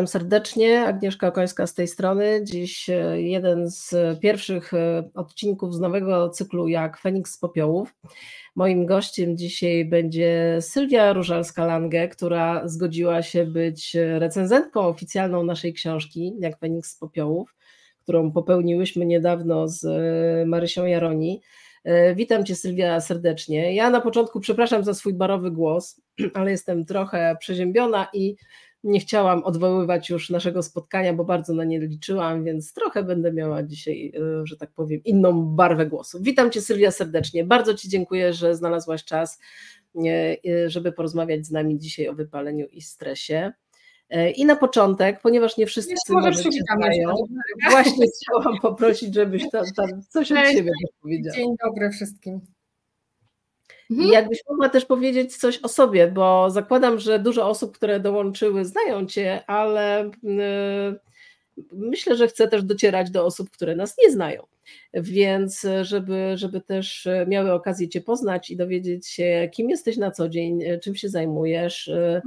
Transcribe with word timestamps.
Witam 0.00 0.08
serdecznie, 0.08 0.84
Agnieszka 0.84 1.28
Okońska 1.28 1.66
z 1.66 1.74
tej 1.74 1.88
strony. 1.88 2.40
Dziś 2.44 2.90
e, 2.90 3.22
jeden 3.22 3.70
z 3.70 3.94
pierwszych 4.20 4.74
e, 4.74 5.10
odcinków 5.14 5.74
z 5.74 5.80
nowego 5.80 6.30
cyklu 6.30 6.68
jak 6.68 6.98
Feniks 6.98 7.32
z 7.32 7.38
Popiołów. 7.38 7.94
Moim 8.56 8.86
gościem 8.86 9.36
dzisiaj 9.36 9.84
będzie 9.84 10.58
Sylwia 10.60 11.12
Różalska-Lange, 11.12 12.08
która 12.08 12.68
zgodziła 12.68 13.22
się 13.22 13.46
być 13.46 13.96
recenzentką 14.18 14.80
oficjalną 14.80 15.44
naszej 15.44 15.72
książki 15.72 16.32
jak 16.38 16.58
Feniks 16.58 16.90
z 16.90 16.98
Popiołów, 16.98 17.54
którą 18.02 18.32
popełniłyśmy 18.32 19.06
niedawno 19.06 19.68
z 19.68 19.84
e, 19.84 20.46
Marysią 20.46 20.86
Jaroni. 20.86 21.40
Witam 22.14 22.44
Cię 22.44 22.56
Sylwia 22.56 23.00
serdecznie. 23.00 23.74
Ja 23.74 23.90
na 23.90 24.00
początku 24.00 24.40
przepraszam 24.40 24.84
za 24.84 24.94
swój 24.94 25.14
barowy 25.14 25.50
głos, 25.50 26.00
ale 26.34 26.50
jestem 26.50 26.84
trochę 26.84 27.36
przeziębiona 27.40 28.08
i 28.12 28.36
nie 28.84 29.00
chciałam 29.00 29.44
odwoływać 29.44 30.10
już 30.10 30.30
naszego 30.30 30.62
spotkania, 30.62 31.12
bo 31.14 31.24
bardzo 31.24 31.54
na 31.54 31.64
nie 31.64 31.80
liczyłam, 31.80 32.44
więc 32.44 32.72
trochę 32.72 33.02
będę 33.02 33.32
miała 33.32 33.62
dzisiaj, 33.62 34.12
e, 34.16 34.46
że 34.46 34.56
tak 34.56 34.70
powiem, 34.70 35.00
inną 35.04 35.42
barwę 35.42 35.86
głosu. 35.86 36.18
Witam 36.20 36.50
Cię 36.50 36.60
Sylwia 36.60 36.90
serdecznie. 36.90 37.44
Bardzo 37.44 37.74
Ci 37.74 37.88
dziękuję, 37.88 38.32
że 38.32 38.56
znalazłaś 38.56 39.04
czas, 39.04 39.38
e, 39.96 40.70
żeby 40.70 40.92
porozmawiać 40.92 41.46
z 41.46 41.50
nami 41.50 41.78
dzisiaj 41.78 42.08
o 42.08 42.14
wypaleniu 42.14 42.66
i 42.66 42.82
stresie. 42.82 43.52
I 44.36 44.44
na 44.44 44.56
początek, 44.56 45.20
ponieważ 45.22 45.56
nie 45.56 45.66
wszyscy 45.66 45.94
może 46.12 46.32
znają, 46.34 47.14
właśnie 47.70 48.06
chciałam 48.06 48.60
poprosić, 48.60 49.14
żebyś 49.14 49.50
tam, 49.50 49.64
tam 49.76 50.02
coś 50.08 50.32
od 50.32 50.38
siebie 50.38 50.70
powiedziała. 51.02 51.36
Dzień 51.36 51.54
dobry 51.64 51.90
wszystkim. 51.90 52.40
Mhm. 53.90 54.10
Jakbyś 54.12 54.38
mogła 54.48 54.68
też 54.68 54.84
powiedzieć 54.84 55.36
coś 55.36 55.58
o 55.58 55.68
sobie, 55.68 56.08
bo 56.08 56.50
zakładam, 56.50 56.98
że 56.98 57.18
dużo 57.18 57.48
osób, 57.48 57.76
które 57.76 58.00
dołączyły, 58.00 58.64
znają 58.64 59.06
Cię, 59.06 59.46
ale 59.46 60.04
y, 60.04 60.10
myślę, 61.72 62.16
że 62.16 62.28
chcę 62.28 62.48
też 62.48 62.62
docierać 62.62 63.10
do 63.10 63.24
osób, 63.24 63.50
które 63.50 63.76
nas 63.76 63.96
nie 64.02 64.10
znają. 64.10 64.46
Więc 64.94 65.66
żeby, 65.82 66.32
żeby 66.34 66.60
też 66.60 67.08
miały 67.26 67.52
okazję 67.52 67.88
Cię 67.88 68.00
poznać 68.00 68.50
i 68.50 68.56
dowiedzieć 68.56 69.08
się, 69.08 69.48
kim 69.52 69.70
jesteś 69.70 69.96
na 69.96 70.10
co 70.10 70.28
dzień, 70.28 70.62
czym 70.82 70.94
się 70.94 71.08
zajmujesz, 71.08 71.88
y, 71.88 72.22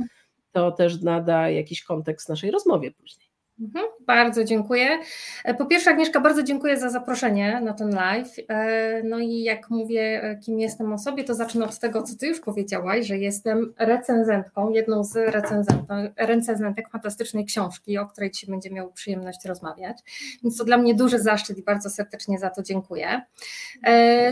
to 0.51 0.71
też 0.71 1.01
nada 1.01 1.49
jakiś 1.49 1.83
kontekst 1.83 2.29
naszej 2.29 2.51
rozmowie 2.51 2.91
później. 2.91 3.22
Mhm, 3.59 3.85
bardzo 4.07 4.43
dziękuję. 4.43 4.99
E, 5.43 5.53
po 5.53 5.65
pierwsze, 5.65 5.91
Agnieszka, 5.91 6.19
bardzo 6.19 6.43
dziękuję 6.43 6.77
za 6.77 6.89
zaproszenie 6.89 7.61
na 7.61 7.73
ten 7.73 7.89
live. 7.89 8.35
E, 8.49 9.03
no 9.03 9.19
i 9.19 9.43
jak 9.43 9.69
mówię, 9.69 10.23
e, 10.23 10.37
kim 10.37 10.59
jestem 10.59 10.93
o 10.93 10.97
sobie, 10.97 11.23
to 11.23 11.35
zacznę 11.35 11.65
od 11.65 11.79
tego, 11.79 12.03
co 12.03 12.15
Ty 12.15 12.27
już 12.27 12.39
powiedziałaś, 12.39 13.05
że 13.07 13.17
jestem 13.17 13.73
recenzentką, 13.77 14.69
jedną 14.69 15.03
z 15.03 15.15
recenzentek 16.17 16.89
fantastycznej 16.89 17.45
książki, 17.45 17.97
o 17.97 18.07
której 18.07 18.31
dzisiaj 18.31 18.49
będziemy 18.49 18.75
miały 18.75 18.93
przyjemność 18.93 19.45
rozmawiać. 19.45 19.97
Więc 20.43 20.57
to 20.57 20.63
dla 20.65 20.77
mnie 20.77 20.95
duży 20.95 21.19
zaszczyt 21.19 21.57
i 21.57 21.63
bardzo 21.63 21.89
serdecznie 21.89 22.39
za 22.39 22.49
to 22.49 22.63
dziękuję. 22.63 23.21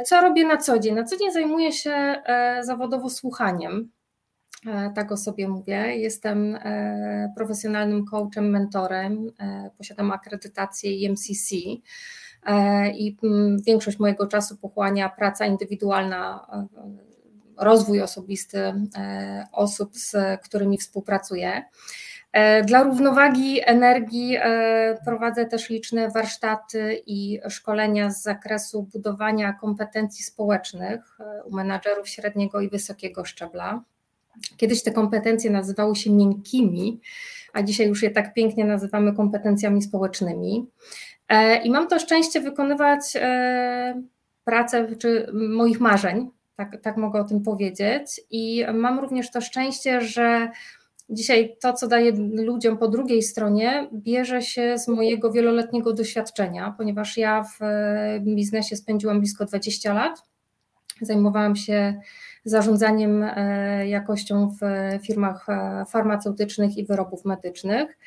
Co 0.05 0.21
robię 0.21 0.45
na 0.45 0.57
co 0.57 0.79
dzień? 0.79 0.95
Na 0.95 1.03
co 1.03 1.17
dzień 1.17 1.31
zajmuję 1.31 1.71
się 1.71 2.23
zawodowo 2.61 3.09
słuchaniem 3.09 3.91
tak 4.95 5.11
o 5.11 5.17
sobie 5.17 5.47
mówię. 5.47 5.97
Jestem 5.97 6.55
e, 6.55 7.33
profesjonalnym 7.35 8.05
coachem, 8.05 8.49
mentorem, 8.49 9.31
e, 9.39 9.69
posiadam 9.77 10.11
akredytację 10.11 10.91
IMCC 10.91 11.51
i 12.93 13.17
mm, 13.23 13.61
większość 13.61 13.99
mojego 13.99 14.27
czasu 14.27 14.57
pochłania 14.57 15.09
praca 15.09 15.45
indywidualna, 15.45 16.47
rozwój 17.57 18.01
osobisty 18.01 18.73
osób, 19.51 19.97
z 19.97 20.15
którymi 20.43 20.77
współpracuję. 20.77 21.63
Dla 22.65 22.83
równowagi 22.83 23.59
energii 23.65 24.37
prowadzę 25.05 25.45
też 25.45 25.69
liczne 25.69 26.09
warsztaty 26.09 27.01
i 27.05 27.39
szkolenia 27.49 28.11
z 28.11 28.21
zakresu 28.21 28.83
budowania 28.83 29.53
kompetencji 29.53 30.23
społecznych 30.23 31.17
u 31.45 31.55
menadżerów 31.55 32.09
średniego 32.09 32.61
i 32.61 32.69
wysokiego 32.69 33.25
szczebla. 33.25 33.83
Kiedyś 34.57 34.83
te 34.83 34.91
kompetencje 34.91 35.51
nazywały 35.51 35.95
się 35.95 36.11
miękkimi, 36.11 36.99
a 37.53 37.63
dzisiaj 37.63 37.87
już 37.87 38.03
je 38.03 38.11
tak 38.11 38.33
pięknie 38.33 38.65
nazywamy 38.65 39.13
kompetencjami 39.13 39.81
społecznymi. 39.81 40.67
E, 41.29 41.63
I 41.63 41.71
mam 41.71 41.87
to 41.87 41.99
szczęście 41.99 42.41
wykonywać 42.41 43.01
e, 43.15 44.01
pracę 44.43 44.95
czy 44.95 45.27
moich 45.33 45.79
marzeń, 45.79 46.29
tak, 46.55 46.81
tak 46.81 46.97
mogę 46.97 47.19
o 47.19 47.23
tym 47.23 47.43
powiedzieć. 47.43 48.21
I 48.29 48.65
mam 48.73 48.99
również 48.99 49.31
to 49.31 49.41
szczęście, 49.41 50.01
że 50.01 50.51
dzisiaj 51.09 51.57
to, 51.61 51.73
co 51.73 51.87
daję 51.87 52.11
ludziom 52.33 52.77
po 52.77 52.87
drugiej 52.87 53.23
stronie, 53.23 53.87
bierze 53.93 54.41
się 54.41 54.77
z 54.77 54.87
mojego 54.87 55.31
wieloletniego 55.31 55.93
doświadczenia, 55.93 56.73
ponieważ 56.77 57.17
ja 57.17 57.43
w 57.43 57.63
e, 57.63 58.19
biznesie 58.19 58.75
spędziłam 58.75 59.19
blisko 59.19 59.45
20 59.45 59.93
lat. 59.93 60.23
Zajmowałam 61.01 61.55
się 61.55 61.99
zarządzaniem 62.45 63.23
e, 63.23 63.87
jakością 63.87 64.49
w 64.49 64.59
firmach 65.05 65.49
e, 65.49 65.85
farmaceutycznych 65.85 66.77
i 66.77 66.85
wyrobów 66.85 67.25
medycznych. 67.25 67.97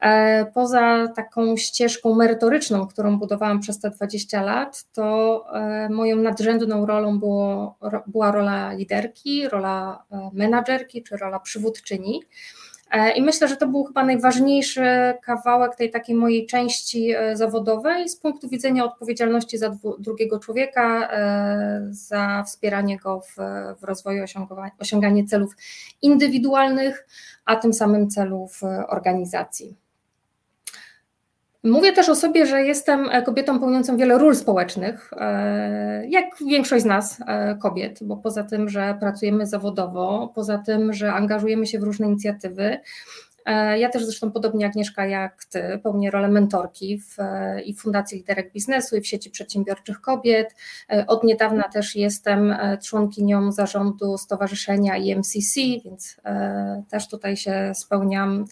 E, 0.00 0.46
poza 0.54 1.08
taką 1.08 1.56
ścieżką 1.56 2.14
merytoryczną, 2.14 2.86
którą 2.86 3.18
budowałam 3.18 3.60
przez 3.60 3.80
te 3.80 3.90
20 3.90 4.42
lat, 4.42 4.84
to 4.92 5.44
moją 5.90 6.16
nadrzędną 6.16 6.86
rolą 6.86 7.18
było, 7.18 7.78
była 8.06 8.32
rola 8.32 8.72
liderki, 8.72 9.48
rola 9.48 10.04
menadżerki 10.32 11.02
czy 11.02 11.16
rola 11.16 11.40
przywódczyni. 11.40 12.22
E, 12.90 13.12
I 13.12 13.22
myślę, 13.22 13.48
że 13.48 13.56
to 13.56 13.66
był 13.66 13.84
chyba 13.84 14.04
najważniejszy 14.04 14.84
kawałek 15.22 15.76
tej 15.76 15.90
takiej 15.90 16.16
mojej 16.16 16.46
części 16.46 17.10
e, 17.10 17.36
zawodowej 17.36 18.08
z 18.08 18.16
punktu 18.16 18.48
widzenia 18.48 18.84
odpowiedzialności 18.84 19.58
za 19.58 19.76
drugiego 19.98 20.38
człowieka, 20.38 21.08
e, 21.12 21.86
za 21.90 22.42
wspieranie 22.46 22.96
go 22.96 23.20
w, 23.20 23.36
w 23.80 23.84
rozwoju, 23.84 24.24
osiąganie 24.78 25.26
celów 25.26 25.56
indywidualnych, 26.02 27.06
a 27.44 27.56
tym 27.56 27.72
samym 27.72 28.10
celów 28.10 28.60
organizacji. 28.88 29.76
Mówię 31.64 31.92
też 31.92 32.08
o 32.08 32.16
sobie, 32.16 32.46
że 32.46 32.62
jestem 32.62 33.10
kobietą 33.24 33.60
pełniącą 33.60 33.96
wiele 33.96 34.18
ról 34.18 34.36
społecznych, 34.36 35.10
e, 35.16 36.06
jak 36.08 36.24
większość 36.46 36.82
z 36.82 36.86
nas 36.86 37.20
e, 37.26 37.56
kobiet, 37.56 37.98
bo 38.02 38.16
poza 38.16 38.44
tym, 38.44 38.68
że 38.68 38.96
pracujemy 39.00 39.46
zawodowo, 39.46 40.32
poza 40.34 40.58
tym, 40.58 40.92
że 40.92 41.12
angażujemy 41.12 41.66
się 41.66 41.78
w 41.78 41.82
różne 41.82 42.06
inicjatywy, 42.06 42.78
e, 43.46 43.78
ja 43.78 43.88
też 43.88 44.04
zresztą 44.04 44.30
podobnie 44.32 44.66
Agnieszka 44.66 45.06
jak 45.06 45.44
Ty 45.44 45.80
pełnię 45.82 46.10
rolę 46.10 46.28
mentorki 46.28 46.98
w, 47.00 47.16
i 47.64 47.74
w 47.74 47.80
Fundacji 47.80 48.18
Liderek 48.18 48.52
Biznesu 48.52 48.96
i 48.96 49.00
w 49.00 49.06
sieci 49.06 49.30
przedsiębiorczych 49.30 50.00
kobiet. 50.00 50.54
Od 51.06 51.24
niedawna 51.24 51.62
też 51.62 51.96
jestem 51.96 52.56
członkinią 52.84 53.52
zarządu 53.52 54.18
Stowarzyszenia 54.18 54.96
IMCC, 54.96 55.60
więc 55.84 56.16
też 56.90 57.08
tutaj 57.08 57.36
się 57.36 57.72
spełniam 57.74 58.44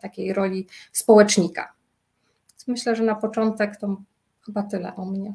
takiej 0.00 0.32
roli 0.32 0.66
społecznika. 0.92 1.72
Myślę, 2.66 2.96
że 2.96 3.02
na 3.02 3.14
początek 3.14 3.76
to 3.76 3.96
chyba 4.46 4.62
tyle 4.62 4.96
o 4.96 5.04
mnie. 5.04 5.34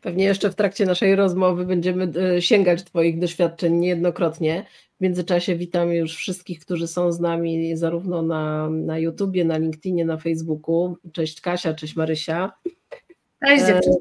Pewnie 0.00 0.24
jeszcze 0.24 0.50
w 0.50 0.54
trakcie 0.54 0.86
naszej 0.86 1.16
rozmowy 1.16 1.66
będziemy 1.66 2.12
e, 2.36 2.42
sięgać 2.42 2.84
Twoich 2.84 3.18
doświadczeń 3.18 3.74
niejednokrotnie. 3.74 4.66
W 4.98 5.00
międzyczasie 5.00 5.56
witam 5.56 5.92
już 5.92 6.16
wszystkich, 6.16 6.60
którzy 6.60 6.88
są 6.88 7.12
z 7.12 7.20
nami 7.20 7.76
zarówno 7.76 8.22
na, 8.22 8.70
na 8.70 8.98
YouTubie, 8.98 9.44
na 9.44 9.58
LinkedInie, 9.58 10.04
na 10.04 10.16
Facebooku. 10.16 10.96
Cześć 11.12 11.40
Kasia, 11.40 11.74
cześć 11.74 11.96
Marysia. 11.96 12.52
Cześć 13.46 13.64
e, 13.64 13.66
dziewczyny. 13.66 13.96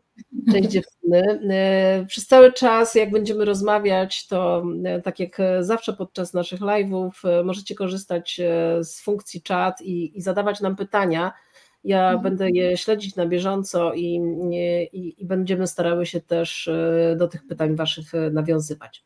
Cześć 0.52 0.70
dziewczyny. 0.70 1.40
E, 1.50 2.06
przez 2.06 2.28
cały 2.28 2.54
czas, 2.54 2.96
jak 2.96 3.12
będziemy 3.12 3.46
rozmawiać, 3.46 4.28
to 4.28 4.64
e, 4.86 5.02
tak 5.02 5.20
jak 5.20 5.38
zawsze 5.60 5.94
podczas 5.94 6.34
naszych 6.34 6.60
live'ów, 6.60 7.44
możecie 7.44 7.76
korzystać 7.76 8.42
z 8.82 9.02
funkcji 9.02 9.42
chat 9.48 9.82
i, 9.82 10.18
i 10.18 10.22
zadawać 10.22 10.62
nam 10.62 10.76
pytania. 10.76 11.34
Ja 11.84 12.06
mhm. 12.06 12.24
będę 12.24 12.50
je 12.50 12.78
śledzić 12.78 13.16
na 13.16 13.26
bieżąco 13.26 13.94
i, 13.94 14.22
i, 14.94 15.16
i 15.22 15.26
będziemy 15.26 15.68
starały 15.68 16.06
się 16.06 16.22
też 16.22 16.70
do 17.18 17.28
tych 17.28 17.48
pytań 17.48 17.76
Waszych 17.76 18.12
nawiązywać. 18.32 19.04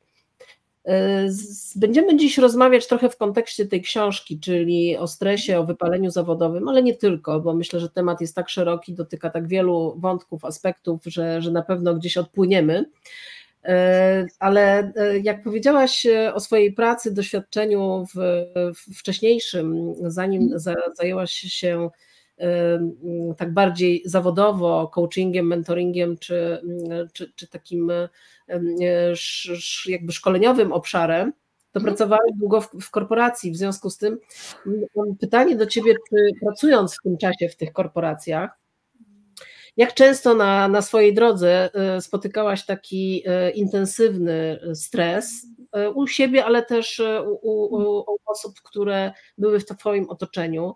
Będziemy 1.76 2.18
dziś 2.18 2.38
rozmawiać 2.38 2.88
trochę 2.88 3.10
w 3.10 3.18
kontekście 3.18 3.66
tej 3.66 3.82
książki, 3.82 4.40
czyli 4.40 4.98
o 4.98 5.08
stresie, 5.08 5.60
o 5.60 5.66
wypaleniu 5.66 6.12
zawodowym, 6.12 6.68
ale 6.68 6.84
nie 6.84 6.96
tylko, 6.96 7.40
bo 7.40 7.54
myślę, 7.54 7.80
że 7.80 7.90
temat 7.90 8.22
jest 8.22 8.36
tak 8.36 8.50
szeroki, 8.50 8.94
dotyka 8.94 9.30
tak 9.30 9.48
wielu 9.48 9.96
wątków, 10.00 10.46
aspektów, 10.46 11.02
że, 11.06 11.42
że 11.42 11.52
na 11.52 11.62
pewno 11.62 11.96
gdzieś 11.96 12.18
odpłyniemy. 12.18 12.86
E, 13.64 14.26
ale 14.40 14.92
e, 14.96 15.20
jak 15.20 15.44
powiedziałaś 15.44 16.08
o 16.34 16.40
swojej 16.40 16.74
pracy, 16.74 17.14
doświadczeniu 17.14 18.06
w, 18.16 18.46
w 18.76 19.00
wcześniejszym, 19.00 19.94
zanim 20.02 20.54
zajęłaś 20.94 21.32
się 21.32 21.90
tak 23.38 23.54
bardziej 23.54 24.02
zawodowo 24.06 24.88
coachingiem, 24.88 25.48
mentoringiem, 25.48 26.18
czy, 26.18 26.62
czy, 27.14 27.32
czy 27.36 27.48
takim 27.48 27.92
jakby 29.86 30.12
szkoleniowym 30.12 30.74
obszarem, 30.74 31.34
to 31.72 31.80
mhm. 31.80 31.84
pracowałeś 31.84 32.32
długo 32.36 32.62
w, 32.62 32.70
w, 32.82 32.92
korporacji, 32.92 33.52
w 33.52 33.58
związku 33.58 33.90
z 33.90 33.98
tym 33.98 34.20
pytanie 35.20 35.56
do 35.56 35.66
Ciebie, 35.66 35.94
czy 36.10 36.16
pracując 36.46 36.96
w 36.96 37.02
tym 37.04 37.18
czasie 37.18 37.50
w 37.50 37.56
tych 37.56 37.74
korporacjach, 37.74 38.60
jak 39.78 39.94
często 39.94 40.36
na, 40.36 40.68
na 40.68 40.82
swojej 40.82 41.14
drodze 41.14 41.70
e, 41.74 42.02
spotykałaś 42.02 42.66
taki 42.66 43.24
e, 43.26 43.52
intensywny 43.52 44.60
stres 44.74 45.46
e, 45.72 45.90
u 45.90 46.08
siebie, 46.08 46.46
ale 46.46 46.64
też 46.64 47.02
u, 47.42 47.50
u, 47.50 47.98
u 47.98 48.18
osób, 48.26 48.62
które 48.64 49.12
były 49.38 49.60
w 49.60 49.66
Twoim 49.66 50.10
otoczeniu? 50.10 50.76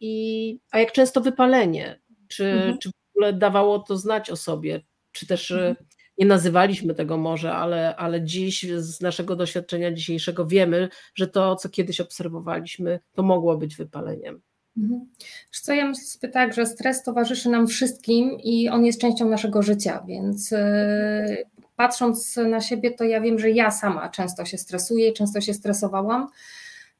I, 0.00 0.58
a 0.70 0.78
jak 0.78 0.92
często 0.92 1.20
wypalenie? 1.20 2.00
Czy, 2.28 2.46
mhm. 2.46 2.78
czy 2.78 2.88
w 2.88 3.16
ogóle 3.16 3.32
dawało 3.32 3.78
to 3.78 3.96
znać 3.96 4.30
o 4.30 4.36
sobie? 4.36 4.80
Czy 5.12 5.26
też 5.26 5.50
mhm. 5.50 5.76
Nie 6.18 6.26
nazywaliśmy 6.26 6.94
tego 6.94 7.16
może, 7.16 7.52
ale, 7.52 7.96
ale 7.96 8.22
dziś 8.22 8.66
z 8.76 9.00
naszego 9.00 9.36
doświadczenia 9.36 9.92
dzisiejszego 9.92 10.46
wiemy, 10.46 10.88
że 11.14 11.26
to, 11.26 11.56
co 11.56 11.68
kiedyś 11.68 12.00
obserwowaliśmy, 12.00 13.00
to 13.14 13.22
mogło 13.22 13.56
być 13.56 13.76
wypaleniem. 13.76 14.42
Mhm. 14.76 15.06
Co 15.50 15.74
ja 15.74 15.88
myślę 15.88 16.04
sobie 16.04 16.28
tak, 16.28 16.54
że 16.54 16.66
stres 16.66 17.02
towarzyszy 17.02 17.48
nam 17.48 17.66
wszystkim 17.66 18.30
i 18.42 18.68
on 18.68 18.84
jest 18.84 19.00
częścią 19.00 19.28
naszego 19.28 19.62
życia, 19.62 20.04
więc 20.08 20.50
yy, 20.50 20.58
patrząc 21.76 22.36
na 22.36 22.60
siebie, 22.60 22.90
to 22.90 23.04
ja 23.04 23.20
wiem, 23.20 23.38
że 23.38 23.50
ja 23.50 23.70
sama 23.70 24.08
często 24.08 24.44
się 24.44 24.58
stresuję, 24.58 25.12
często 25.12 25.40
się 25.40 25.54
stresowałam. 25.54 26.28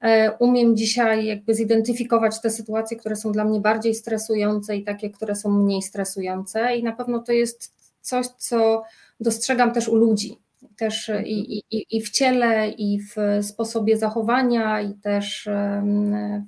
Yy, 0.03 0.09
umiem 0.39 0.77
dzisiaj 0.77 1.27
jakby 1.27 1.55
zidentyfikować 1.55 2.41
te 2.41 2.51
sytuacje, 2.51 2.97
które 2.97 3.17
są 3.17 3.33
dla 3.33 3.45
mnie 3.45 3.61
bardziej 3.61 3.95
stresujące 3.95 4.77
i 4.77 4.85
takie, 4.85 5.11
które 5.11 5.35
są 5.35 5.51
mniej 5.51 5.83
stresujące, 5.83 6.77
i 6.77 6.83
na 6.83 6.93
pewno 6.93 7.23
to 7.23 7.33
jest 7.33 7.75
coś, 8.01 8.27
co 8.27 8.83
dostrzegam 9.21 9.73
też 9.73 9.89
u 9.89 9.97
ludzi 9.97 10.39
też 10.77 11.11
i, 11.25 11.59
i, 11.71 11.87
i 11.97 12.03
w 12.03 12.11
ciele, 12.11 12.69
i 12.69 13.01
w 13.01 13.45
sposobie 13.47 13.97
zachowania, 13.97 14.81
i 14.81 14.95
też 14.95 15.49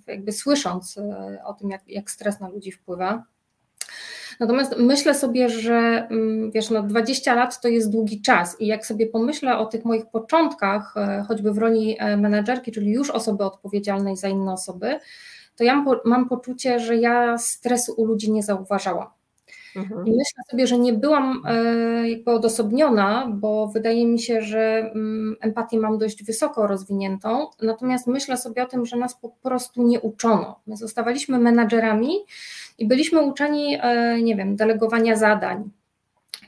jakby 0.07 0.33
słysząc 0.33 0.99
e, 0.99 1.43
o 1.45 1.55
tym, 1.55 1.71
jak, 1.71 1.89
jak 1.89 2.11
stres 2.11 2.41
na 2.41 2.49
ludzi 2.49 2.73
wpływa. 2.73 3.25
Natomiast 4.41 4.75
myślę 4.79 5.15
sobie, 5.15 5.49
że 5.49 6.07
mm, 6.11 6.51
wiesz, 6.51 6.71
no 6.71 6.83
20 6.83 7.35
lat 7.35 7.61
to 7.61 7.69
jest 7.69 7.91
długi 7.91 8.21
czas 8.21 8.61
i 8.61 8.67
jak 8.67 8.87
sobie 8.87 9.07
pomyślę 9.07 9.59
o 9.59 9.67
tych 9.67 9.85
moich 9.85 10.07
początkach, 10.07 10.97
e, 10.97 11.25
choćby 11.29 11.53
w 11.53 11.59
roli 11.59 11.97
e, 11.99 12.17
menedżerki, 12.17 12.73
czyli 12.73 12.93
już 12.93 13.11
osoby 13.11 13.45
odpowiedzialnej 13.45 14.17
za 14.17 14.29
inne 14.29 14.53
osoby, 14.53 14.99
to 15.57 15.65
ja 15.65 15.85
mam 16.05 16.29
poczucie, 16.29 16.81
że 16.81 16.97
ja 16.97 17.39
stresu 17.39 17.95
u 17.97 18.05
ludzi 18.05 18.33
nie 18.33 18.43
zauważałam. 18.43 19.18
Mhm. 19.79 20.07
I 20.07 20.11
myślę 20.11 20.43
sobie, 20.51 20.67
że 20.67 20.79
nie 20.79 20.93
byłam 20.93 21.43
e, 21.47 22.09
jakby 22.09 22.31
odosobniona, 22.31 23.29
bo 23.35 23.69
wydaje 23.69 24.07
mi 24.07 24.19
się, 24.19 24.43
że 24.43 24.91
mm, 24.95 25.37
empatię 25.41 25.79
mam 25.79 25.99
dość 25.99 26.25
wysoko 26.25 26.67
rozwiniętą, 26.67 27.47
natomiast 27.63 28.07
myślę 28.07 28.37
sobie 28.37 28.63
o 28.63 28.67
tym, 28.67 28.87
że 28.87 28.97
nas 28.97 29.21
po 29.21 29.29
prostu 29.29 29.83
nie 29.83 30.01
uczono. 30.01 30.61
My 30.67 30.77
zostawaliśmy 30.77 31.39
menadżerami 31.39 32.13
i 32.79 32.87
byliśmy 32.87 33.23
uczeni, 33.23 33.79
e, 33.83 34.23
nie 34.23 34.37
wiem, 34.37 34.57
delegowania 34.57 35.17
zadań, 35.17 35.71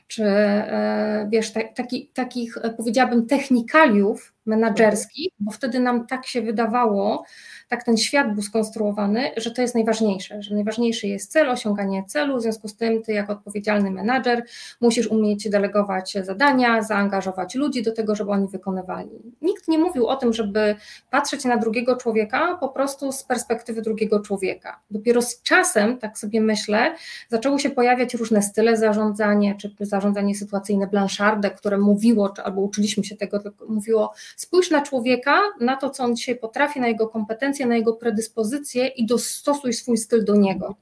czy 0.07 0.23
e, 0.25 1.27
wiesz, 1.31 1.53
taki, 1.75 2.07
takich 2.13 2.57
powiedziałabym 2.77 3.25
technikaliów 3.27 4.33
menadżerskich, 4.45 5.31
bo 5.39 5.51
wtedy 5.51 5.79
nam 5.79 6.07
tak 6.07 6.25
się 6.25 6.41
wydawało, 6.41 7.25
tak 7.71 7.83
ten 7.83 7.97
świat 7.97 8.33
był 8.33 8.43
skonstruowany, 8.43 9.31
że 9.37 9.51
to 9.51 9.61
jest 9.61 9.75
najważniejsze, 9.75 10.41
że 10.41 10.55
najważniejszy 10.55 11.07
jest 11.07 11.31
cel, 11.31 11.49
osiąganie 11.49 12.03
celu, 12.07 12.37
w 12.37 12.41
związku 12.41 12.67
z 12.67 12.75
tym 12.75 13.03
ty 13.03 13.13
jako 13.13 13.33
odpowiedzialny 13.33 13.91
menadżer 13.91 14.43
musisz 14.81 15.07
umieć 15.07 15.49
delegować 15.49 16.17
zadania, 16.23 16.83
zaangażować 16.83 17.55
ludzi 17.55 17.83
do 17.83 17.91
tego, 17.91 18.15
żeby 18.15 18.31
oni 18.31 18.47
wykonywali. 18.47 19.09
Nikt 19.41 19.67
nie 19.67 19.77
mówił 19.77 20.07
o 20.07 20.15
tym, 20.15 20.33
żeby 20.33 20.75
patrzeć 21.09 21.45
na 21.45 21.57
drugiego 21.57 21.95
człowieka 21.95 22.57
po 22.59 22.69
prostu 22.69 23.11
z 23.11 23.23
perspektywy 23.23 23.81
drugiego 23.81 24.19
człowieka. 24.19 24.79
Dopiero 24.91 25.21
z 25.21 25.41
czasem, 25.41 25.97
tak 25.97 26.17
sobie 26.17 26.41
myślę, 26.41 26.95
zaczęły 27.29 27.59
się 27.59 27.69
pojawiać 27.69 28.13
różne 28.13 28.41
style 28.41 28.77
zarządzania, 28.77 29.55
czy 29.55 29.75
zarządzanie 29.79 30.35
sytuacyjne 30.35 30.87
Blanchardek, 30.87 31.57
które 31.57 31.77
mówiło, 31.77 32.29
czy, 32.29 32.43
albo 32.43 32.61
uczyliśmy 32.61 33.03
się 33.03 33.15
tego, 33.15 33.39
mówiło 33.69 34.13
spójrz 34.35 34.71
na 34.71 34.81
człowieka, 34.81 35.39
na 35.59 35.77
to, 35.77 35.89
co 35.89 36.03
on 36.03 36.15
dzisiaj 36.15 36.35
potrafi, 36.35 36.81
na 36.81 36.87
jego 36.87 37.07
kompetencje, 37.07 37.60
na 37.65 37.75
jego 37.75 37.93
predyspozycje 37.93 38.87
i 38.87 39.05
dostosuj 39.05 39.73
swój 39.73 39.97
styl 39.97 40.25
do 40.25 40.35
niego. 40.35 40.75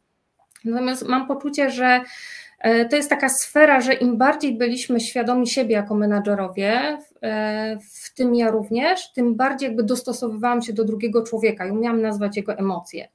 Natomiast 0.66 1.08
mam 1.08 1.28
poczucie, 1.28 1.72
że 1.72 2.02
e, 2.60 2.86
to 2.86 2.96
jest 2.96 3.10
taka 3.10 3.30
sfera, 3.30 3.82
że 3.82 3.94
im 3.94 4.18
bardziej 4.18 4.58
byliśmy 4.58 5.00
świadomi 5.00 5.48
siebie 5.48 5.76
jako 5.76 5.96
menadżerowie, 5.96 6.98
e, 7.22 7.78
w 7.94 8.14
tym 8.14 8.36
ja 8.36 8.52
również, 8.52 9.12
tym 9.14 9.36
bardziej 9.36 9.68
jakby 9.68 9.84
dostosowywałam 9.84 10.62
się 10.62 10.74
do 10.74 10.86
drugiego 10.86 11.24
człowieka 11.24 11.68
i 11.68 11.72
umiałam 11.72 12.02
nazwać 12.02 12.38
jego 12.38 12.58
emocje. 12.58 13.10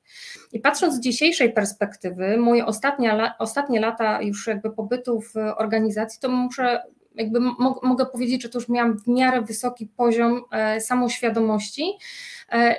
I 0.53 0.61
patrząc 0.61 0.95
z 0.95 1.01
dzisiejszej 1.01 1.53
perspektywy, 1.53 2.37
moje 2.37 2.67
ostatnie, 2.67 3.33
ostatnie 3.39 3.81
lata 3.81 4.23
już 4.23 4.47
jakby 4.47 4.71
pobytu 4.71 5.21
w 5.21 5.37
organizacji, 5.57 6.21
to 6.21 6.29
muszę 6.29 6.83
jakby 7.15 7.41
mogę 7.83 8.07
powiedzieć, 8.07 8.43
że 8.43 8.49
to 8.49 8.59
już 8.59 8.69
miałam 8.69 8.99
w 8.99 9.07
miarę 9.07 9.43
wysoki 9.43 9.87
poziom 9.87 10.43
e, 10.51 10.81
samoświadomości 10.81 11.93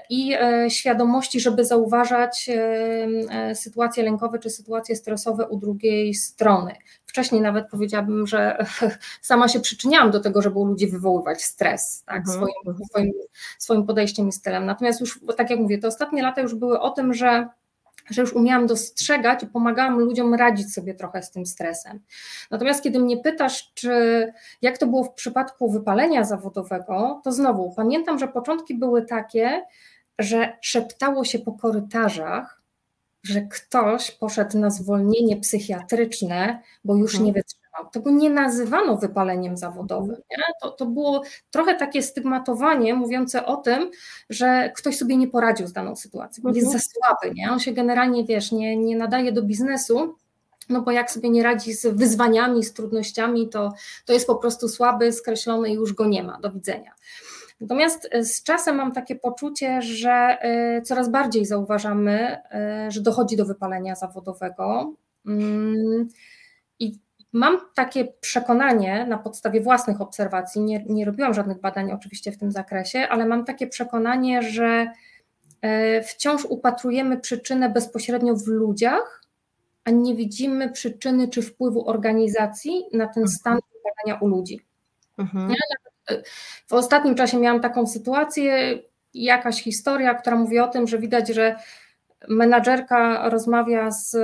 i 0.09 0.33
e, 0.33 0.69
świadomości, 0.69 1.39
żeby 1.39 1.65
zauważać 1.65 2.49
sytuacje 3.53 4.03
lękowe 4.03 4.39
czy 4.39 4.49
sytuacje 4.49 4.95
stresowe 4.95 5.47
u 5.47 5.57
drugiej 5.57 6.13
strony. 6.13 6.75
Wcześniej 7.05 7.41
nawet 7.41 7.69
powiedziałabym, 7.69 8.27
że 8.27 8.65
sama 9.21 9.47
się 9.47 9.59
przyczyniałam 9.59 10.11
do 10.11 10.19
tego, 10.19 10.41
żeby 10.41 10.59
u 10.59 10.65
ludzi 10.65 10.87
wywoływać 10.87 11.43
stres 11.43 12.03
tak, 12.05 12.17
mhm. 12.17 12.37
swoim, 12.37 12.85
swoim, 12.89 13.11
swoim 13.59 13.85
podejściem 13.85 14.27
i 14.27 14.31
stylem. 14.31 14.65
Natomiast 14.65 15.01
już, 15.01 15.19
tak 15.37 15.49
jak 15.49 15.59
mówię, 15.59 15.77
te 15.77 15.87
ostatnie 15.87 16.23
lata 16.23 16.41
już 16.41 16.55
były 16.55 16.79
o 16.79 16.89
tym, 16.89 17.13
że 17.13 17.47
że 18.09 18.21
już 18.21 18.33
umiałam 18.33 18.67
dostrzegać 18.67 19.43
i 19.43 19.47
pomagałam 19.47 19.99
ludziom 19.99 20.33
radzić 20.33 20.73
sobie 20.73 20.93
trochę 20.93 21.23
z 21.23 21.31
tym 21.31 21.45
stresem. 21.45 21.99
Natomiast 22.51 22.83
kiedy 22.83 22.99
mnie 22.99 23.17
pytasz, 23.17 23.71
czy 23.73 23.91
jak 24.61 24.77
to 24.77 24.87
było 24.87 25.03
w 25.03 25.13
przypadku 25.13 25.71
wypalenia 25.71 26.23
zawodowego, 26.23 27.21
to 27.23 27.31
znowu 27.31 27.73
pamiętam, 27.75 28.19
że 28.19 28.27
początki 28.27 28.75
były 28.75 29.05
takie, 29.05 29.65
że 30.19 30.57
szeptało 30.61 31.23
się 31.23 31.39
po 31.39 31.51
korytarzach, 31.51 32.61
że 33.23 33.41
ktoś 33.41 34.11
poszedł 34.11 34.59
na 34.59 34.69
zwolnienie 34.69 35.37
psychiatryczne, 35.37 36.61
bo 36.83 36.95
już 36.95 37.11
mhm. 37.11 37.25
nie 37.25 37.33
wytrzymał 37.33 37.64
tego 37.91 38.11
nie 38.11 38.29
nazywano 38.29 38.97
wypaleniem 38.97 39.57
zawodowym. 39.57 40.15
Nie? 40.31 40.43
To, 40.61 40.71
to 40.71 40.85
było 40.85 41.23
trochę 41.51 41.75
takie 41.75 42.01
stygmatowanie 42.01 42.93
mówiące 42.93 43.45
o 43.45 43.57
tym, 43.57 43.91
że 44.29 44.71
ktoś 44.75 44.97
sobie 44.97 45.17
nie 45.17 45.27
poradził 45.27 45.67
z 45.67 45.73
daną 45.73 45.95
sytuacją, 45.95 46.43
jest 46.53 46.71
za 46.71 46.79
słaby, 46.79 47.35
nie? 47.35 47.51
on 47.51 47.59
się 47.59 47.73
generalnie, 47.73 48.25
wiesz, 48.25 48.51
nie, 48.51 48.77
nie 48.77 48.95
nadaje 48.95 49.31
do 49.31 49.43
biznesu, 49.43 50.15
no 50.69 50.81
bo 50.81 50.91
jak 50.91 51.11
sobie 51.11 51.29
nie 51.29 51.43
radzi 51.43 51.73
z 51.73 51.85
wyzwaniami, 51.97 52.63
z 52.63 52.73
trudnościami, 52.73 53.49
to, 53.49 53.73
to 54.05 54.13
jest 54.13 54.27
po 54.27 54.35
prostu 54.35 54.69
słaby, 54.69 55.11
skreślony 55.11 55.69
i 55.69 55.73
już 55.73 55.93
go 55.93 56.05
nie 56.05 56.23
ma, 56.23 56.39
do 56.39 56.51
widzenia. 56.51 56.91
Natomiast 57.61 58.07
e, 58.11 58.23
z 58.23 58.43
czasem 58.43 58.75
mam 58.75 58.91
takie 58.91 59.15
poczucie, 59.15 59.81
że 59.81 60.11
e, 60.11 60.81
coraz 60.81 61.09
bardziej 61.09 61.45
zauważamy, 61.45 62.37
e, 62.51 62.87
że 62.91 63.01
dochodzi 63.01 63.37
do 63.37 63.45
wypalenia 63.45 63.95
zawodowego. 63.95 64.93
Mam 67.35 67.57
takie 67.73 68.05
przekonanie 68.21 69.05
na 69.09 69.17
podstawie 69.17 69.61
własnych 69.61 70.01
obserwacji, 70.01 70.61
nie, 70.61 70.85
nie 70.89 71.05
robiłam 71.05 71.33
żadnych 71.33 71.61
badań 71.61 71.91
oczywiście 71.91 72.31
w 72.31 72.37
tym 72.37 72.51
zakresie, 72.51 73.07
ale 73.09 73.25
mam 73.25 73.45
takie 73.45 73.67
przekonanie, 73.67 74.41
że 74.41 74.91
e, 75.61 76.03
wciąż 76.03 76.45
upatrujemy 76.45 77.19
przyczynę 77.19 77.69
bezpośrednio 77.69 78.35
w 78.35 78.47
ludziach, 78.47 79.21
a 79.83 79.91
nie 79.91 80.15
widzimy 80.15 80.71
przyczyny 80.71 81.27
czy 81.27 81.41
wpływu 81.41 81.89
organizacji 81.89 82.85
na 82.93 83.07
ten 83.07 83.23
mhm. 83.23 83.27
stan 83.27 83.59
wypadania 83.73 84.21
u 84.21 84.27
ludzi. 84.27 84.61
Mhm. 85.17 85.53
E, 86.09 86.23
w 86.67 86.73
ostatnim 86.73 87.15
czasie 87.15 87.39
miałam 87.39 87.61
taką 87.61 87.87
sytuację, 87.87 88.79
jakaś 89.13 89.63
historia, 89.63 90.13
która 90.13 90.35
mówi 90.35 90.59
o 90.59 90.67
tym, 90.67 90.87
że 90.87 90.97
widać, 90.99 91.29
że 91.29 91.55
menadżerka 92.29 93.29
rozmawia 93.29 93.91
z 93.91 94.17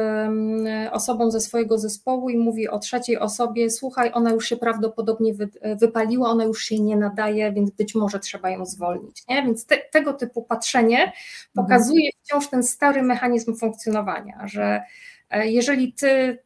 osobą 0.91 1.31
ze 1.31 1.41
swojego 1.41 1.77
zespołu 1.77 2.29
i 2.29 2.37
mówi 2.37 2.69
o 2.69 2.79
trzeciej 2.79 3.17
osobie: 3.17 3.69
Słuchaj, 3.69 4.11
ona 4.13 4.31
już 4.31 4.45
się 4.45 4.57
prawdopodobnie 4.57 5.33
wypaliła, 5.79 6.29
ona 6.29 6.43
już 6.43 6.63
się 6.63 6.79
nie 6.79 6.97
nadaje, 6.97 7.51
więc 7.51 7.71
być 7.71 7.95
może 7.95 8.19
trzeba 8.19 8.49
ją 8.49 8.65
zwolnić. 8.65 9.23
Nie? 9.29 9.43
Więc 9.43 9.65
te, 9.65 9.77
tego 9.77 10.13
typu 10.13 10.43
patrzenie 10.43 11.11
pokazuje 11.53 12.09
wciąż 12.23 12.47
ten 12.49 12.63
stary 12.63 13.03
mechanizm 13.03 13.55
funkcjonowania, 13.55 14.47
że 14.47 14.83
e, 15.29 15.47
jeżeli 15.47 15.93
ty 15.93 16.37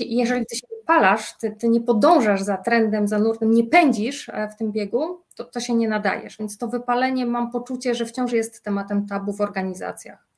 jeżeli 0.00 0.46
ty 0.46 0.56
się 0.56 0.66
wypalasz, 0.80 1.38
ty, 1.38 1.50
ty 1.50 1.68
nie 1.68 1.80
podążasz 1.80 2.42
za 2.42 2.56
trendem, 2.56 3.08
za 3.08 3.18
nurtem, 3.18 3.50
nie 3.50 3.64
pędzisz 3.64 4.28
e, 4.28 4.48
w 4.48 4.56
tym 4.56 4.72
biegu, 4.72 5.20
to, 5.36 5.44
to 5.44 5.60
się 5.60 5.74
nie 5.74 5.88
nadajesz. 5.88 6.38
Więc 6.38 6.58
to 6.58 6.68
wypalenie 6.68 7.26
mam 7.26 7.50
poczucie, 7.50 7.94
że 7.94 8.06
wciąż 8.06 8.32
jest 8.32 8.62
tematem 8.62 9.06
tabu 9.06 9.32
w 9.32 9.40
organizacjach. 9.40 10.33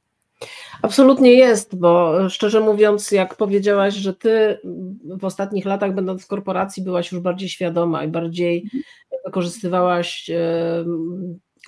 Absolutnie 0.82 1.32
jest, 1.32 1.78
bo 1.78 2.14
szczerze 2.28 2.60
mówiąc, 2.60 3.10
jak 3.10 3.36
powiedziałaś, 3.36 3.94
że 3.94 4.14
ty 4.14 4.58
w 5.04 5.24
ostatnich 5.24 5.64
latach, 5.64 5.94
będąc 5.94 6.24
w 6.24 6.26
korporacji, 6.26 6.82
byłaś 6.82 7.12
już 7.12 7.20
bardziej 7.20 7.48
świadoma 7.48 8.04
i 8.04 8.08
bardziej 8.08 8.70
wykorzystywałaś 9.24 10.30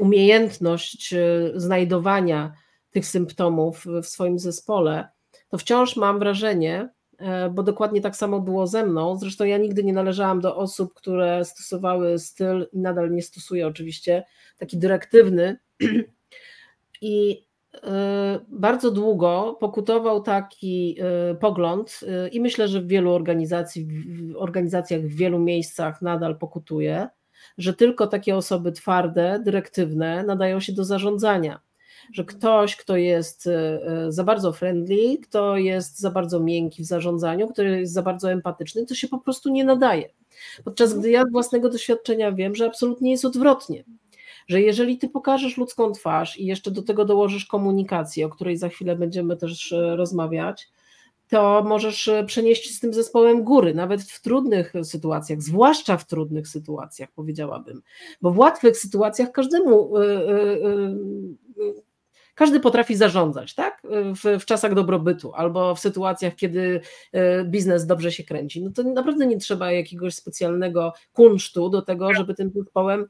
umiejętność 0.00 1.14
znajdowania 1.54 2.52
tych 2.90 3.06
symptomów 3.06 3.84
w 4.02 4.06
swoim 4.06 4.38
zespole, 4.38 5.08
to 5.48 5.58
wciąż 5.58 5.96
mam 5.96 6.18
wrażenie, 6.18 6.88
E, 7.18 7.50
bo 7.50 7.62
dokładnie 7.62 8.00
tak 8.00 8.16
samo 8.16 8.40
było 8.40 8.66
ze 8.66 8.86
mną. 8.86 9.18
Zresztą 9.18 9.44
ja 9.44 9.58
nigdy 9.58 9.84
nie 9.84 9.92
należałam 9.92 10.40
do 10.40 10.56
osób, 10.56 10.94
które 10.94 11.44
stosowały 11.44 12.18
styl 12.18 12.68
i 12.72 12.78
nadal 12.78 13.10
nie 13.10 13.22
stosuję 13.22 13.66
oczywiście, 13.66 14.24
taki 14.58 14.78
dyrektywny. 14.78 15.58
I 17.00 17.30
e, 17.32 17.47
bardzo 18.48 18.90
długo 18.90 19.56
pokutował 19.60 20.22
taki 20.22 20.96
e, 21.00 21.34
pogląd, 21.34 22.00
i 22.32 22.40
myślę, 22.40 22.68
że 22.68 22.80
w 22.80 22.86
wielu 22.86 23.12
organizacji, 23.12 23.86
w 23.86 24.36
organizacjach, 24.36 25.00
w 25.00 25.16
wielu 25.16 25.38
miejscach 25.38 26.02
nadal 26.02 26.38
pokutuje, 26.38 27.08
że 27.58 27.74
tylko 27.74 28.06
takie 28.06 28.36
osoby 28.36 28.72
twarde, 28.72 29.40
dyrektywne 29.44 30.24
nadają 30.24 30.60
się 30.60 30.72
do 30.72 30.84
zarządzania 30.84 31.60
że 32.12 32.24
ktoś, 32.24 32.76
kto 32.76 32.96
jest 32.96 33.48
za 34.08 34.24
bardzo 34.24 34.52
friendly, 34.52 35.18
kto 35.22 35.56
jest 35.56 35.98
za 35.98 36.10
bardzo 36.10 36.40
miękki 36.40 36.82
w 36.82 36.86
zarządzaniu, 36.86 37.48
kto 37.48 37.62
jest 37.62 37.92
za 37.92 38.02
bardzo 38.02 38.32
empatyczny, 38.32 38.86
to 38.86 38.94
się 38.94 39.08
po 39.08 39.18
prostu 39.18 39.50
nie 39.50 39.64
nadaje. 39.64 40.08
Podczas 40.64 40.98
gdy 40.98 41.10
ja 41.10 41.24
z 41.24 41.32
własnego 41.32 41.68
doświadczenia 41.68 42.32
wiem, 42.32 42.54
że 42.54 42.66
absolutnie 42.66 43.10
jest 43.10 43.24
odwrotnie. 43.24 43.84
Że 44.48 44.60
jeżeli 44.60 44.98
ty 44.98 45.08
pokażesz 45.08 45.56
ludzką 45.56 45.92
twarz 45.92 46.38
i 46.38 46.46
jeszcze 46.46 46.70
do 46.70 46.82
tego 46.82 47.04
dołożysz 47.04 47.46
komunikację, 47.46 48.26
o 48.26 48.28
której 48.28 48.56
za 48.56 48.68
chwilę 48.68 48.96
będziemy 48.96 49.36
też 49.36 49.72
e, 49.72 49.96
rozmawiać, 49.96 50.68
to 51.28 51.62
możesz 51.66 52.10
przenieść 52.26 52.76
z 52.76 52.80
tym 52.80 52.94
zespołem 52.94 53.44
góry, 53.44 53.74
nawet 53.74 54.02
w 54.02 54.22
trudnych 54.22 54.72
sytuacjach, 54.82 55.42
zwłaszcza 55.42 55.96
w 55.96 56.06
trudnych 56.06 56.48
sytuacjach, 56.48 57.12
powiedziałabym. 57.12 57.82
Bo 58.22 58.30
w 58.30 58.38
łatwych 58.38 58.76
sytuacjach 58.76 59.32
każdemu 59.32 59.92
każdy 62.38 62.60
potrafi 62.60 62.96
zarządzać, 62.96 63.54
tak? 63.54 63.82
W, 64.22 64.40
w, 64.40 64.44
czasach 64.44 64.74
dobrobytu 64.74 65.32
albo 65.34 65.74
w 65.74 65.80
sytuacjach, 65.80 66.34
kiedy 66.34 66.80
e, 67.12 67.44
biznes 67.44 67.86
dobrze 67.86 68.12
się 68.12 68.24
kręci. 68.24 68.62
No 68.62 68.70
to 68.70 68.82
naprawdę 68.82 69.26
nie 69.26 69.38
trzeba 69.38 69.72
jakiegoś 69.72 70.14
specjalnego 70.14 70.92
kunsztu 71.12 71.70
do 71.70 71.82
tego, 71.82 72.14
żeby 72.14 72.34
tym 72.34 72.50
zespołem 72.54 73.00
e, 73.00 73.06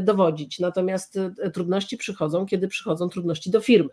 dowodzić. 0.00 0.58
Natomiast 0.58 1.16
e, 1.16 1.50
trudności 1.50 1.96
przychodzą, 1.96 2.46
kiedy 2.46 2.68
przychodzą 2.68 3.08
trudności 3.08 3.50
do 3.50 3.60
firmy. 3.60 3.90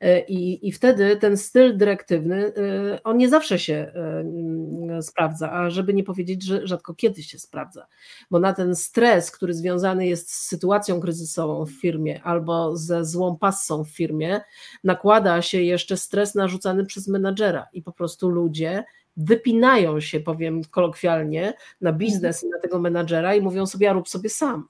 E, 0.00 0.20
I, 0.20 0.68
I 0.68 0.72
wtedy 0.72 1.16
ten 1.16 1.36
styl 1.36 1.76
dyrektywny, 1.76 2.46
e, 2.46 3.02
on 3.02 3.16
nie 3.16 3.28
zawsze 3.28 3.58
się 3.58 3.74
e, 3.74 5.02
sprawdza, 5.02 5.52
a 5.52 5.70
żeby 5.70 5.94
nie 5.94 6.04
powiedzieć, 6.04 6.44
że 6.44 6.66
rzadko 6.66 6.94
kiedy 6.94 7.22
się 7.22 7.38
sprawdza, 7.38 7.86
bo 8.30 8.38
na 8.38 8.52
ten 8.52 8.76
stres, 8.76 9.30
który 9.30 9.54
związany 9.54 10.06
jest 10.06 10.30
z 10.32 10.46
sytuacją 10.48 11.00
kryzysową 11.00 11.66
w 11.66 11.70
firmie 11.70 12.22
albo 12.22 12.76
ze 12.76 13.04
złą 13.04 13.38
passą 13.38 13.84
w 13.84 13.88
firmie, 13.88 14.40
nakłada 14.84 15.42
się 15.42 15.62
jeszcze 15.62 15.96
stres 15.96 16.34
narzucany 16.34 16.86
przez 16.86 17.08
menadżera 17.08 17.66
i 17.72 17.82
po 17.82 17.92
prostu 17.92 18.28
ludzie 18.28 18.84
wypinają 19.16 20.00
się, 20.00 20.20
powiem 20.20 20.64
kolokwialnie, 20.64 21.54
na 21.80 21.92
biznes 21.92 22.42
i 22.44 22.48
na 22.48 22.60
tego 22.60 22.78
menadżera 22.78 23.34
i 23.34 23.40
mówią 23.40 23.66
sobie, 23.66 23.90
a 23.90 23.92
rób 23.92 24.08
sobie 24.08 24.30
sam. 24.30 24.68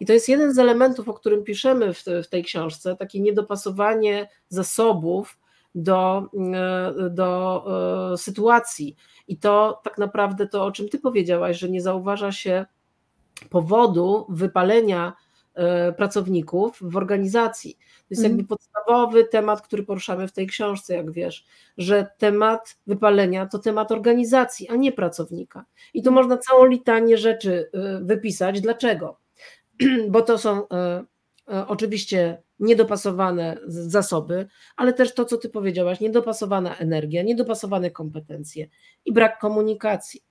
I 0.00 0.06
to 0.06 0.12
jest 0.12 0.28
jeden 0.28 0.54
z 0.54 0.58
elementów, 0.58 1.08
o 1.08 1.14
którym 1.14 1.44
piszemy 1.44 1.94
w, 1.94 2.04
w 2.24 2.28
tej 2.28 2.44
książce, 2.44 2.96
takie 2.96 3.20
niedopasowanie 3.20 4.28
zasobów 4.48 5.38
do, 5.74 6.28
e, 6.54 7.10
do 7.10 7.64
e, 8.12 8.16
sytuacji. 8.16 8.96
I 9.28 9.36
to 9.36 9.80
tak 9.84 9.98
naprawdę 9.98 10.48
to, 10.48 10.64
o 10.64 10.72
czym 10.72 10.88
ty 10.88 10.98
powiedziałaś, 10.98 11.58
że 11.58 11.68
nie 11.68 11.82
zauważa 11.82 12.32
się 12.32 12.66
powodu 13.50 14.26
wypalenia 14.28 15.12
e, 15.54 15.92
pracowników 15.92 16.78
w 16.80 16.96
organizacji. 16.96 17.74
To 17.74 18.06
jest 18.10 18.22
jakby 18.22 18.40
mhm. 18.40 18.46
podstawowy 18.48 19.24
temat, 19.24 19.62
który 19.62 19.82
poruszamy 19.82 20.28
w 20.28 20.32
tej 20.32 20.46
książce, 20.46 20.94
jak 20.94 21.10
wiesz, 21.10 21.44
że 21.78 22.10
temat 22.18 22.78
wypalenia 22.86 23.46
to 23.46 23.58
temat 23.58 23.92
organizacji, 23.92 24.68
a 24.68 24.76
nie 24.76 24.92
pracownika. 24.92 25.64
I 25.94 26.02
tu 26.02 26.12
można 26.12 26.38
całą 26.38 26.64
litanię 26.64 27.18
rzeczy 27.18 27.70
wypisać. 28.02 28.60
Dlaczego? 28.60 29.23
bo 30.10 30.22
to 30.22 30.38
są 30.38 30.68
e, 30.68 31.04
e, 31.52 31.66
oczywiście 31.68 32.42
niedopasowane 32.58 33.58
zasoby, 33.66 34.46
ale 34.76 34.92
też 34.92 35.14
to, 35.14 35.24
co 35.24 35.36
ty 35.36 35.48
powiedziałaś, 35.48 36.00
niedopasowana 36.00 36.76
energia, 36.76 37.22
niedopasowane 37.22 37.90
kompetencje 37.90 38.68
i 39.04 39.12
brak 39.12 39.38
komunikacji. 39.38 40.23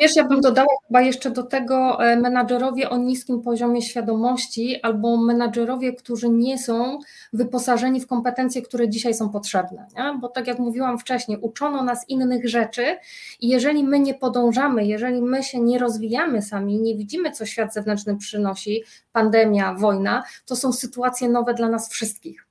Wiesz, 0.00 0.16
ja 0.16 0.24
bym 0.24 0.40
dodała 0.40 0.68
chyba 0.86 1.00
jeszcze 1.00 1.30
do 1.30 1.42
tego 1.42 2.04
e, 2.04 2.16
menadżerowie 2.16 2.90
o 2.90 2.96
niskim 2.96 3.42
poziomie 3.42 3.82
świadomości 3.82 4.80
albo 4.82 5.16
menadżerowie, 5.16 5.92
którzy 5.92 6.28
nie 6.28 6.58
są 6.58 6.98
wyposażeni 7.32 8.00
w 8.00 8.06
kompetencje, 8.06 8.62
które 8.62 8.88
dzisiaj 8.88 9.14
są 9.14 9.30
potrzebne. 9.30 9.86
Nie? 9.96 10.18
Bo 10.20 10.28
tak 10.28 10.46
jak 10.46 10.58
mówiłam 10.58 10.98
wcześniej, 10.98 11.38
uczono 11.40 11.84
nas 11.84 12.08
innych 12.08 12.48
rzeczy 12.48 12.96
i 13.40 13.48
jeżeli 13.48 13.84
my 13.84 14.00
nie 14.00 14.14
podążamy, 14.14 14.86
jeżeli 14.86 15.22
my 15.22 15.42
się 15.42 15.60
nie 15.60 15.78
rozwijamy 15.78 16.42
sami, 16.42 16.80
nie 16.80 16.96
widzimy, 16.96 17.30
co 17.30 17.46
świat 17.46 17.74
zewnętrzny 17.74 18.16
przynosi, 18.16 18.84
pandemia, 19.12 19.74
wojna, 19.74 20.22
to 20.46 20.56
są 20.56 20.72
sytuacje 20.72 21.28
nowe 21.28 21.54
dla 21.54 21.68
nas 21.68 21.88
wszystkich. 21.88 22.46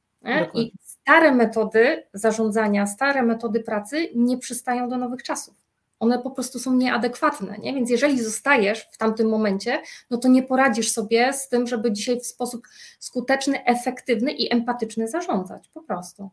I 0.54 0.72
stare 0.82 1.32
metody 1.32 2.04
zarządzania, 2.14 2.88
stare 2.88 3.24
metody 3.24 3.60
pracy 3.60 4.10
nie 4.16 4.38
przystają 4.38 4.90
do 4.90 4.98
nowych 4.98 5.24
czasów 5.24 5.63
one 6.04 6.20
po 6.20 6.32
prostu 6.32 6.60
są 6.60 6.74
nieadekwatne. 6.74 7.58
Nie? 7.58 7.74
Więc 7.74 7.90
jeżeli 7.90 8.24
zostajesz 8.24 8.88
w 8.92 8.98
tamtym 8.98 9.30
momencie, 9.30 9.82
no 10.10 10.18
to 10.18 10.28
nie 10.28 10.44
poradzisz 10.44 10.92
sobie 10.92 11.34
z 11.34 11.50
tym, 11.50 11.68
żeby 11.68 11.92
dzisiaj 11.92 12.20
w 12.20 12.26
sposób 12.26 12.68
skuteczny, 13.00 13.66
efektywny 13.66 14.32
i 14.32 14.54
empatyczny 14.54 15.08
zarządzać. 15.08 15.70
Po 15.74 15.82
prostu. 15.82 16.30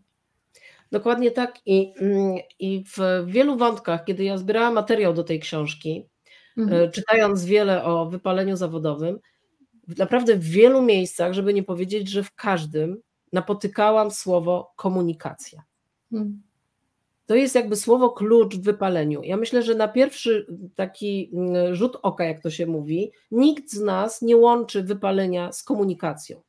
Dokładnie 0.93 1.31
tak. 1.31 1.59
I, 1.67 1.95
mm, 2.01 2.37
I 2.59 2.85
w 2.97 3.27
wielu 3.27 3.57
wątkach, 3.57 4.05
kiedy 4.05 4.25
ja 4.25 4.39
zbierałam 4.39 4.75
materiał 4.75 5.15
do 5.15 5.25
tej 5.25 5.41
książki, 5.41 6.09
mhm. 6.59 6.83
E, 6.83 6.89
czytając 6.89 7.45
wiele 7.45 7.85
o 7.85 8.07
wypaleniu 8.07 8.57
zawodowym, 8.57 9.19
naprawdę 9.99 10.37
w 10.37 10.45
wielu 10.45 10.83
miejscach, 10.83 11.33
żeby 11.33 11.55
nie 11.55 11.63
powiedzieć, 11.63 12.09
że 12.09 12.23
w 12.23 12.35
każdym, 12.35 13.03
napotykałam 13.33 14.11
słowo 14.11 14.73
komunikacja. 14.77 15.63
Mhm 16.13 16.50
to 17.31 17.35
jest 17.35 17.55
jakby 17.55 17.77
słowo 17.77 18.11
klucz 18.11 18.57
w 18.57 18.63
wypaleniu. 18.63 19.23
Ja 19.23 19.37
myślę, 19.37 19.63
że 19.63 19.75
na 19.75 19.89
pierwszy 19.89 20.47
taki 20.75 21.31
mm, 21.33 21.75
rzut 21.75 21.97
oka, 22.03 22.25
jak 22.25 22.43
to 22.43 22.51
się 22.51 22.67
mówi, 22.67 23.13
nikt 23.31 23.71
z 23.71 23.81
nas 23.81 24.23
nie 24.23 24.37
łączy 24.37 24.83
wypalenia 24.83 25.53
z 25.53 25.63
komunikacją. 25.63 26.43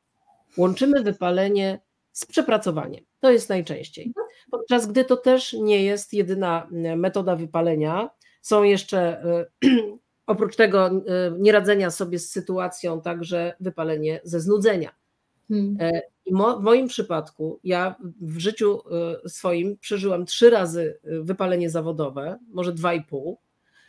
Łączymy 0.56 1.02
wypalenie 1.02 1.80
z 2.12 2.26
przepracowaniem. 2.26 3.04
To 3.20 3.30
jest 3.30 3.48
najczęściej. 3.48 4.12
Podczas 4.50 4.86
gdy 4.86 5.04
to 5.04 5.16
też 5.16 5.52
nie 5.52 5.84
jest 5.84 6.12
jedyna 6.12 6.68
mm, 6.72 7.00
metoda 7.00 7.36
wypalenia. 7.36 8.10
Są 8.40 8.62
jeszcze 8.62 8.98
e, 9.24 9.46
oprócz 10.26 10.56
tego 10.56 10.86
e, 10.86 10.92
nieradzenia 11.38 11.90
sobie 11.90 12.18
z 12.18 12.30
sytuacją, 12.30 13.00
także 13.00 13.56
wypalenie 13.60 14.20
ze 14.24 14.40
znudzenia. 14.40 15.01
Hmm. 15.48 15.76
E, 15.80 16.02
I 16.26 16.32
mo, 16.32 16.60
w 16.60 16.62
moim 16.62 16.88
przypadku, 16.88 17.60
ja 17.64 17.94
w 18.20 18.38
życiu 18.38 18.80
e, 19.24 19.28
swoim 19.28 19.78
przeżyłam 19.78 20.26
trzy 20.26 20.50
razy 20.50 20.98
e, 21.04 21.20
wypalenie 21.20 21.70
zawodowe, 21.70 22.38
może 22.48 22.72
dwa 22.72 22.94
i 22.94 23.04
pół, 23.04 23.38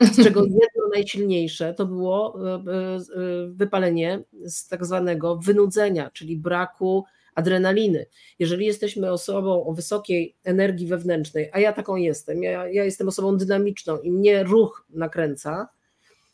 z 0.01 0.23
czego 0.23 0.43
jedno 0.61 0.87
najsilniejsze 0.93 1.73
to 1.73 1.85
było 1.85 2.39
wypalenie 3.47 4.23
z 4.45 4.67
tak 4.67 4.85
zwanego 4.85 5.35
wynudzenia, 5.35 6.11
czyli 6.13 6.37
braku 6.37 7.05
adrenaliny. 7.35 8.05
Jeżeli 8.39 8.65
jesteśmy 8.65 9.11
osobą 9.11 9.65
o 9.65 9.73
wysokiej 9.73 10.35
energii 10.43 10.87
wewnętrznej, 10.87 11.49
a 11.53 11.59
ja 11.59 11.73
taką 11.73 11.95
jestem, 11.95 12.43
ja, 12.43 12.67
ja 12.67 12.83
jestem 12.83 13.07
osobą 13.07 13.37
dynamiczną 13.37 13.99
i 13.99 14.11
mnie 14.11 14.43
ruch 14.43 14.85
nakręca, 14.89 15.67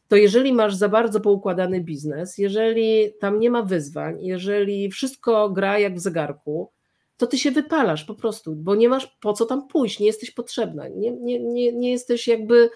to 0.09 0.15
jeżeli 0.15 0.53
masz 0.53 0.75
za 0.75 0.89
bardzo 0.89 1.19
poukładany 1.19 1.81
biznes, 1.81 2.37
jeżeli 2.37 3.13
tam 3.19 3.39
nie 3.39 3.49
ma 3.49 3.63
wyzwań, 3.63 4.17
jeżeli 4.21 4.89
wszystko 4.89 5.49
gra 5.49 5.79
jak 5.79 5.95
w 5.95 5.99
zegarku, 5.99 6.71
to 7.17 7.27
ty 7.27 7.37
się 7.37 7.51
wypalasz 7.51 8.03
po 8.03 8.15
prostu, 8.15 8.55
bo 8.55 8.75
nie 8.75 8.89
masz 8.89 9.07
po 9.07 9.33
co 9.33 9.45
tam 9.45 9.67
pójść, 9.67 9.99
nie 9.99 10.07
jesteś 10.07 10.31
potrzebna, 10.31 10.87
nie, 10.87 11.11
nie, 11.11 11.39
nie, 11.39 11.73
nie 11.73 11.91
jesteś 11.91 12.27
jakby. 12.27 12.69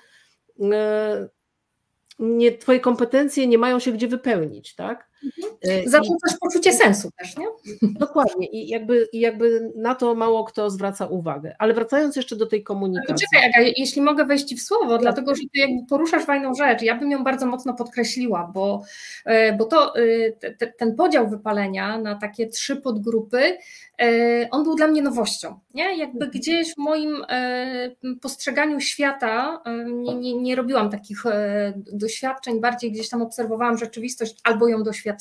E, 0.62 1.30
nie, 2.20 2.52
twoje 2.52 2.80
kompetencje 2.80 3.48
nie 3.48 3.58
mają 3.58 3.80
się 3.80 3.92
gdzie 3.92 4.08
wypełnić, 4.08 4.76
tak? 4.76 5.10
Mhm. 5.24 5.90
Zarzucasz 5.90 6.38
poczucie 6.42 6.74
sensu 6.74 7.10
też, 7.18 7.38
nie? 7.38 7.46
Dokładnie 7.82 8.48
i 8.48 8.68
jakby, 8.68 9.08
i 9.14 9.20
jakby 9.20 9.72
na 9.76 9.96
to 9.96 10.16
mało 10.16 10.44
kto 10.44 10.70
zwraca 10.70 11.06
uwagę. 11.06 11.56
Ale 11.60 11.74
wracając 11.74 12.16
jeszcze 12.16 12.36
do 12.36 12.46
tej 12.46 12.64
komunikacji. 12.64 13.28
Czekaj, 13.32 13.50
Aga, 13.50 13.74
jeśli 13.78 14.02
mogę 14.02 14.26
wejść 14.26 14.56
w 14.56 14.62
słowo, 14.62 14.92
tak. 14.92 15.02
dlatego 15.02 15.36
że 15.36 15.42
ty 15.42 15.60
jakby 15.60 15.88
poruszasz 15.90 16.24
fajną 16.24 16.54
rzecz, 16.54 16.82
ja 16.82 16.96
bym 16.96 17.12
ją 17.12 17.24
bardzo 17.24 17.46
mocno 17.46 17.74
podkreśliła, 17.74 18.52
bo, 18.54 18.84
bo 19.58 19.66
to 19.66 19.94
ten 20.78 20.96
podział 20.96 21.30
wypalenia 21.30 21.98
na 21.98 22.16
takie 22.16 22.48
trzy 22.48 22.76
podgrupy 22.76 23.58
E, 24.02 24.48
on 24.52 24.64
był 24.64 24.76
dla 24.76 24.88
mnie 24.88 25.02
nowością. 25.02 25.60
Nie? 25.74 25.98
Jakby 25.98 26.26
mhm. 26.26 26.32
gdzieś 26.32 26.74
w 26.74 26.78
moim 26.78 27.26
e, 27.30 27.92
postrzeganiu 28.22 28.80
świata 28.80 29.62
e, 29.66 29.86
nie, 29.86 30.16
nie, 30.16 30.34
nie, 30.34 30.56
robiłam 30.56 30.90
takich 30.90 31.24
doświadczeń, 31.76 32.62
bardziej 32.62 32.92
gdzieś 32.92 33.10
tam 33.10 33.22
obserwowałam 33.22 33.78
rzeczywistość 33.78 34.36
albo 34.44 34.68
ją 34.68 34.84
doświadczałam, 34.84 35.13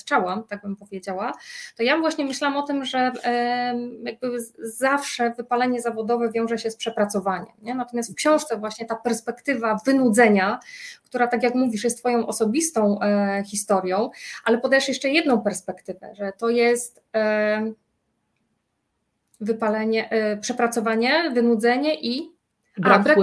tak 0.49 0.63
bym 0.63 0.77
powiedziała. 0.77 1.33
To 1.77 1.83
ja 1.83 1.99
właśnie 1.99 2.25
myślałam 2.25 2.57
o 2.57 2.63
tym, 2.63 2.85
że 2.85 3.13
jakby 4.05 4.39
zawsze 4.59 5.31
wypalenie 5.31 5.81
zawodowe 5.81 6.31
wiąże 6.31 6.59
się 6.59 6.71
z 6.71 6.77
przepracowaniem. 6.77 7.55
Nie? 7.63 7.75
Natomiast 7.75 8.13
w 8.13 8.15
książce 8.15 8.57
właśnie 8.57 8.87
ta 8.87 8.97
perspektywa 8.97 9.79
wynudzenia, 9.87 10.61
która 11.05 11.27
tak 11.27 11.43
jak 11.43 11.55
mówisz 11.55 11.85
jest 11.85 11.99
twoją 11.99 12.27
osobistą 12.27 12.99
historią, 13.47 14.11
ale 14.45 14.59
podajesz 14.59 14.89
jeszcze 14.89 15.09
jedną 15.09 15.41
perspektywę, 15.41 16.15
że 16.15 16.33
to 16.39 16.49
jest 16.49 17.03
wypalenie, 19.41 20.11
y, 20.33 20.37
przepracowanie, 20.37 21.31
wynudzenie 21.35 22.01
i 22.01 22.33
brak, 22.79 23.01
a, 23.01 23.03
brak. 23.03 23.19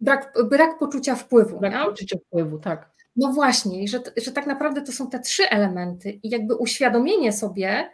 Brak, 0.00 0.34
brak 0.50 0.78
poczucia 0.78 1.14
wpływu. 1.14 1.60
Brak 1.60 1.84
poczucia 1.84 2.16
wpływu, 2.26 2.58
tak. 2.58 2.97
No 3.18 3.32
właśnie, 3.32 3.88
że, 3.88 4.00
że 4.16 4.32
tak 4.32 4.46
naprawdę 4.46 4.82
to 4.82 4.92
są 4.92 5.10
te 5.10 5.20
trzy 5.20 5.50
elementy 5.50 6.10
i 6.22 6.30
jakby 6.30 6.54
uświadomienie 6.54 7.32
sobie, 7.32 7.90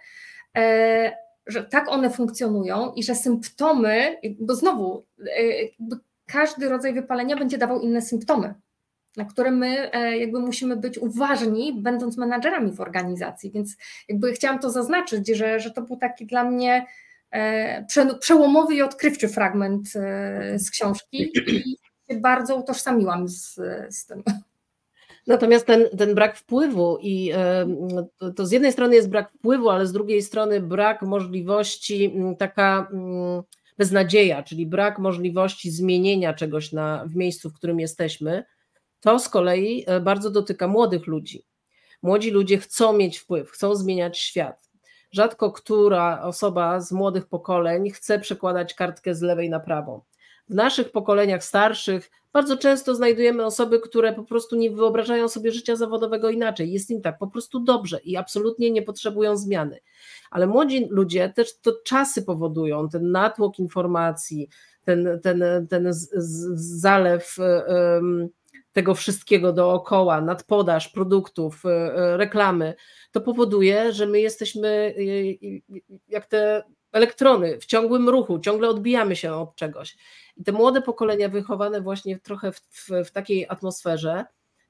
e, 0.57 1.17
że 1.47 1.65
tak 1.65 1.89
one 1.89 2.11
funkcjonują 2.11 2.93
i 2.93 3.03
że 3.03 3.15
symptomy, 3.15 4.17
bo 4.41 4.55
znowu 4.55 5.07
e, 5.21 5.27
każdy 6.27 6.69
rodzaj 6.69 6.95
wypalenia 6.95 7.37
będzie 7.37 7.59
dawał 7.59 7.81
inne 7.81 8.03
symptomy, 8.03 8.55
na 9.17 9.25
które 9.25 9.51
my 9.51 9.93
e, 9.93 10.19
jakby 10.19 10.41
musimy 10.41 10.77
być 10.77 10.99
uważni, 10.99 11.83
będąc 11.83 12.17
menadżerami 12.17 12.73
w 12.73 12.81
organizacji. 12.81 13.51
Więc 13.51 13.77
jakby 14.09 14.33
chciałam 14.33 14.59
to 14.59 14.71
zaznaczyć, 14.71 15.29
że, 15.29 15.61
że 15.61 15.71
to 15.71 15.83
był 15.83 15.97
taki 15.97 16.27
dla 16.27 16.45
mnie 16.45 16.87
przełomowy 18.21 18.75
i 18.75 18.83
odkrywczy 18.83 19.29
fragment 19.29 19.89
z 20.57 20.71
książki 20.71 21.33
i 21.47 21.77
się 22.11 22.21
bardzo 22.21 22.57
utożsamiłam 22.57 23.29
z, 23.29 23.55
z 23.91 24.07
tym. 24.07 24.23
Natomiast 25.27 25.67
ten, 25.67 25.89
ten 25.99 26.15
brak 26.15 26.37
wpływu 26.37 26.99
i 27.01 27.31
e, 27.33 27.67
to 28.37 28.47
z 28.47 28.53
jednej 28.53 28.73
strony 28.73 28.95
jest 28.95 29.11
brak 29.11 29.33
wpływu, 29.33 29.71
ale 29.71 29.87
z 29.87 29.93
drugiej 29.93 30.23
strony 30.23 30.61
brak 30.61 31.03
możliwości, 31.03 32.15
taka 32.39 32.89
beznadzieja, 33.79 34.43
czyli 34.43 34.67
brak 34.67 34.99
możliwości 34.99 35.71
zmienienia 35.71 36.35
czegoś 36.35 36.73
na, 36.73 37.05
w 37.07 37.17
miejscu, 37.17 37.51
w 37.51 37.55
którym 37.55 37.81
jesteśmy, 37.81 38.45
to 39.01 39.19
z 39.19 39.29
kolei 39.29 39.87
bardzo 40.03 40.31
dotyka 40.31 40.69
młodych 40.69 41.07
ludzi. 41.07 41.47
Młodzi 42.03 42.31
ludzie 42.31 42.59
chcą 42.59 42.93
mieć 42.93 43.19
wpływ, 43.19 43.51
chcą 43.51 43.75
zmieniać 43.75 44.19
świat 44.19 44.65
rzadko 45.15 45.53
która 45.53 46.23
osoba 46.23 46.81
z 46.81 46.93
młodych 46.93 47.27
pokoleń 47.27 47.91
chce 47.91 48.19
przekładać 48.19 48.75
kartkę 48.75 49.15
z 49.15 49.23
lewej 49.23 49.51
na 49.51 49.61
prawą. 49.61 50.01
W 50.49 50.55
naszych 50.55 50.91
pokoleniach 50.91 51.45
starszych 51.45 52.11
bardzo 52.33 52.57
często 52.57 52.95
znajdujemy 52.95 53.45
osoby, 53.45 53.81
które 53.81 54.13
po 54.13 54.25
prostu 54.25 54.57
nie 54.57 54.71
wyobrażają 54.71 55.29
sobie 55.29 55.53
życia 55.53 55.77
zawodowego 55.77 56.31
inaczej. 56.31 56.73
Jest 56.73 56.91
im 56.91 57.03
tak 57.03 57.19
po 57.19 57.27
prostu 57.27 57.61
dobrze 57.61 58.01
i 58.05 58.17
absolutnie 58.17 58.71
nie 58.71 58.83
potrzebują 58.83 59.37
zmiany. 59.37 59.81
Ale 60.31 60.47
młodzi 60.47 60.87
ludzie 60.91 61.29
też 61.29 61.61
to 61.61 61.73
czasy 61.85 62.23
powodują, 62.23 62.89
ten 62.89 63.11
natłok 63.11 63.59
informacji, 63.59 64.49
ten, 64.85 65.21
ten, 65.23 65.67
ten 65.69 65.89
zalew. 66.55 67.37
Um, 67.69 68.29
tego 68.75 68.95
wszystkiego 68.95 69.53
dookoła, 69.53 70.21
nadpodaż 70.21 70.89
produktów, 70.89 71.67
e, 71.67 71.71
e, 71.71 72.17
reklamy, 72.17 72.75
to 73.13 73.21
powoduje, 73.21 73.93
że 73.93 74.07
my 74.07 74.21
jesteśmy 74.21 74.69
e, 74.69 75.03
jak 76.09 76.27
te 76.27 76.63
elektrony 76.95 77.61
w 77.61 77.67
ciągłym 77.67 78.09
ruchu, 78.09 78.39
ciągle 78.39 78.69
odbijamy 78.69 79.17
się 79.17 79.33
od 79.33 79.57
czegoś. 79.57 79.97
I 80.37 80.45
te 80.45 80.53
młode 80.53 80.83
pokolenia 80.83 81.29
wychowane 81.29 81.81
właśnie 81.81 82.19
trochę 82.19 82.53
w, 82.53 82.61
w, 82.61 82.91
w 83.05 83.11
takiej 83.11 83.47
atmosferze, 83.49 84.25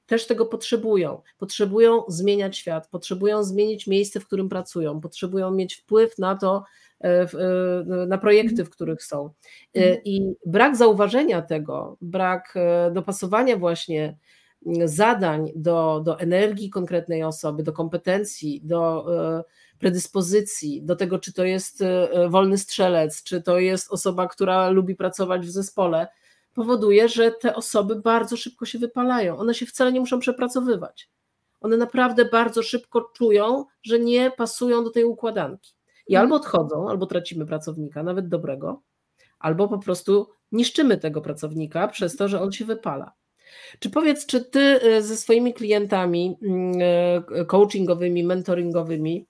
też 0.05 0.27
tego 0.27 0.45
potrzebują. 0.45 1.21
Potrzebują 1.37 2.03
zmieniać 2.07 2.57
świat, 2.57 2.87
potrzebują 2.87 3.43
zmienić 3.43 3.87
miejsce, 3.87 4.19
w 4.19 4.25
którym 4.25 4.49
pracują, 4.49 5.01
potrzebują 5.01 5.51
mieć 5.51 5.75
wpływ 5.75 6.17
na 6.17 6.35
to, 6.35 6.63
E, 7.03 7.21
e, 7.21 8.05
na 8.07 8.17
projekty, 8.17 8.65
w 8.65 8.69
których 8.69 9.03
są. 9.03 9.25
E, 9.25 9.79
mhm. 9.79 10.01
I 10.05 10.33
brak 10.45 10.75
zauważenia 10.75 11.41
tego, 11.41 11.97
brak 12.01 12.53
dopasowania 12.91 13.57
właśnie 13.57 14.17
zadań 14.85 15.51
do, 15.55 16.01
do 16.05 16.19
energii 16.19 16.69
konkretnej 16.69 17.23
osoby, 17.23 17.63
do 17.63 17.73
kompetencji, 17.73 18.61
do 18.63 19.05
predyspozycji, 19.79 20.83
do 20.83 20.95
tego, 20.95 21.19
czy 21.19 21.33
to 21.33 21.43
jest 21.43 21.83
wolny 22.29 22.57
strzelec, 22.57 23.23
czy 23.23 23.41
to 23.41 23.59
jest 23.59 23.91
osoba, 23.91 24.27
która 24.27 24.69
lubi 24.69 24.95
pracować 24.95 25.45
w 25.45 25.51
zespole, 25.51 26.07
powoduje, 26.53 27.09
że 27.09 27.31
te 27.31 27.55
osoby 27.55 27.95
bardzo 27.95 28.37
szybko 28.37 28.65
się 28.65 28.79
wypalają. 28.79 29.37
One 29.37 29.53
się 29.53 29.65
wcale 29.65 29.91
nie 29.91 29.99
muszą 29.99 30.19
przepracowywać. 30.19 31.09
One 31.61 31.77
naprawdę 31.77 32.25
bardzo 32.25 32.63
szybko 32.63 33.01
czują, 33.01 33.65
że 33.83 33.99
nie 33.99 34.31
pasują 34.31 34.83
do 34.83 34.89
tej 34.89 35.03
układanki. 35.03 35.73
I 36.07 36.15
albo 36.15 36.35
odchodzą, 36.35 36.89
albo 36.89 37.05
tracimy 37.05 37.45
pracownika, 37.45 38.03
nawet 38.03 38.27
dobrego, 38.27 38.81
albo 39.39 39.67
po 39.67 39.79
prostu 39.79 40.29
niszczymy 40.51 40.97
tego 40.97 41.21
pracownika 41.21 41.87
przez 41.87 42.15
to, 42.15 42.27
że 42.27 42.41
on 42.41 42.51
się 42.51 42.65
wypala. 42.65 43.13
Czy 43.79 43.89
powiedz, 43.89 44.25
czy 44.25 44.45
ty 44.45 44.59
e, 44.59 45.01
ze 45.01 45.17
swoimi 45.17 45.53
klientami 45.53 46.37
mm, 46.43 46.73
e, 47.35 47.45
coachingowymi, 47.45 48.23
mentoringowymi, 48.23 49.27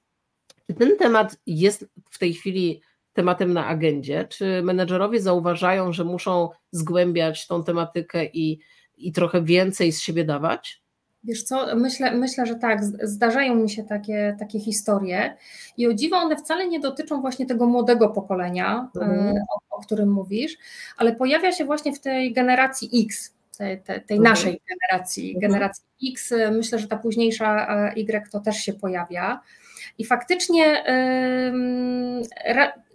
czy 0.68 0.74
ten 0.74 0.98
temat 0.98 1.38
jest 1.46 1.86
w 2.12 2.20
tej 2.20 2.34
chwili 2.34 2.82
tematem 3.14 3.54
na 3.54 3.68
agendzie? 3.68 4.28
Czy 4.30 4.62
menedżerowie 4.64 5.22
zauważają, 5.22 5.94
że 5.94 6.04
muszą 6.04 6.50
zgłębiać 6.72 7.48
tą 7.48 7.64
tematykę 7.64 8.26
i, 8.26 8.60
i 8.98 9.12
trochę 9.12 9.44
więcej 9.44 9.92
z 9.92 10.02
siebie 10.02 10.24
dawać? 10.24 10.86
Wiesz 11.24 11.44
co, 11.44 11.76
myślę, 11.76 12.12
myślę, 12.12 12.46
że 12.46 12.56
tak, 12.56 12.84
zdarzają 13.04 13.56
mi 13.56 13.70
się 13.70 13.84
takie, 13.84 14.36
takie 14.40 14.60
historie 14.60 15.38
i 15.78 15.88
o 15.88 15.94
dziwo 15.94 16.18
one 16.18 16.38
wcale 16.38 16.68
nie 16.68 16.80
dotyczą 16.80 17.22
właśnie 17.22 17.46
tego 17.46 17.66
młodego 17.66 18.10
pokolenia, 18.10 18.90
mhm. 18.96 19.36
o, 19.50 19.78
o, 19.78 19.82
którym 19.82 20.12
mówisz, 20.12 20.58
ale 20.98 21.16
pojawia 21.16 21.52
się 21.52 21.66
właśnie 21.66 21.94
w 21.94 22.00
tej 22.00 22.34
generacji 22.34 22.90
X, 23.06 23.36
tej, 23.58 23.82
tej, 23.82 24.02
tej 24.04 24.18
mhm. 24.18 24.34
naszej 24.34 24.62
generacji, 24.70 25.36
mhm. 25.36 25.52
generacji 25.52 25.84
X, 26.12 26.34
myślę, 26.52 26.80
że 26.80 26.88
ta 26.88 26.98
późniejsza 26.98 27.68
Y 27.96 28.32
to 28.32 28.40
też 28.40 28.58
się 28.58 28.74
pojawia 28.74 29.42
i 29.98 30.06
faktycznie 30.06 30.84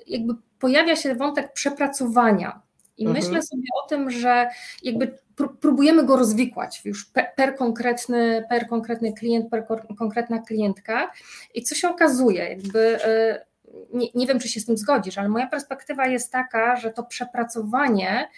jakby 0.07 0.35
pojawia 0.59 0.96
się 0.96 1.14
wątek 1.14 1.53
przepracowania 1.53 2.62
i 2.98 3.07
mhm. 3.07 3.24
myślę 3.24 3.42
sobie 3.42 3.68
o 3.85 3.88
tym, 3.88 4.11
że 4.11 4.48
jakby 4.83 5.18
próbujemy 5.61 6.05
go 6.05 6.16
rozwikłać 6.16 6.85
już 6.85 7.11
per, 7.37 7.57
konkretny, 7.57 8.44
per 8.48 8.66
konkretny 8.66 9.12
klient, 9.12 9.50
per 9.50 9.66
konkretna 9.98 10.38
klientka. 10.38 11.11
I 11.55 11.62
co 11.62 11.74
się 11.74 11.88
okazuje, 11.88 12.48
jakby 12.48 13.05
e, 13.05 13.44
nie, 13.92 14.07
nie 14.14 14.26
wiem, 14.26 14.38
czy 14.38 14.48
się 14.48 14.61
z 14.61 14.66
tym 14.66 14.76
zgodzisz, 14.76 15.18
ale 15.18 15.29
moja 15.29 15.46
perspektywa 15.46 16.07
jest 16.07 16.33
taka, 16.33 16.76
że 16.76 16.90
to 16.90 17.03
przepracowanie 17.03 18.29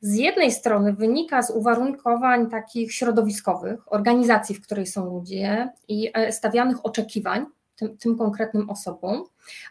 z 0.00 0.14
jednej 0.14 0.52
strony 0.52 0.92
wynika 0.92 1.42
z 1.42 1.50
uwarunkowań 1.50 2.50
takich 2.50 2.92
środowiskowych, 2.92 3.92
organizacji, 3.92 4.54
w 4.54 4.62
której 4.62 4.86
są 4.86 5.06
ludzie 5.06 5.68
i 5.88 6.10
e, 6.14 6.32
stawianych 6.32 6.86
oczekiwań 6.86 7.46
tym, 7.76 7.98
tym, 7.98 8.18
konkretnym 8.18 8.70
osobom, 8.70 9.24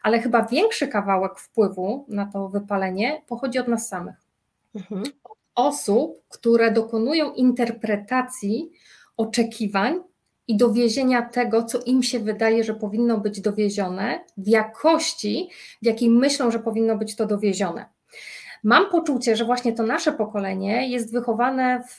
ale 0.03 0.19
chyba 0.19 0.45
większy 0.45 0.87
kawałek 0.87 1.39
wpływu 1.39 2.05
na 2.07 2.25
to 2.25 2.49
wypalenie 2.49 3.21
pochodzi 3.27 3.59
od 3.59 3.67
nas 3.67 3.87
samych. 3.87 4.15
Mhm 4.75 5.03
osób, 5.55 6.23
które 6.29 6.71
dokonują 6.71 7.33
interpretacji 7.33 8.71
oczekiwań 9.17 9.99
i 10.47 10.57
dowiezienia 10.57 11.21
tego, 11.21 11.63
co 11.63 11.79
im 11.79 12.03
się 12.03 12.19
wydaje, 12.19 12.63
że 12.63 12.73
powinno 12.73 13.17
być 13.17 13.41
dowiezione, 13.41 14.25
w 14.37 14.47
jakości, 14.47 15.49
w 15.81 15.85
jakiej 15.85 16.09
myślą, 16.09 16.51
że 16.51 16.59
powinno 16.59 16.97
być 16.97 17.15
to 17.15 17.25
dowiezione. 17.25 17.85
Mam 18.63 18.89
poczucie, 18.89 19.35
że 19.35 19.45
właśnie 19.45 19.73
to 19.73 19.83
nasze 19.83 20.11
pokolenie 20.11 20.89
jest 20.89 21.11
wychowane 21.11 21.83
w, 21.89 21.95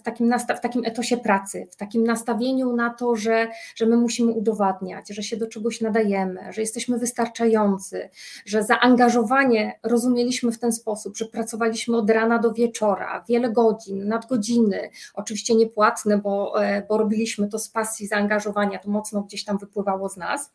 w, 0.00 0.02
takim, 0.02 0.34
w 0.56 0.60
takim 0.60 0.84
etosie 0.84 1.16
pracy, 1.16 1.66
w 1.70 1.76
takim 1.76 2.04
nastawieniu 2.04 2.72
na 2.72 2.90
to, 2.90 3.16
że, 3.16 3.48
że 3.76 3.86
my 3.86 3.96
musimy 3.96 4.32
udowadniać, 4.32 5.08
że 5.08 5.22
się 5.22 5.36
do 5.36 5.46
czegoś 5.46 5.80
nadajemy, 5.80 6.52
że 6.52 6.60
jesteśmy 6.60 6.98
wystarczający, 6.98 8.10
że 8.46 8.62
zaangażowanie 8.62 9.78
rozumieliśmy 9.82 10.52
w 10.52 10.58
ten 10.58 10.72
sposób, 10.72 11.16
że 11.16 11.24
pracowaliśmy 11.24 11.96
od 11.96 12.10
rana 12.10 12.38
do 12.38 12.52
wieczora, 12.52 13.24
wiele 13.28 13.50
godzin, 13.50 14.08
nadgodziny, 14.08 14.90
oczywiście 15.14 15.54
niepłatne, 15.54 16.18
bo, 16.18 16.64
e, 16.64 16.86
bo 16.88 16.98
robiliśmy 16.98 17.48
to 17.48 17.58
z 17.58 17.68
pasji, 17.68 18.06
zaangażowania, 18.06 18.78
to 18.78 18.90
mocno 18.90 19.22
gdzieś 19.22 19.44
tam 19.44 19.58
wypływało 19.58 20.08
z 20.08 20.16
nas. 20.16 20.52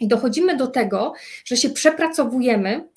I 0.00 0.08
dochodzimy 0.08 0.56
do 0.56 0.66
tego, 0.66 1.12
że 1.44 1.56
się 1.56 1.70
przepracowujemy, 1.70 2.88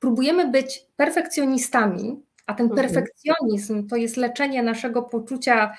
próbujemy 0.00 0.48
być 0.48 0.86
perfekcjonistami, 0.96 2.22
a 2.46 2.54
ten 2.54 2.66
mhm. 2.66 2.86
perfekcjonizm 2.86 3.88
to 3.88 3.96
jest 3.96 4.16
leczenie 4.16 4.62
naszego 4.62 5.02
poczucia 5.02 5.76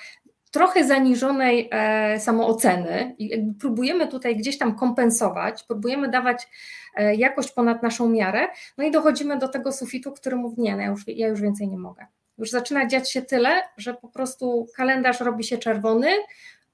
trochę 0.50 0.84
zaniżonej 0.84 1.68
e, 1.72 2.20
samooceny 2.20 3.14
i 3.18 3.52
próbujemy 3.60 4.08
tutaj 4.08 4.36
gdzieś 4.36 4.58
tam 4.58 4.74
kompensować, 4.74 5.62
próbujemy 5.62 6.08
dawać 6.08 6.48
e, 6.96 7.14
jakość 7.14 7.52
ponad 7.52 7.82
naszą 7.82 8.08
miarę, 8.08 8.48
no 8.78 8.84
i 8.84 8.90
dochodzimy 8.90 9.38
do 9.38 9.48
tego 9.48 9.72
sufitu, 9.72 10.12
który 10.12 10.36
mówi, 10.36 10.62
nie, 10.62 10.76
no 10.76 10.82
ja, 10.82 10.88
już, 10.88 11.04
ja 11.06 11.28
już 11.28 11.40
więcej 11.40 11.68
nie 11.68 11.78
mogę. 11.78 12.06
Już 12.38 12.50
zaczyna 12.50 12.86
dziać 12.86 13.12
się 13.12 13.22
tyle, 13.22 13.62
że 13.76 13.94
po 13.94 14.08
prostu 14.08 14.66
kalendarz 14.76 15.20
robi 15.20 15.44
się 15.44 15.58
czerwony, 15.58 16.08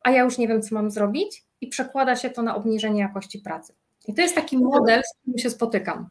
a 0.03 0.11
ja 0.11 0.23
już 0.23 0.39
nie 0.39 0.49
wiem, 0.49 0.63
co 0.63 0.75
mam 0.75 0.91
zrobić 0.91 1.45
i 1.61 1.69
przekłada 1.69 2.17
się 2.17 2.31
to 2.31 2.43
na 2.43 2.57
obniżenie 2.57 3.01
jakości 3.01 3.39
pracy. 3.39 3.75
I 4.09 4.15
to 4.15 4.23
jest 4.23 4.35
taki 4.35 4.59
model, 4.59 5.03
z 5.05 5.19
którym 5.21 5.39
się 5.39 5.51
spotykam. 5.51 6.09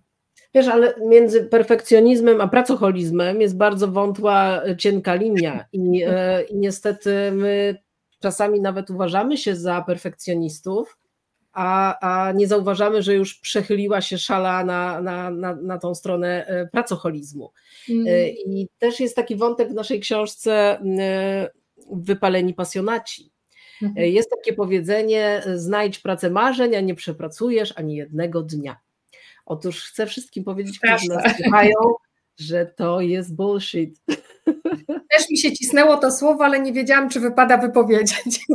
Wiesz, 0.54 0.68
ale 0.68 0.94
między 1.06 1.44
perfekcjonizmem 1.44 2.42
a 2.42 2.48
pracoholizmem 2.48 3.42
jest 3.42 3.58
bardzo 3.58 3.88
wątła, 3.88 4.64
e, 4.64 4.78
cienka 4.78 5.16
linia 5.16 5.66
i, 5.74 6.04
e, 6.08 6.44
i 6.44 6.58
niestety 6.58 7.32
my 7.32 7.76
czasami 8.20 8.62
nawet 8.62 8.90
uważamy 8.90 9.38
się 9.38 9.56
za 9.56 9.82
perfekcjonistów, 9.82 10.98
a, 11.54 12.00
a 12.00 12.32
nie 12.32 12.48
zauważamy, 12.48 13.02
że 13.02 13.14
już 13.14 13.36
przechyliła 13.36 14.02
się 14.02 14.18
szala 14.18 14.64
na, 14.64 15.02
na, 15.02 15.32
na, 15.32 15.56
na 15.56 15.78
tą 15.78 15.96
stronę 15.96 16.46
e, 16.48 16.68
pracoholizmu. 16.68 17.52
Mm. 17.90 18.06
I 18.46 18.68
też 18.80 19.00
jest 19.00 19.16
taki 19.16 19.36
wątek 19.36 19.70
w 19.70 19.74
naszej 19.74 20.00
książce 20.00 20.80
Wypaleni 21.92 22.54
pasjonaci. 22.54 23.32
Mhm. 23.82 24.08
Jest 24.08 24.30
takie 24.30 24.54
powiedzenie: 24.54 25.44
znajdź 25.56 26.00
pracę 26.00 26.30
marzeń, 26.30 26.76
a 26.76 26.82
nie 26.82 26.96
przepracujesz 26.96 27.74
ani 27.76 27.96
jednego 27.96 28.42
dnia. 28.42 28.78
Otóż 29.48 29.84
chcę 29.84 30.06
wszystkim 30.06 30.44
powiedzieć, 30.44 30.80
którzy 30.80 31.10
nas 31.10 31.38
słuchają, 31.38 31.74
że 32.38 32.66
to 32.66 33.02
jest 33.02 33.36
bullshit. 33.36 34.02
Też 34.86 35.30
mi 35.30 35.38
się 35.38 35.52
cisnęło 35.52 35.98
to 35.98 36.12
słowo, 36.12 36.46
ale 36.46 36.60
nie 36.60 36.74
wiedziałam, 36.74 37.10
czy 37.10 37.20
wypada 37.20 37.58
wypowiedzieć. 37.58 38.46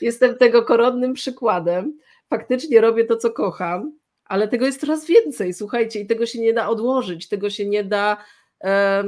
Jestem 0.00 0.36
tego 0.36 0.62
koronnym 0.62 1.14
przykładem. 1.14 1.98
Faktycznie 2.30 2.80
robię 2.80 3.04
to, 3.04 3.16
co 3.16 3.30
kocham, 3.30 3.98
ale 4.24 4.48
tego 4.48 4.66
jest 4.66 4.80
coraz 4.80 5.06
więcej. 5.06 5.54
Słuchajcie, 5.54 6.00
i 6.00 6.06
tego 6.06 6.26
się 6.26 6.40
nie 6.40 6.52
da 6.52 6.68
odłożyć, 6.68 7.28
tego 7.28 7.50
się 7.50 7.66
nie 7.66 7.84
da, 7.84 8.24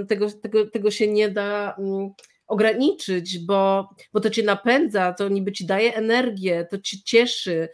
tego, 0.09 0.31
tego, 0.31 0.67
tego 0.67 0.91
się 0.91 1.09
nie 1.09 1.29
da 1.29 1.77
mm, 1.79 2.11
ograniczyć, 2.47 3.39
bo, 3.39 3.91
bo 4.13 4.21
to 4.21 4.31
cię 4.31 4.43
napędza, 4.43 5.13
to 5.13 5.29
niby 5.29 5.53
ci 5.53 5.67
daje 5.67 5.95
energię, 5.95 6.67
to 6.71 6.79
ci 6.79 7.03
cieszy, 7.03 7.69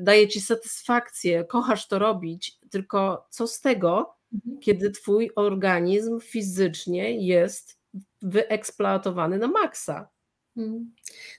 daje 0.00 0.28
ci 0.28 0.40
satysfakcję, 0.40 1.44
kochasz 1.44 1.88
to 1.88 1.98
robić, 1.98 2.58
tylko 2.70 3.26
co 3.30 3.46
z 3.46 3.60
tego, 3.60 4.14
mhm. 4.34 4.60
kiedy 4.60 4.90
twój 4.90 5.30
organizm 5.36 6.20
fizycznie 6.20 7.26
jest 7.26 7.78
wyeksploatowany 8.22 9.38
na 9.38 9.46
maksa. 9.46 10.08
Mhm. 10.56 10.94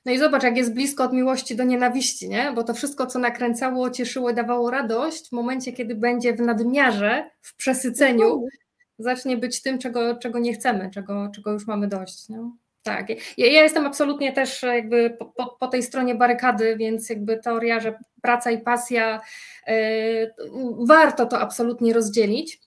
No 0.06 0.12
i 0.12 0.18
zobacz, 0.18 0.44
jak 0.44 0.58
jest 0.58 0.74
blisko 0.74 1.04
od 1.04 1.14
miłości 1.14 1.56
do 1.56 1.64
nienawiści, 1.64 2.30
nie? 2.30 2.52
Bo 2.56 2.64
to 2.64 2.74
wszystko, 2.74 3.06
co 3.06 3.20
nakręcało, 3.20 3.90
cieszyło, 3.90 4.34
dawało 4.34 4.72
radość, 4.72 5.30
w 5.30 5.32
momencie, 5.32 5.74
kiedy 5.74 5.96
będzie 5.96 6.34
w 6.34 6.40
nadmiarze, 6.40 7.30
w 7.42 7.56
przesyceniu, 7.56 8.46
zacznie 9.00 9.38
być 9.38 9.62
tym, 9.62 9.80
czego, 9.80 10.16
czego 10.16 10.40
nie 10.40 10.54
chcemy, 10.54 10.90
czego, 10.94 11.32
czego 11.36 11.52
już 11.52 11.68
mamy 11.68 11.88
dość. 11.88 12.30
Nie? 12.30 12.52
Tak, 12.84 13.10
ja, 13.10 13.16
ja, 13.38 13.64
jestem 13.64 13.86
absolutnie 13.86 14.34
też 14.34 14.64
jakby 14.64 15.10
po, 15.20 15.26
po, 15.26 15.58
po, 15.60 15.68
tej 15.68 15.84
stronie 15.84 16.16
barykady, 16.16 16.76
więc 16.78 17.10
jakby 17.10 17.38
teoria, 17.38 17.80
że 17.80 18.00
praca 18.22 18.52
i 18.52 18.62
pasja, 18.62 19.22
yy, 19.68 20.34
warto 20.88 21.26
to 21.26 21.40
absolutnie 21.40 21.94
rozdzielić, 21.94 22.60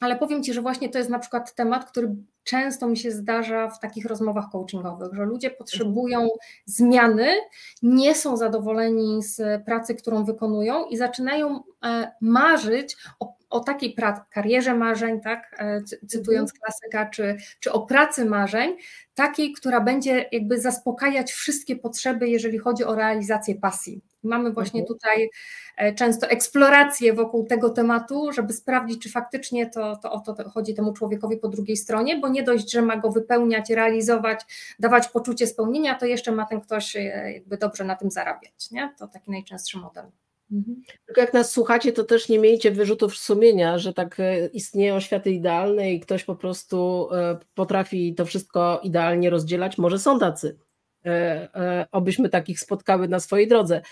ale 0.00 0.16
powiem 0.16 0.42
Ci, 0.42 0.52
że 0.54 0.62
właśnie 0.62 0.88
to 0.88 0.98
jest 0.98 1.10
na 1.10 1.18
przykład 1.18 1.54
temat, 1.54 1.90
który 1.90 2.14
często 2.48 2.88
mi 2.88 2.96
się 2.96 3.10
zdarza 3.10 3.70
w 3.70 3.80
takich 3.80 4.06
rozmowach 4.06 4.50
coachingowych, 4.52 5.14
że 5.14 5.24
ludzie 5.24 5.50
potrzebują 5.50 6.28
zmiany, 6.64 7.34
nie 7.82 8.14
są 8.14 8.36
zadowoleni 8.36 9.22
z 9.22 9.64
pracy, 9.64 9.94
którą 9.94 10.24
wykonują 10.24 10.84
i 10.84 10.96
zaczynają 10.96 11.62
e, 11.84 12.12
marzyć 12.20 12.96
o 13.20 13.38
o 13.50 13.60
takiej 13.60 13.96
karierze 14.30 14.74
marzeń, 14.74 15.20
tak, 15.20 15.56
e, 15.58 15.82
cytując 16.08 16.50
mhm. 16.50 16.60
klasyka, 16.60 17.06
czy, 17.10 17.36
czy 17.60 17.72
o 17.72 17.86
pracy 17.86 18.24
marzeń, 18.24 18.76
takiej, 19.14 19.52
która 19.52 19.80
będzie 19.80 20.28
jakby 20.32 20.60
zaspokajać 20.60 21.32
wszystkie 21.32 21.76
potrzeby, 21.76 22.28
jeżeli 22.28 22.58
chodzi 22.58 22.84
o 22.84 22.94
realizację 22.94 23.54
pasji. 23.54 24.02
Mamy 24.22 24.52
właśnie 24.52 24.80
mhm. 24.80 24.98
tutaj 24.98 25.30
e, 25.76 25.94
często 25.94 26.26
eksplorację 26.26 27.12
wokół 27.12 27.46
tego 27.46 27.70
tematu, 27.70 28.32
żeby 28.32 28.52
sprawdzić, 28.52 29.02
czy 29.02 29.10
faktycznie 29.10 29.70
to, 29.70 29.96
to 29.96 30.12
o 30.12 30.20
to 30.20 30.50
chodzi 30.50 30.74
temu 30.74 30.92
człowiekowi 30.92 31.36
po 31.36 31.48
drugiej 31.48 31.76
stronie, 31.76 32.16
bo 32.18 32.28
nie 32.28 32.42
dość, 32.42 32.72
że 32.72 32.82
ma 32.82 32.96
go 32.96 33.10
wypełniać, 33.10 33.70
realizować, 33.70 34.40
dawać 34.78 35.08
poczucie 35.08 35.46
spełnienia, 35.46 35.94
to 35.94 36.06
jeszcze 36.06 36.32
ma 36.32 36.46
ten 36.46 36.60
ktoś 36.60 36.96
e, 36.96 37.32
jakby 37.32 37.58
dobrze 37.58 37.84
na 37.84 37.96
tym 37.96 38.10
zarabiać. 38.10 38.70
Nie? 38.70 38.94
To 38.98 39.08
taki 39.08 39.30
najczęstszy 39.30 39.78
model. 39.78 40.04
Mhm. 40.52 40.82
Tylko 41.06 41.20
jak 41.20 41.34
nas 41.34 41.50
słuchacie, 41.50 41.92
to 41.92 42.04
też 42.04 42.28
nie 42.28 42.38
miejcie 42.38 42.70
wyrzutów 42.70 43.16
sumienia, 43.16 43.78
że 43.78 43.94
tak 43.94 44.20
e, 44.20 44.46
istnieją 44.46 45.00
światy 45.00 45.30
idealne 45.30 45.92
i 45.92 46.00
ktoś 46.00 46.24
po 46.24 46.36
prostu 46.36 47.08
potrafi 47.54 48.14
to 48.14 48.26
wszystko 48.26 48.80
idealnie 48.82 49.30
rozdzielać. 49.30 49.78
Może 49.78 49.98
są 49.98 50.18
tacy. 50.18 50.58
E, 51.06 51.86
obyśmy 51.92 52.28
takich 52.28 52.60
spotkały 52.60 53.08
na 53.08 53.20
swojej 53.20 53.48
drodze. 53.48 53.82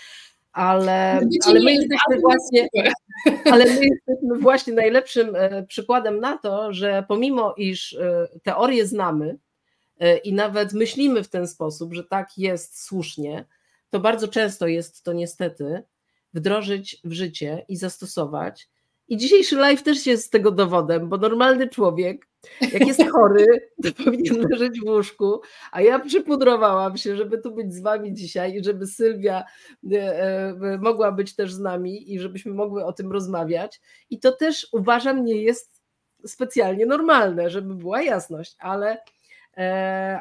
Ale, 0.51 1.19
ale, 1.45 1.59
my 1.59 1.73
jesteśmy 1.73 2.19
właśnie, 2.21 2.69
ale 3.53 3.65
my 3.65 3.71
jesteśmy 3.71 4.39
właśnie 4.39 4.73
najlepszym 4.73 5.37
przykładem 5.67 6.19
na 6.19 6.37
to, 6.37 6.73
że 6.73 7.03
pomimo 7.07 7.53
iż 7.57 7.97
teorię 8.43 8.87
znamy 8.87 9.37
i 10.23 10.33
nawet 10.33 10.73
myślimy 10.73 11.23
w 11.23 11.29
ten 11.29 11.47
sposób, 11.47 11.93
że 11.93 12.03
tak 12.03 12.37
jest 12.37 12.83
słusznie, 12.83 13.45
to 13.89 13.99
bardzo 13.99 14.27
często 14.27 14.67
jest 14.67 15.03
to 15.03 15.13
niestety 15.13 15.83
wdrożyć 16.33 17.01
w 17.03 17.11
życie 17.11 17.65
i 17.67 17.77
zastosować. 17.77 18.69
I 19.07 19.17
dzisiejszy 19.17 19.55
live 19.55 19.83
też 19.83 20.05
jest 20.05 20.31
tego 20.31 20.51
dowodem, 20.51 21.09
bo 21.09 21.17
normalny 21.17 21.69
człowiek, 21.69 22.27
jak 22.61 22.87
jest 22.87 23.03
chory, 23.11 23.45
to 23.83 24.03
powinien 24.03 24.47
leżeć 24.49 24.79
w 24.79 24.83
łóżku, 24.83 25.41
a 25.71 25.81
ja 25.81 25.99
przypudrowałam 25.99 26.97
się, 26.97 27.17
żeby 27.17 27.37
tu 27.37 27.51
być 27.51 27.73
z 27.73 27.81
wami 27.81 28.13
dzisiaj 28.13 28.55
i 28.55 28.63
żeby 28.63 28.87
Sylwia 28.87 29.43
e, 29.91 29.97
e, 30.61 30.77
mogła 30.77 31.11
być 31.11 31.35
też 31.35 31.53
z 31.53 31.59
nami 31.59 32.13
i 32.13 32.19
żebyśmy 32.19 32.53
mogły 32.53 32.85
o 32.85 32.93
tym 32.93 33.11
rozmawiać. 33.11 33.81
I 34.09 34.19
to 34.19 34.31
też 34.31 34.67
uważam 34.71 35.25
nie 35.25 35.41
jest 35.41 35.81
specjalnie 36.25 36.85
normalne, 36.85 37.49
żeby 37.49 37.75
była 37.75 38.01
jasność, 38.01 38.55
ale 38.59 38.97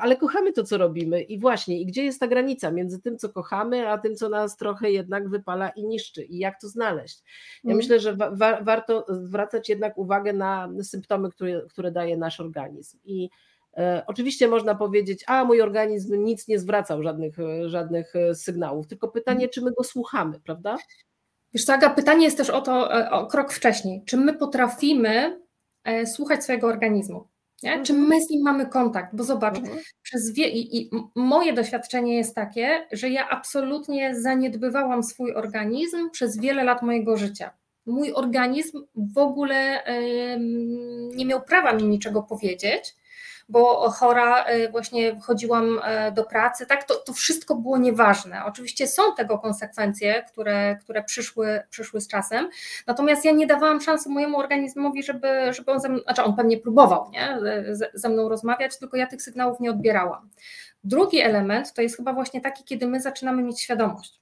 ale 0.01 0.17
kochamy 0.17 0.53
to, 0.53 0.65
co 0.65 0.79
robimy. 0.79 1.23
I 1.23 1.39
właśnie, 1.39 1.81
i 1.81 1.87
gdzie 1.87 2.05
jest 2.05 2.21
ta 2.21 2.27
granica 2.27 2.71
między 2.71 3.03
tym, 3.03 3.19
co 3.19 3.29
kochamy, 3.29 3.89
a 3.89 3.99
tym, 3.99 4.17
co 4.17 4.29
nas 4.29 4.57
trochę 4.57 4.91
jednak 4.91 5.29
wypala 5.29 5.69
i 5.69 5.85
niszczy, 5.85 6.25
i 6.25 6.39
jak 6.39 6.61
to 6.61 6.69
znaleźć? 6.69 7.23
Ja 7.65 7.69
mm. 7.69 7.77
myślę, 7.77 8.01
że 8.01 8.17
wa 8.17 8.61
warto 8.63 9.07
zwracać 9.09 9.69
jednak 9.69 9.99
uwagę 9.99 10.33
na 10.33 10.69
symptomy, 10.83 11.31
które, 11.31 11.63
które 11.69 11.93
daje 11.93 12.17
nasz 12.17 12.41
organizm. 12.41 12.99
I 13.05 13.31
e, 13.77 14.03
Oczywiście 14.07 14.49
można 14.49 14.75
powiedzieć, 14.75 15.25
a 15.27 15.45
mój 15.45 15.63
organizm 15.63 16.25
nic 16.25 16.49
nie 16.49 16.59
zwracał, 16.59 17.03
żadnych, 17.03 17.37
żadnych 17.67 18.17
e, 18.17 18.35
sygnałów, 18.35 18.87
tylko 18.87 19.09
pytanie, 19.09 19.45
mm. 19.45 19.51
czy 19.51 19.63
my 19.63 19.73
go 19.73 19.85
słuchamy, 19.85 20.41
prawda? 20.41 20.77
Wiesz 21.55 21.65
co, 21.65 21.73
Aga, 21.73 21.91
pytanie 21.91 22.25
jest 22.25 22.37
też 22.37 22.51
o 22.51 22.61
to, 22.61 22.91
o 23.11 23.27
krok 23.27 23.53
wcześniej. 23.53 24.03
Czy 24.07 24.17
my 24.17 24.35
potrafimy 24.35 25.41
słuchać 26.07 26.45
swojego 26.45 26.67
organizmu? 26.67 27.29
Nie? 27.63 27.83
Czy 27.83 27.93
mhm. 27.93 28.09
my 28.09 28.21
z 28.21 28.31
nim 28.31 28.43
mamy 28.43 28.67
kontakt? 28.67 29.17
Bo 29.17 29.25
zobacz, 29.25 29.59
mhm. 29.59 29.79
przez 30.03 30.33
wie, 30.33 30.49
i, 30.49 30.79
i, 30.79 30.91
moje 31.15 31.53
doświadczenie 31.53 32.17
jest 32.17 32.35
takie, 32.35 32.87
że 32.93 33.11
ja 33.11 33.29
absolutnie 33.29 34.21
zaniedbywałam 34.21 35.03
swój 35.03 35.35
organizm 35.35 36.11
przez 36.11 36.41
wiele 36.41 36.65
lat 36.65 36.83
mojego 36.83 37.17
życia. 37.17 37.51
Mój 37.87 38.13
organizm 38.13 38.85
w 39.15 39.19
ogóle 39.19 39.87
y, 39.87 40.39
nie 41.17 41.27
miał 41.27 41.43
prawa 41.43 41.73
mi 41.73 41.85
niczego 41.85 42.23
powiedzieć, 42.23 42.95
bo 43.49 43.91
chora 43.91 44.45
właśnie 44.71 45.21
chodziłam 45.21 45.81
do 46.15 46.25
pracy, 46.25 46.67
tak, 46.67 46.85
to, 46.85 46.95
to 46.95 47.13
wszystko 47.13 47.55
było 47.55 47.79
nieważne. 47.79 48.45
Oczywiście 48.45 48.87
są 48.87 49.03
tego 49.17 49.39
konsekwencje, 49.39 50.25
które, 50.33 50.77
które 50.77 51.03
przyszły, 51.03 51.63
przyszły 51.71 52.01
z 52.01 52.09
czasem, 52.09 52.49
natomiast 52.87 53.25
ja 53.25 53.33
nie 53.33 53.47
dawałam 53.47 53.81
szansy 53.81 54.09
mojemu 54.09 54.39
organizmowi, 54.39 55.03
żeby, 55.03 55.53
żeby 55.53 55.73
on 55.73 55.81
ze 55.81 55.89
mną, 55.89 55.99
znaczy 56.03 56.23
on 56.23 56.37
pewnie 56.37 56.59
próbował 56.59 57.11
nie, 57.11 57.39
ze 57.95 58.09
mną 58.09 58.29
rozmawiać, 58.29 58.79
tylko 58.79 58.97
ja 58.97 59.07
tych 59.07 59.23
sygnałów 59.23 59.61
nie 59.61 59.71
odbierałam. 59.71 60.31
Drugi 60.85 61.21
element 61.21 61.73
to 61.73 61.83
jest 61.83 61.97
chyba 61.97 62.13
właśnie 62.13 62.41
taki, 62.41 62.65
kiedy 62.65 62.87
my 62.87 63.01
zaczynamy 63.01 63.43
mieć 63.43 63.61
świadomość 63.61 64.21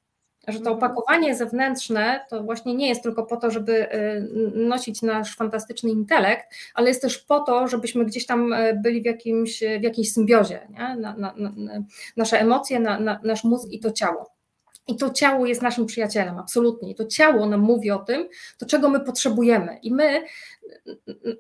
że 0.49 0.61
to 0.61 0.71
mhm. 0.71 0.77
opakowanie 0.77 1.35
zewnętrzne 1.35 2.21
to 2.31 2.43
właśnie 2.43 2.75
nie 2.75 2.89
jest 2.89 3.03
tylko 3.03 3.27
po 3.27 3.37
to, 3.37 3.51
żeby 3.51 3.95
y, 3.95 4.29
nosić 4.55 5.03
nasz 5.03 5.37
fantastyczny 5.37 5.91
intelekt, 5.91 6.47
ale 6.75 6.89
jest 6.89 7.03
też 7.03 7.19
po 7.19 7.41
to, 7.41 7.69
żebyśmy 7.69 8.05
gdzieś 8.05 8.27
tam 8.27 8.53
y, 8.53 8.81
byli 8.83 9.03
w, 9.03 9.05
jakimś, 9.05 9.61
w 9.81 9.83
jakiejś 9.83 10.13
symbiozie. 10.13 10.69
Na, 10.99 11.17
na, 11.17 11.35
na, 11.37 11.53
nasze 12.17 12.41
emocje, 12.41 12.81
nasz 13.23 13.45
mózg 13.45 13.69
i 13.71 13.81
to 13.81 13.93
ciało. 13.93 14.34
I 14.87 14.97
to 14.97 15.11
ciało 15.11 15.47
jest 15.47 15.63
naszym 15.63 15.87
przyjacielem, 15.87 16.39
absolutnie. 16.39 16.91
I 16.91 16.95
to 16.95 17.07
ciało 17.07 17.47
nam 17.47 17.61
mówi 17.61 17.91
o 17.91 17.99
tym, 17.99 18.29
to 18.59 18.67
czego 18.67 18.89
my 18.89 19.01
potrzebujemy. 19.01 19.79
I 19.83 19.95
my, 19.95 20.25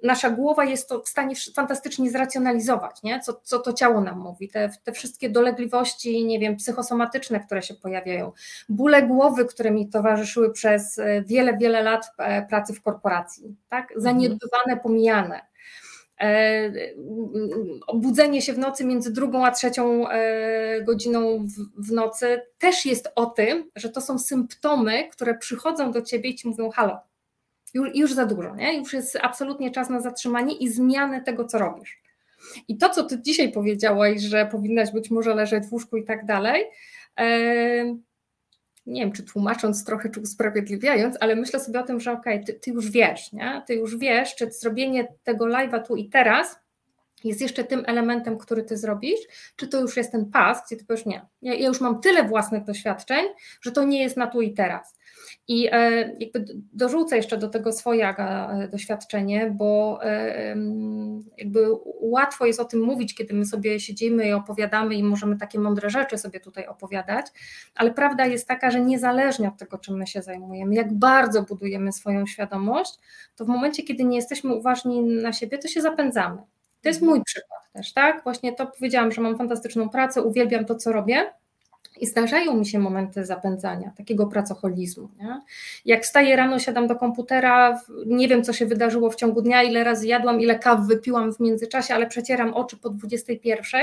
nasza 0.02 0.30
głowa 0.30 0.64
jest 0.64 0.88
to 0.88 1.02
w 1.02 1.09
stanie 1.09 1.35
fantastycznie 1.54 2.11
zracjonalizować, 2.11 3.02
nie? 3.02 3.20
Co, 3.20 3.40
co 3.42 3.59
to 3.59 3.72
ciało 3.72 4.00
nam 4.00 4.18
mówi. 4.18 4.48
Te, 4.48 4.70
te 4.85 4.92
wszystkie 4.92 5.30
dolegliwości, 5.30 6.24
nie 6.24 6.38
wiem, 6.38 6.57
psychosomatyczne, 6.57 7.40
które 7.40 7.62
się 7.62 7.74
pojawiają, 7.74 8.33
bóle 8.68 9.02
głowy, 9.02 9.44
które 9.44 9.70
mi 9.70 9.88
towarzyszyły 9.88 10.52
przez 10.52 10.98
e, 10.98 11.22
wiele, 11.22 11.57
wiele 11.57 11.83
lat 11.83 12.11
e, 12.18 12.46
pracy 12.46 12.72
w 12.72 12.83
korporacji, 12.83 13.57
tak? 13.68 13.85
Mhm. 13.85 14.00
Zaniedbywane, 14.00 14.76
pomijane 14.83 15.54
E, 16.20 16.70
obudzenie 17.87 18.42
się 18.42 18.53
w 18.53 18.59
nocy 18.59 18.85
między 18.85 19.12
drugą 19.12 19.46
a 19.46 19.50
trzecią 19.50 20.09
e, 20.09 20.83
godziną 20.83 21.46
w, 21.79 21.92
nocy 21.92 22.42
też 22.59 22.87
jest 22.87 23.09
o 23.14 23.27
tym, 23.27 23.70
że 23.77 23.88
to 23.88 24.00
są 24.00 24.18
symptomy, 24.18 25.09
które 25.09 25.38
przychodzą 25.38 25.92
do 25.92 26.03
ciebie 26.03 26.31
i 26.31 26.35
ci 26.35 26.48
mówią: 26.48 26.70
Halo, 26.70 27.00
już, 27.74 27.88
już 27.94 28.12
za 28.12 28.27
dużo, 28.27 28.55
nie? 28.55 28.79
już 28.79 28.92
jest 28.92 29.18
absolutnie 29.22 29.70
czas 29.70 29.90
na 29.90 30.00
zatrzymanie 30.00 30.57
i 30.57 30.68
zmianę 30.68 31.22
tego, 31.22 31.44
co 31.44 31.59
robisz. 31.59 32.03
I 32.68 32.77
to, 32.77 32.88
co 32.88 33.05
ty 33.05 33.22
dzisiaj 33.22 33.53
powiedziałaś, 33.53 34.20
że 34.20 34.46
powinnaś 34.46 34.92
być 34.92 35.11
może 35.11 35.35
leżeć 35.35 35.66
w 35.66 35.72
łóżku 35.72 35.96
i 35.96 36.05
tak 36.05 36.27
dalej, 36.27 36.64
e, 37.20 37.96
nie 38.87 39.01
wiem, 39.01 39.12
czy 39.12 39.23
tłumacząc 39.23 39.85
trochę, 39.85 40.11
czy 40.11 40.20
usprawiedliwiając, 40.20 41.16
ale 41.20 41.37
myślę 41.37 41.61
sobie 41.61 41.81
o 41.81 41.83
tym, 41.83 42.01
że 42.01 42.12
okej, 42.12 42.35
okay, 42.35 42.47
ty, 42.47 42.61
ty, 42.61 42.70
już 42.70 42.90
wiesz, 42.90 43.33
nie? 43.33 43.62
Ty 43.66 43.75
już 43.75 43.97
wiesz, 43.97 44.35
czy 44.35 44.51
zrobienie 44.51 45.09
tego 45.23 45.44
live'a 45.44 45.87
tu 45.87 45.97
i 45.97 46.09
teraz 46.09 46.57
jest 47.25 47.40
jeszcze 47.40 47.64
tym 47.64 47.83
elementem, 47.87 48.38
który 48.38 48.62
ty 48.62 48.77
zrobisz, 48.77 49.20
czy 49.57 49.68
to 49.68 49.81
już 49.81 49.97
jest 49.97 50.12
ten 50.12 50.31
pas, 50.31 50.66
gdzie 50.66 50.77
ty 50.77 50.85
powiesz 50.85 51.07
nie, 51.07 51.27
ja, 51.42 51.55
ja 51.55 51.66
już 51.66 51.81
mam 51.81 52.01
tyle 52.01 52.25
własnych 52.25 52.64
doświadczeń, 52.64 53.25
że 53.61 53.73
to 53.73 53.85
nie 53.85 54.03
jest 54.03 54.16
na 54.16 54.27
tu 54.27 54.40
i 54.40 54.55
teraz. 54.55 54.99
I 55.48 55.68
e, 55.72 55.90
jakby 56.18 56.44
dorzucę 56.72 57.16
jeszcze 57.16 57.38
do 57.38 57.48
tego 57.48 57.72
swoje 57.72 58.09
e, 58.09 58.68
doświadczenie, 58.68 59.50
bo 59.50 59.98
e, 60.02 60.57
jakby 61.38 61.66
łatwo 62.00 62.46
jest 62.46 62.61
o 62.61 62.64
tym 62.64 62.80
mówić, 62.80 63.14
kiedy 63.14 63.35
my 63.35 63.46
sobie 63.46 63.80
siedzimy 63.80 64.28
i 64.28 64.33
opowiadamy 64.33 64.94
i 64.94 65.02
możemy 65.02 65.37
takie 65.37 65.59
mądre 65.59 65.90
rzeczy 65.90 66.18
sobie 66.18 66.40
tutaj 66.40 66.66
opowiadać, 66.66 67.26
ale 67.74 67.94
prawda 67.94 68.26
jest 68.26 68.48
taka, 68.48 68.70
że 68.70 68.80
niezależnie 68.80 69.48
od 69.48 69.57
tego, 69.57 69.78
czym 69.78 69.96
my 69.96 70.07
się 70.07 70.22
zajmujemy, 70.22 70.74
jak 70.74 70.92
bardzo 70.92 71.42
budujemy 71.42 71.92
swoją 71.92 72.26
świadomość, 72.26 72.94
to 73.37 73.44
w 73.44 73.48
momencie, 73.48 73.83
kiedy 73.83 74.04
nie 74.04 74.16
jesteśmy 74.16 74.54
uważni 74.54 75.02
na 75.02 75.33
siebie, 75.33 75.59
to 75.59 75.68
się 75.68 75.80
zapędzamy. 75.80 76.42
To 76.83 76.88
jest 76.88 77.02
mój 77.02 77.22
przykład 77.24 77.72
też, 77.72 77.92
tak? 77.92 78.24
Właśnie 78.24 78.52
to 78.52 78.66
powiedziałam, 78.66 79.12
że 79.12 79.20
mam 79.20 79.38
fantastyczną 79.38 79.88
pracę, 79.88 80.22
uwielbiam 80.22 80.64
to, 80.64 80.74
co 80.74 80.92
robię, 80.92 81.30
i 82.00 82.07
zdarzają 82.07 82.57
mi 82.57 82.66
się 82.66 82.78
momenty 82.78 83.24
zapędzania, 83.24 83.92
takiego 83.96 84.26
pracoholizmu. 84.26 85.09
Nie? 85.18 85.40
Jak 85.85 86.02
wstaję 86.02 86.37
rano, 86.37 86.59
siadam 86.59 86.87
do 86.87 86.96
komputera, 86.96 87.80
nie 88.07 88.28
wiem, 88.28 88.44
co 88.44 88.52
się 88.52 88.66
wydarzyło 88.66 89.11
w 89.11 89.16
ciągu 89.16 89.42
dnia, 89.42 89.62
ile 89.62 89.85
razy 89.85 90.07
jadłam, 90.07 90.40
ile 90.40 90.59
kaw 90.59 90.80
wypiłam 90.87 91.33
w 91.33 91.40
międzyczasie, 91.40 91.94
ale 91.94 92.07
przecieram 92.07 92.54
oczy 92.54 92.76
po 92.76 92.90
21 92.90 93.80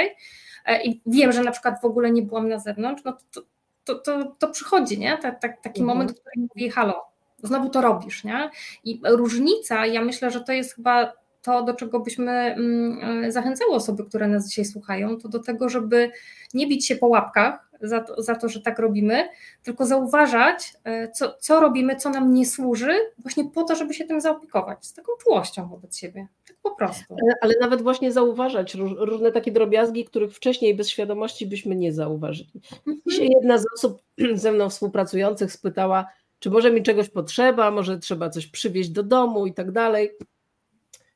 e, 0.65 0.83
i 0.83 1.01
wiem, 1.05 1.31
że 1.31 1.43
na 1.43 1.51
przykład 1.51 1.81
w 1.81 1.85
ogóle 1.85 2.11
nie 2.11 2.21
byłam 2.21 2.49
na 2.49 2.59
zewnątrz, 2.59 3.03
no 3.05 3.17
to, 3.31 3.41
to, 3.83 3.95
to, 3.95 4.35
to 4.39 4.47
przychodzi, 4.47 4.99
nie? 4.99 5.17
Ta, 5.17 5.31
ta, 5.31 5.49
taki 5.49 5.81
mhm. 5.81 5.85
moment, 5.85 6.11
w 6.11 6.21
którym 6.21 6.47
mówi, 6.55 6.69
halo, 6.69 7.01
znowu 7.43 7.69
to 7.69 7.81
robisz. 7.81 8.23
Nie? 8.23 8.49
I 8.83 9.01
różnica, 9.03 9.85
ja 9.85 10.01
myślę, 10.01 10.31
że 10.31 10.41
to 10.41 10.51
jest 10.51 10.75
chyba 10.75 11.13
to, 11.41 11.63
do 11.63 11.73
czego 11.73 11.99
byśmy 11.99 12.31
mm, 12.31 13.23
e, 13.23 13.31
zachęcały 13.31 13.71
osoby, 13.71 14.05
które 14.05 14.27
nas 14.27 14.49
dzisiaj 14.49 14.65
słuchają, 14.65 15.17
to 15.17 15.29
do 15.29 15.39
tego, 15.39 15.69
żeby 15.69 16.11
nie 16.53 16.67
bić 16.67 16.87
się 16.87 16.95
po 16.95 17.07
łapkach, 17.07 17.70
za 17.83 18.01
to, 18.01 18.21
za 18.21 18.35
to, 18.35 18.49
że 18.49 18.61
tak 18.61 18.79
robimy, 18.79 19.29
tylko 19.63 19.85
zauważać, 19.85 20.73
e, 20.83 21.11
co, 21.11 21.37
co 21.39 21.59
robimy, 21.59 21.95
co 21.95 22.09
nam 22.09 22.33
nie 22.33 22.45
służy, 22.45 22.93
właśnie 23.17 23.45
po 23.45 23.63
to, 23.63 23.75
żeby 23.75 23.93
się 23.93 24.05
tym 24.05 24.21
zaopiekować, 24.21 24.85
z 24.85 24.93
taką 24.93 25.11
czułością 25.23 25.67
wobec 25.67 25.97
siebie. 25.97 26.27
Tak 26.47 26.57
po 26.61 26.71
prostu. 26.71 27.15
Ale, 27.41 27.53
nawet 27.59 27.81
właśnie 27.81 28.11
zauważać 28.11 28.75
róż, 28.75 28.91
różne 28.97 29.31
takie 29.31 29.51
drobiazgi, 29.51 30.05
których 30.05 30.35
wcześniej 30.35 30.75
bez 30.75 30.89
świadomości 30.89 31.47
byśmy 31.47 31.75
nie 31.75 31.93
zauważyli. 31.93 32.61
Mhm. 32.71 33.01
Dzisiaj 33.07 33.29
jedna 33.29 33.57
z 33.57 33.65
osób 33.75 34.01
ze 34.33 34.51
mną 34.51 34.69
współpracujących 34.69 35.51
spytała, 35.51 36.07
czy 36.39 36.49
może 36.49 36.71
mi 36.71 36.83
czegoś 36.83 37.09
potrzeba, 37.09 37.71
może 37.71 37.99
trzeba 37.99 38.29
coś 38.29 38.47
przywieźć 38.47 38.89
do 38.89 39.03
domu 39.03 39.45
i 39.45 39.53
tak 39.53 39.71
dalej. 39.71 40.11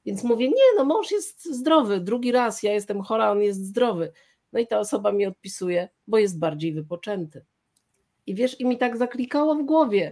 Więc 0.05 0.23
mówię, 0.23 0.47
nie, 0.47 0.75
no 0.77 0.85
mąż 0.85 1.11
jest 1.11 1.45
zdrowy, 1.45 1.99
drugi 1.99 2.31
raz 2.31 2.63
ja 2.63 2.73
jestem 2.73 3.01
chora, 3.01 3.31
on 3.31 3.41
jest 3.41 3.65
zdrowy. 3.65 4.11
No 4.55 4.61
i 4.61 4.67
ta 4.67 4.79
osoba 4.79 5.11
mi 5.11 5.25
odpisuje, 5.25 5.89
bo 6.07 6.17
jest 6.17 6.39
bardziej 6.39 6.73
wypoczęty. 6.73 7.45
I 8.25 8.35
wiesz, 8.35 8.59
i 8.59 8.65
mi 8.65 8.77
tak 8.77 8.97
zaklikało 8.97 9.55
w 9.55 9.65
głowie. 9.65 10.11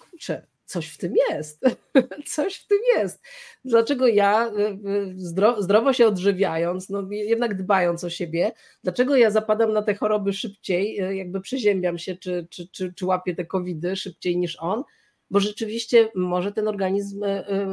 Kurczę, 0.00 0.46
coś 0.64 0.88
w 0.88 0.98
tym 0.98 1.14
jest. 1.30 1.62
coś 2.34 2.56
w 2.56 2.66
tym 2.66 2.78
jest. 2.96 3.22
Dlaczego 3.64 4.06
ja, 4.06 4.48
y, 4.48 4.88
y, 4.90 5.14
zdrowo 5.58 5.92
się 5.92 6.06
odżywiając, 6.06 6.90
no 6.90 7.06
jednak 7.10 7.56
dbając 7.56 8.04
o 8.04 8.10
siebie, 8.10 8.52
dlaczego 8.82 9.16
ja 9.16 9.30
zapadam 9.30 9.72
na 9.72 9.82
te 9.82 9.94
choroby 9.94 10.32
szybciej, 10.32 11.02
y, 11.02 11.16
jakby 11.16 11.40
przeziębiam 11.40 11.98
się, 11.98 12.16
czy, 12.16 12.46
czy, 12.50 12.68
czy, 12.68 12.92
czy 12.94 13.06
łapię 13.06 13.34
te 13.34 13.46
covidy 13.46 13.96
szybciej 13.96 14.36
niż 14.36 14.56
on? 14.60 14.82
Bo 15.30 15.40
rzeczywiście 15.40 16.10
może 16.14 16.52
ten 16.52 16.68
organizm 16.68 17.24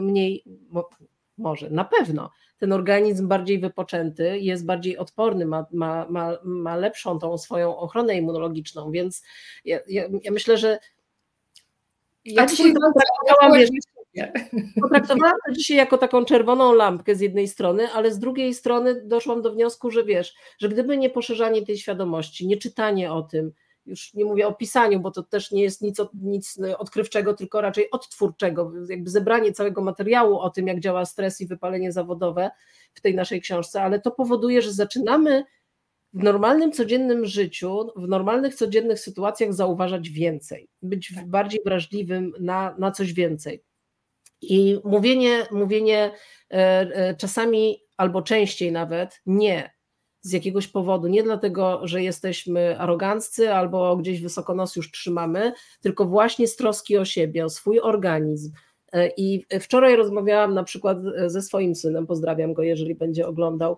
mniej, 0.02 0.44
może, 1.38 1.70
na 1.70 1.86
pewno 1.86 2.32
ten 2.60 2.74
organizm 2.74 3.28
bardziej 3.28 3.60
wypoczęty, 3.60 4.40
jest 4.40 4.66
bardziej 4.66 4.98
odporny, 4.98 5.46
ma, 5.46 5.66
ma, 5.72 6.06
ma, 6.10 6.38
ma 6.44 6.76
lepszą 6.76 7.20
tą 7.20 7.38
swoją 7.38 7.78
ochronę 7.78 8.16
immunologiczną, 8.16 8.92
więc 8.92 9.24
ja, 9.66 9.80
ja, 9.88 10.04
ja 10.24 10.32
myślę, 10.32 10.58
że 10.58 10.80
ja 12.26 12.46
dzisiaj 12.46 12.74
potraktowałam, 12.74 13.60
wiesz, 13.60 13.70
potraktowałam 14.82 15.36
to 15.48 15.54
dzisiaj 15.54 15.78
jako 15.78 15.98
taką 15.98 16.26
czerwoną 16.26 16.74
lampkę 16.74 17.16
z 17.16 17.20
jednej 17.20 17.48
strony, 17.48 17.92
ale 17.92 18.12
z 18.12 18.20
drugiej 18.20 18.54
strony 18.54 19.02
doszłam 19.06 19.42
do 19.42 19.52
wniosku, 19.52 19.92
że 19.92 20.04
wiesz, 20.04 20.36
że 20.60 20.70
gdyby 20.70 20.98
nie 20.98 21.10
poszerzanie 21.10 21.66
tej 21.66 21.78
świadomości, 21.78 22.48
nie 22.48 22.58
czytanie 22.58 23.12
o 23.12 23.22
tym, 23.22 23.52
już 23.90 24.14
nie 24.14 24.26
mówię 24.26 24.48
o 24.48 24.54
pisaniu, 24.54 25.00
bo 25.00 25.12
to 25.12 25.24
też 25.24 25.52
nie 25.52 25.64
jest 25.64 25.82
nic, 25.82 25.98
nic 26.14 26.60
odkrywczego, 26.78 27.34
tylko 27.34 27.62
raczej 27.62 27.92
odtwórczego, 27.92 28.72
jakby 28.90 29.10
zebranie 29.10 29.54
całego 29.54 29.82
materiału 29.82 30.40
o 30.40 30.50
tym, 30.50 30.68
jak 30.68 30.80
działa 30.80 31.06
stres 31.06 31.42
i 31.42 31.48
wypalenie 31.48 31.92
zawodowe 31.92 32.52
w 32.94 33.02
tej 33.02 33.16
naszej 33.16 33.42
książce, 33.42 33.82
ale 33.84 34.00
to 34.02 34.12
powoduje, 34.12 34.62
że 34.62 34.74
zaczynamy 34.74 35.44
w 36.14 36.24
normalnym, 36.24 36.72
codziennym 36.72 37.26
życiu, 37.26 37.88
w 37.96 38.08
normalnych, 38.08 38.56
codziennych 38.56 39.00
sytuacjach 39.00 39.54
zauważać 39.54 40.10
więcej, 40.10 40.70
być 40.82 41.16
tak. 41.16 41.28
bardziej 41.28 41.62
wrażliwym 41.66 42.34
na, 42.40 42.76
na 42.80 42.92
coś 42.92 43.14
więcej. 43.14 43.64
I 44.42 44.80
mówienie, 44.84 45.46
mówienie 45.52 46.12
e, 46.52 46.56
e, 46.56 47.16
czasami 47.16 47.80
albo 47.98 48.22
częściej 48.22 48.72
nawet 48.72 49.22
nie 49.26 49.79
z 50.22 50.32
jakiegoś 50.32 50.68
powodu, 50.68 51.08
nie 51.08 51.24
dlatego, 51.24 51.80
że 51.84 52.04
jesteśmy 52.04 52.80
aroganccy 52.80 53.54
albo 53.54 53.98
gdzieś 53.98 54.22
wysoko 54.22 54.56
nos 54.56 54.76
już 54.76 54.92
trzymamy, 54.92 55.54
tylko 55.82 56.06
właśnie 56.06 56.48
z 56.48 56.56
troski 56.56 56.98
o 56.98 57.06
siebie, 57.06 57.46
o 57.46 57.50
swój 57.50 57.80
organizm. 57.80 58.52
E, 58.94 59.10
I 59.18 59.46
wczoraj 59.60 59.96
rozmawiałam 59.96 60.54
na 60.54 60.64
przykład 60.64 60.98
ze 61.28 61.42
swoim 61.42 61.76
synem, 61.76 62.08
pozdrawiam 62.08 62.54
go, 62.54 62.64
jeżeli 62.64 62.96
będzie 62.96 63.28
oglądał, 63.28 63.78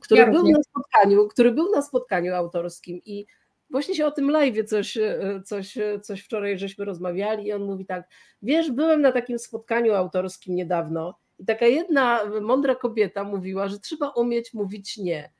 który 0.00 0.20
ja 0.20 0.30
był 0.30 0.48
na 0.48 0.62
spotkaniu, 0.62 1.28
który 1.28 1.52
był 1.52 1.70
na 1.70 1.82
spotkaniu 1.82 2.34
autorskim 2.34 3.00
i 3.04 3.26
właśnie 3.70 3.94
się 3.94 4.06
o 4.06 4.10
tym 4.10 4.30
live 4.30 4.64
coś, 4.66 4.96
e, 4.96 5.42
coś, 5.44 5.78
coś 6.02 6.20
wczoraj 6.20 6.58
żeśmy 6.58 6.84
rozmawiali 6.84 7.46
i 7.46 7.52
on 7.52 7.62
mówi 7.62 7.86
tak, 7.86 8.08
wiesz, 8.42 8.70
byłem 8.70 9.00
na 9.00 9.12
takim 9.12 9.38
spotkaniu 9.38 9.94
autorskim 9.94 10.54
niedawno 10.54 11.18
i 11.38 11.44
taka 11.44 11.66
jedna 11.66 12.20
mądra 12.40 12.74
kobieta 12.74 13.24
mówiła, 13.24 13.68
że 13.68 13.78
trzeba 13.78 14.08
umieć 14.08 14.54
mówić 14.54 14.96
nie. 14.96 15.32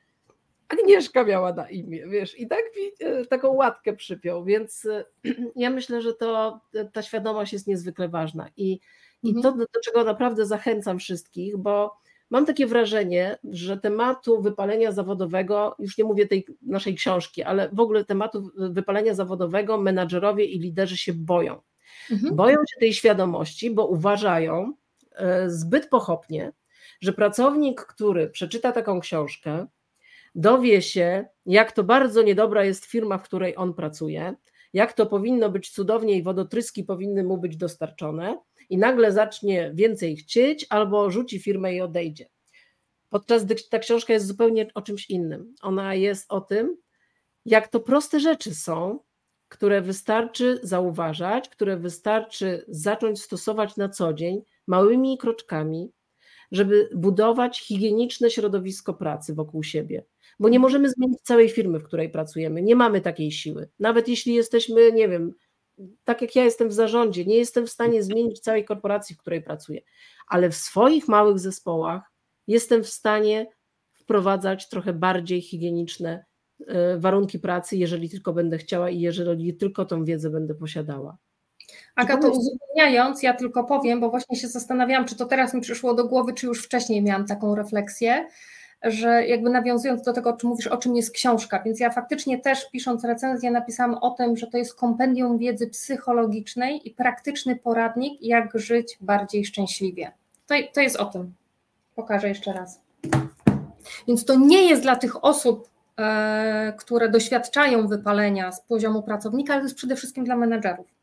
Agnieszka 0.69 1.23
miała 1.23 1.53
na 1.53 1.69
imię, 1.69 2.07
wiesz, 2.07 2.39
i 2.39 2.47
tak 2.47 2.63
e, 2.99 3.25
taką 3.25 3.53
łatkę 3.53 3.93
przypiął, 3.93 4.45
więc 4.45 4.85
e, 4.85 5.05
ja 5.55 5.69
myślę, 5.69 6.01
że 6.01 6.13
to, 6.13 6.59
ta 6.93 7.01
świadomość 7.01 7.53
jest 7.53 7.67
niezwykle 7.67 8.09
ważna 8.09 8.49
i, 8.57 8.79
i 9.23 9.29
mhm. 9.29 9.43
to, 9.43 9.65
do 9.73 9.81
czego 9.83 10.03
naprawdę 10.03 10.45
zachęcam 10.45 10.99
wszystkich, 10.99 11.57
bo 11.57 11.97
mam 12.29 12.45
takie 12.45 12.67
wrażenie, 12.67 13.37
że 13.43 13.77
tematu 13.77 14.41
wypalenia 14.41 14.91
zawodowego, 14.91 15.75
już 15.79 15.97
nie 15.97 16.03
mówię 16.03 16.27
tej 16.27 16.45
naszej 16.61 16.95
książki, 16.95 17.43
ale 17.43 17.69
w 17.69 17.79
ogóle 17.79 18.05
tematu 18.05 18.49
wypalenia 18.55 19.13
zawodowego 19.13 19.77
menadżerowie 19.77 20.45
i 20.45 20.59
liderzy 20.59 20.97
się 20.97 21.13
boją. 21.13 21.61
Mhm. 22.11 22.35
Boją 22.35 22.57
się 22.57 22.79
tej 22.79 22.93
świadomości, 22.93 23.71
bo 23.71 23.87
uważają 23.87 24.73
e, 25.11 25.49
zbyt 25.49 25.89
pochopnie, 25.89 26.51
że 27.01 27.13
pracownik, 27.13 27.81
który 27.81 28.29
przeczyta 28.29 28.71
taką 28.71 28.99
książkę, 28.99 29.67
dowie 30.35 30.81
się, 30.81 31.25
jak 31.45 31.71
to 31.71 31.83
bardzo 31.83 32.21
niedobra 32.21 32.65
jest 32.65 32.85
firma, 32.85 33.17
w 33.17 33.23
której 33.23 33.57
on 33.57 33.73
pracuje, 33.73 34.35
jak 34.73 34.93
to 34.93 35.05
powinno 35.05 35.49
być 35.49 35.69
cudownie 35.69 36.17
i 36.17 36.23
wodotryski 36.23 36.83
powinny 36.83 37.23
mu 37.23 37.37
być 37.37 37.57
dostarczone, 37.57 38.37
i 38.69 38.77
nagle 38.77 39.11
zacznie 39.11 39.71
więcej 39.73 40.15
chcieć 40.15 40.65
albo 40.69 41.11
rzuci 41.11 41.39
firmę 41.39 41.75
i 41.75 41.81
odejdzie. 41.81 42.29
Podczas 43.09 43.45
gdy 43.45 43.55
ta 43.69 43.79
książka 43.79 44.13
jest 44.13 44.27
zupełnie 44.27 44.67
o 44.73 44.81
czymś 44.81 45.09
innym. 45.09 45.55
Ona 45.61 45.95
jest 45.95 46.31
o 46.31 46.41
tym, 46.41 46.77
jak 47.45 47.67
to 47.67 47.79
proste 47.79 48.19
rzeczy 48.19 48.55
są, 48.55 48.99
które 49.47 49.81
wystarczy 49.81 50.59
zauważać, 50.63 51.49
które 51.49 51.77
wystarczy 51.77 52.65
zacząć 52.67 53.21
stosować 53.21 53.77
na 53.77 53.89
co 53.89 54.13
dzień 54.13 54.41
małymi 54.67 55.17
kroczkami, 55.17 55.91
żeby 56.51 56.89
budować 56.95 57.59
higieniczne 57.59 58.31
środowisko 58.31 58.93
pracy 58.93 59.33
wokół 59.33 59.63
siebie. 59.63 60.05
Bo 60.39 60.49
nie 60.49 60.59
możemy 60.59 60.89
zmienić 60.89 61.21
całej 61.21 61.49
firmy, 61.49 61.79
w 61.79 61.83
której 61.83 62.09
pracujemy. 62.09 62.61
Nie 62.61 62.75
mamy 62.75 63.01
takiej 63.01 63.31
siły. 63.31 63.69
Nawet 63.79 64.07
jeśli 64.07 64.33
jesteśmy, 64.33 64.91
nie 64.91 65.09
wiem, 65.09 65.33
tak 66.03 66.21
jak 66.21 66.35
ja 66.35 66.43
jestem 66.43 66.69
w 66.69 66.73
zarządzie, 66.73 67.25
nie 67.25 67.37
jestem 67.37 67.67
w 67.67 67.69
stanie 67.69 68.03
zmienić 68.03 68.39
całej 68.39 68.65
korporacji, 68.65 69.15
w 69.15 69.19
której 69.19 69.41
pracuję, 69.41 69.81
ale 70.27 70.49
w 70.49 70.55
swoich 70.55 71.07
małych 71.07 71.39
zespołach 71.39 72.11
jestem 72.47 72.83
w 72.83 72.89
stanie 72.89 73.47
wprowadzać 73.93 74.69
trochę 74.69 74.93
bardziej 74.93 75.41
higieniczne 75.41 76.25
e, 76.67 76.97
warunki 76.97 77.39
pracy, 77.39 77.77
jeżeli 77.77 78.09
tylko 78.09 78.33
będę 78.33 78.57
chciała 78.57 78.89
i 78.89 78.99
jeżeli 78.99 79.53
tylko 79.53 79.85
tą 79.85 80.05
wiedzę 80.05 80.29
będę 80.29 80.55
posiadała. 80.55 81.17
to 82.17 82.31
uzupełniając, 82.31 83.23
ja 83.23 83.33
tylko 83.33 83.63
powiem, 83.63 83.99
bo 83.99 84.09
właśnie 84.09 84.37
się 84.37 84.47
zastanawiałam, 84.47 85.05
czy 85.05 85.15
to 85.15 85.25
teraz 85.25 85.53
mi 85.53 85.61
przyszło 85.61 85.93
do 85.93 86.07
głowy, 86.07 86.33
czy 86.33 86.45
już 86.45 86.63
wcześniej 86.63 87.01
miałam 87.01 87.25
taką 87.25 87.55
refleksję, 87.55 88.27
że 88.85 89.27
jakby 89.27 89.49
nawiązując 89.49 90.01
do 90.01 90.13
tego, 90.13 90.29
o 90.29 90.37
czym 90.37 90.49
mówisz, 90.49 90.67
o 90.67 90.77
czym 90.77 90.95
jest 90.95 91.11
książka, 91.11 91.63
więc 91.63 91.79
ja 91.79 91.89
faktycznie 91.89 92.39
też 92.39 92.69
pisząc 92.71 93.03
recenzję 93.03 93.51
napisałam 93.51 93.93
o 93.93 94.11
tym, 94.11 94.37
że 94.37 94.47
to 94.47 94.57
jest 94.57 94.75
kompendium 94.75 95.37
wiedzy 95.37 95.67
psychologicznej 95.67 96.87
i 96.87 96.91
praktyczny 96.91 97.55
poradnik, 97.55 98.21
jak 98.21 98.59
żyć 98.59 98.97
bardziej 99.01 99.45
szczęśliwie. 99.45 100.11
To, 100.47 100.55
to 100.73 100.81
jest 100.81 100.95
o 100.95 101.05
tym. 101.05 101.33
Pokażę 101.95 102.29
jeszcze 102.29 102.53
raz. 102.53 102.81
Więc 104.07 104.25
to 104.25 104.35
nie 104.35 104.69
jest 104.69 104.81
dla 104.81 104.95
tych 104.95 105.25
osób, 105.25 105.69
e, 105.99 106.73
które 106.77 107.09
doświadczają 107.09 107.87
wypalenia 107.87 108.51
z 108.51 108.61
poziomu 108.61 109.03
pracownika, 109.03 109.53
ale 109.53 109.61
to 109.61 109.65
jest 109.65 109.77
przede 109.77 109.95
wszystkim 109.95 110.25
dla 110.25 110.35
menedżerów 110.35 110.94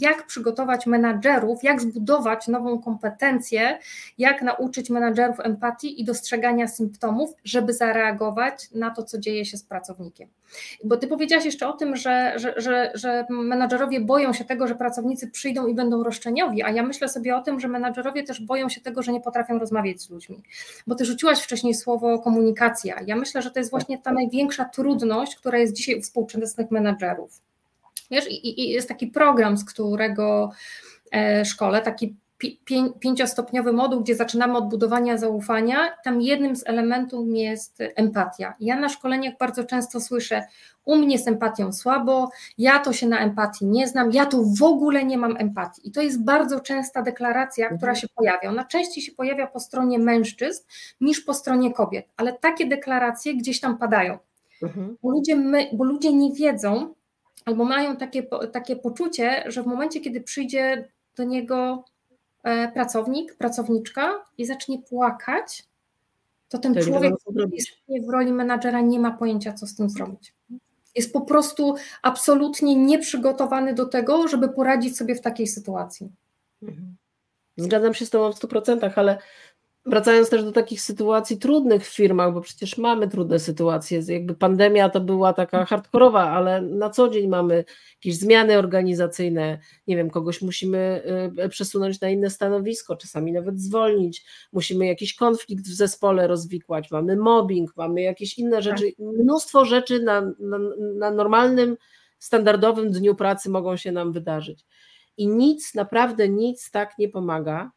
jak 0.00 0.26
przygotować 0.26 0.86
menadżerów, 0.86 1.64
jak 1.64 1.80
zbudować 1.80 2.48
nową 2.48 2.78
kompetencję, 2.82 3.78
jak 4.18 4.42
nauczyć 4.42 4.90
menadżerów 4.90 5.40
empatii 5.40 6.00
i 6.00 6.04
dostrzegania 6.04 6.68
symptomów, 6.68 7.30
żeby 7.44 7.72
zareagować 7.72 8.70
na 8.74 8.90
to, 8.90 9.02
co 9.02 9.18
dzieje 9.18 9.44
się 9.44 9.56
z 9.56 9.62
pracownikiem. 9.62 10.28
Bo 10.84 10.96
ty 10.96 11.06
powiedziałaś 11.06 11.44
jeszcze 11.44 11.68
o 11.68 11.72
tym, 11.72 11.96
że, 11.96 12.32
że, 12.36 12.54
że, 12.56 12.90
że 12.94 13.26
menadżerowie 13.30 14.00
boją 14.00 14.32
się 14.32 14.44
tego, 14.44 14.68
że 14.68 14.74
pracownicy 14.74 15.30
przyjdą 15.30 15.66
i 15.66 15.74
będą 15.74 16.02
roszczeniowi, 16.02 16.62
a 16.62 16.70
ja 16.70 16.82
myślę 16.82 17.08
sobie 17.08 17.36
o 17.36 17.42
tym, 17.42 17.60
że 17.60 17.68
menadżerowie 17.68 18.22
też 18.22 18.40
boją 18.40 18.68
się 18.68 18.80
tego, 18.80 19.02
że 19.02 19.12
nie 19.12 19.20
potrafią 19.20 19.58
rozmawiać 19.58 20.02
z 20.02 20.10
ludźmi. 20.10 20.42
Bo 20.86 20.94
ty 20.94 21.04
rzuciłaś 21.04 21.40
wcześniej 21.40 21.74
słowo 21.74 22.18
komunikacja. 22.18 22.96
Ja 23.06 23.16
myślę, 23.16 23.42
że 23.42 23.50
to 23.50 23.58
jest 23.58 23.70
właśnie 23.70 23.98
ta 23.98 24.12
największa 24.12 24.64
trudność, 24.64 25.36
która 25.36 25.58
jest 25.58 25.72
dzisiaj 25.72 25.98
u 25.98 26.02
współczesnych 26.02 26.70
menadżerów 26.70 27.40
Wiesz, 28.10 28.30
i, 28.30 28.60
i 28.60 28.68
jest 28.68 28.88
taki 28.88 29.06
program, 29.06 29.56
z 29.56 29.64
którego 29.64 30.50
e, 31.12 31.44
szkole, 31.44 31.82
taki 31.82 32.16
pięciostopniowy 33.00 33.72
moduł, 33.72 34.00
gdzie 34.00 34.14
zaczynamy 34.14 34.56
od 34.56 34.68
budowania 34.68 35.18
zaufania. 35.18 35.76
Tam 36.04 36.20
jednym 36.20 36.56
z 36.56 36.66
elementów 36.66 37.26
jest 37.28 37.78
empatia. 37.80 38.54
Ja 38.60 38.80
na 38.80 38.88
szkoleniach 38.88 39.34
bardzo 39.38 39.64
często 39.64 40.00
słyszę, 40.00 40.42
u 40.84 40.96
mnie 40.96 41.18
z 41.18 41.28
empatią 41.28 41.72
słabo, 41.72 42.30
ja 42.58 42.78
to 42.78 42.92
się 42.92 43.06
na 43.08 43.18
empatii 43.18 43.66
nie 43.66 43.88
znam, 43.88 44.12
ja 44.12 44.26
tu 44.26 44.54
w 44.54 44.62
ogóle 44.62 45.04
nie 45.04 45.18
mam 45.18 45.36
empatii. 45.36 45.88
I 45.88 45.92
to 45.92 46.02
jest 46.02 46.24
bardzo 46.24 46.60
częsta 46.60 47.02
deklaracja, 47.02 47.64
mhm. 47.64 47.78
która 47.78 47.94
się 47.94 48.06
pojawia. 48.14 48.50
Ona 48.50 48.64
częściej 48.64 49.04
się 49.04 49.12
pojawia 49.12 49.46
po 49.46 49.60
stronie 49.60 49.98
mężczyzn 49.98 50.64
niż 51.00 51.20
po 51.20 51.34
stronie 51.34 51.72
kobiet, 51.72 52.06
ale 52.16 52.32
takie 52.32 52.66
deklaracje 52.66 53.36
gdzieś 53.36 53.60
tam 53.60 53.78
padają. 53.78 54.18
Mhm. 54.62 54.96
Bo, 55.02 55.10
ludzie 55.10 55.36
my, 55.36 55.68
bo 55.72 55.84
ludzie 55.84 56.12
nie 56.12 56.32
wiedzą, 56.32 56.94
albo 57.46 57.64
mają 57.64 57.96
takie, 57.96 58.22
takie 58.52 58.76
poczucie, 58.76 59.44
że 59.46 59.62
w 59.62 59.66
momencie, 59.66 60.00
kiedy 60.00 60.20
przyjdzie 60.20 60.88
do 61.16 61.24
niego 61.24 61.84
e, 62.42 62.72
pracownik, 62.72 63.34
pracowniczka 63.36 64.24
i 64.38 64.46
zacznie 64.46 64.78
płakać, 64.78 65.64
to 66.48 66.58
ten 66.58 66.74
człowiek, 66.74 67.14
który 67.20 67.48
jest 67.52 67.68
w 68.06 68.10
roli 68.10 68.32
menadżera, 68.32 68.80
nie 68.80 69.00
ma 69.00 69.10
pojęcia, 69.10 69.52
co 69.52 69.66
z 69.66 69.74
tym 69.74 69.90
zrobić. 69.90 70.34
Jest 70.94 71.12
po 71.12 71.20
prostu 71.20 71.74
absolutnie 72.02 72.76
nieprzygotowany 72.76 73.74
do 73.74 73.86
tego, 73.86 74.28
żeby 74.28 74.48
poradzić 74.48 74.96
sobie 74.96 75.14
w 75.14 75.20
takiej 75.20 75.46
sytuacji. 75.46 76.12
Mhm. 76.62 76.96
Zgadzam 77.56 77.94
się 77.94 78.06
z 78.06 78.10
Tobą 78.10 78.32
w 78.32 78.36
100%, 78.36 78.90
ale 78.96 79.18
wracając 79.86 80.30
też 80.30 80.44
do 80.44 80.52
takich 80.52 80.80
sytuacji 80.80 81.38
trudnych 81.38 81.86
w 81.88 81.94
firmach, 81.94 82.34
bo 82.34 82.40
przecież 82.40 82.78
mamy 82.78 83.08
trudne 83.08 83.38
sytuacje, 83.38 84.02
jakby 84.08 84.34
pandemia 84.34 84.88
to 84.88 85.00
była 85.00 85.32
taka 85.32 85.64
hardkorowa, 85.64 86.30
ale 86.30 86.62
na 86.62 86.90
co 86.90 87.08
dzień 87.08 87.28
mamy 87.28 87.64
jakieś 87.94 88.18
zmiany 88.18 88.58
organizacyjne, 88.58 89.58
nie 89.86 89.96
wiem, 89.96 90.10
kogoś 90.10 90.42
musimy 90.42 91.02
y, 91.44 91.48
przesunąć 91.48 92.00
na 92.00 92.08
inne 92.08 92.30
stanowisko, 92.30 92.96
czasami 92.96 93.32
nawet 93.32 93.60
zwolnić, 93.60 94.24
musimy 94.52 94.86
jakiś 94.86 95.14
konflikt 95.14 95.64
w 95.64 95.74
zespole 95.74 96.26
rozwikłać, 96.26 96.90
mamy 96.90 97.16
mobbing, 97.16 97.76
mamy 97.76 98.02
jakieś 98.02 98.38
inne 98.38 98.62
rzeczy, 98.62 98.84
tak. 98.84 99.06
mnóstwo 99.20 99.64
rzeczy 99.64 100.02
na, 100.02 100.20
na, 100.20 100.58
na 100.98 101.10
normalnym, 101.10 101.76
standardowym 102.18 102.90
dniu 102.90 103.14
pracy 103.14 103.50
mogą 103.50 103.76
się 103.76 103.92
nam 103.92 104.12
wydarzyć. 104.12 104.64
I 105.16 105.28
nic, 105.28 105.74
naprawdę 105.74 106.28
nic 106.28 106.70
tak 106.70 106.98
nie 106.98 107.08
pomaga, 107.08 107.70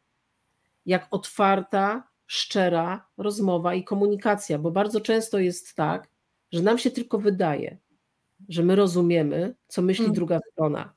jak 0.86 1.06
otwarta, 1.10 2.08
szczera 2.26 3.06
rozmowa 3.16 3.74
i 3.74 3.84
komunikacja, 3.84 4.58
bo 4.58 4.70
bardzo 4.70 5.00
często 5.00 5.38
jest 5.38 5.74
tak, 5.74 6.08
że 6.52 6.62
nam 6.62 6.78
się 6.78 6.90
tylko 6.90 7.18
wydaje, 7.18 7.78
że 8.48 8.62
my 8.62 8.76
rozumiemy, 8.76 9.54
co 9.68 9.82
myśli 9.82 10.04
hmm. 10.04 10.14
druga 10.14 10.38
strona. 10.52 10.92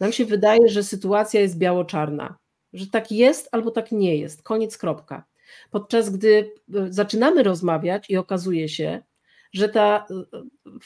Nam 0.00 0.12
się 0.12 0.24
wydaje, 0.24 0.68
że 0.68 0.84
sytuacja 0.84 1.40
jest 1.40 1.58
biało-czarna, 1.58 2.36
że 2.72 2.86
tak 2.86 3.12
jest 3.12 3.48
albo 3.52 3.70
tak 3.70 3.92
nie 3.92 4.16
jest, 4.16 4.42
koniec, 4.42 4.78
kropka. 4.78 5.24
Podczas 5.70 6.10
gdy 6.10 6.54
e, 6.74 6.92
zaczynamy 6.92 7.42
rozmawiać 7.42 8.10
i 8.10 8.16
okazuje 8.16 8.68
się, 8.68 9.02
że 9.52 9.68
ta 9.68 10.06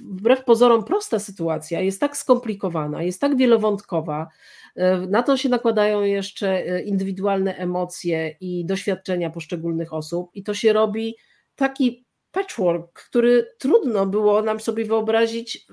wbrew 0.00 0.44
pozorom 0.44 0.84
prosta 0.84 1.18
sytuacja 1.18 1.80
jest 1.80 2.00
tak 2.00 2.16
skomplikowana, 2.16 3.02
jest 3.02 3.20
tak 3.20 3.36
wielowątkowa, 3.36 4.28
E, 4.76 4.98
na 4.98 5.22
to 5.22 5.36
się 5.36 5.48
nakładają 5.48 6.02
jeszcze 6.02 6.48
e, 6.48 6.82
indywidualne 6.82 7.56
emocje 7.56 8.36
i 8.40 8.64
doświadczenia 8.64 9.30
poszczególnych 9.30 9.92
osób, 9.92 10.30
i 10.34 10.42
to 10.42 10.54
się 10.54 10.72
robi 10.72 11.16
taki 11.54 12.06
patchwork, 12.30 12.92
który 12.92 13.46
trudno 13.58 14.06
było 14.06 14.42
nam 14.42 14.60
sobie 14.60 14.84
wyobrazić 14.84 15.66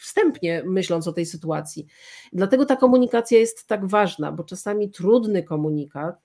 wstępnie, 0.00 0.62
myśląc 0.66 1.08
o 1.08 1.12
tej 1.12 1.26
sytuacji. 1.26 1.86
Dlatego 2.32 2.66
ta 2.66 2.76
komunikacja 2.76 3.38
jest 3.38 3.66
tak 3.66 3.86
ważna, 3.86 4.32
bo 4.32 4.44
czasami 4.44 4.90
trudny 4.90 5.42
komunikat, 5.42 6.16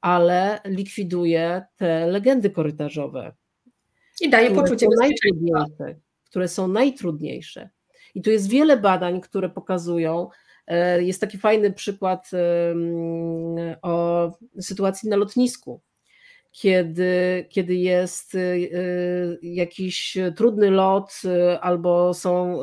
ale 0.00 0.60
likwiduje 0.64 1.62
te 1.76 2.06
legendy 2.06 2.50
korytarzowe. 2.50 3.34
I 4.20 4.30
daje 4.30 4.50
poczucie 4.50 4.86
bezpieczeństwa. 4.88 5.66
Które 6.24 6.48
są 6.48 6.68
najtrudniejsze. 6.68 7.70
I 8.14 8.22
tu 8.22 8.30
jest 8.30 8.48
wiele 8.48 8.76
badań, 8.76 9.20
które 9.20 9.48
pokazują, 9.48 10.28
E, 10.66 11.02
jest 11.02 11.20
taki 11.20 11.38
fajny 11.38 11.72
przykład 11.72 12.30
o 13.82 14.32
sytuacji 14.60 15.08
na 15.08 15.16
lotnisku, 15.16 15.80
kiedy, 16.52 17.46
kiedy 17.50 17.74
jest 17.74 18.34
e, 18.34 18.38
jakiś 19.42 20.18
trudny 20.36 20.70
lot 20.70 21.12
e, 21.24 21.60
albo 21.60 22.14
są 22.14 22.60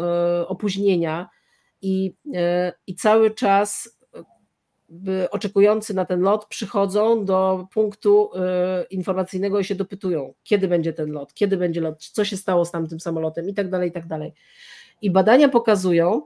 opóźnienia 0.48 1.30
i, 1.82 2.16
i 2.88 2.96
cały 2.96 3.32
czas 3.32 4.00
oczekujący 5.32 5.94
na 5.94 6.06
ten 6.06 6.22
lot 6.22 6.46
przychodzą 6.46 7.26
do 7.26 7.68
punktu 7.74 8.30
informacyjnego 8.90 9.60
i 9.60 9.64
się 9.64 9.76
dopytują, 9.76 10.34
kiedy 10.44 10.68
będzie 10.68 10.94
ten 10.94 11.12
lot, 11.12 11.34
kiedy 11.34 11.58
będzie 11.58 11.82
lot, 11.82 12.04
co 12.04 12.26
się 12.26 12.38
stało 12.38 12.66
z 12.66 12.72
tamtym 12.72 13.00
samolotem 13.00 13.50
i 13.50 13.54
tak 13.54 13.70
dalej, 13.70 13.90
i 13.90 13.92
tak 13.92 14.08
dalej. 14.08 14.34
I 15.02 15.12
badania 15.12 15.50
pokazują, 15.50 16.22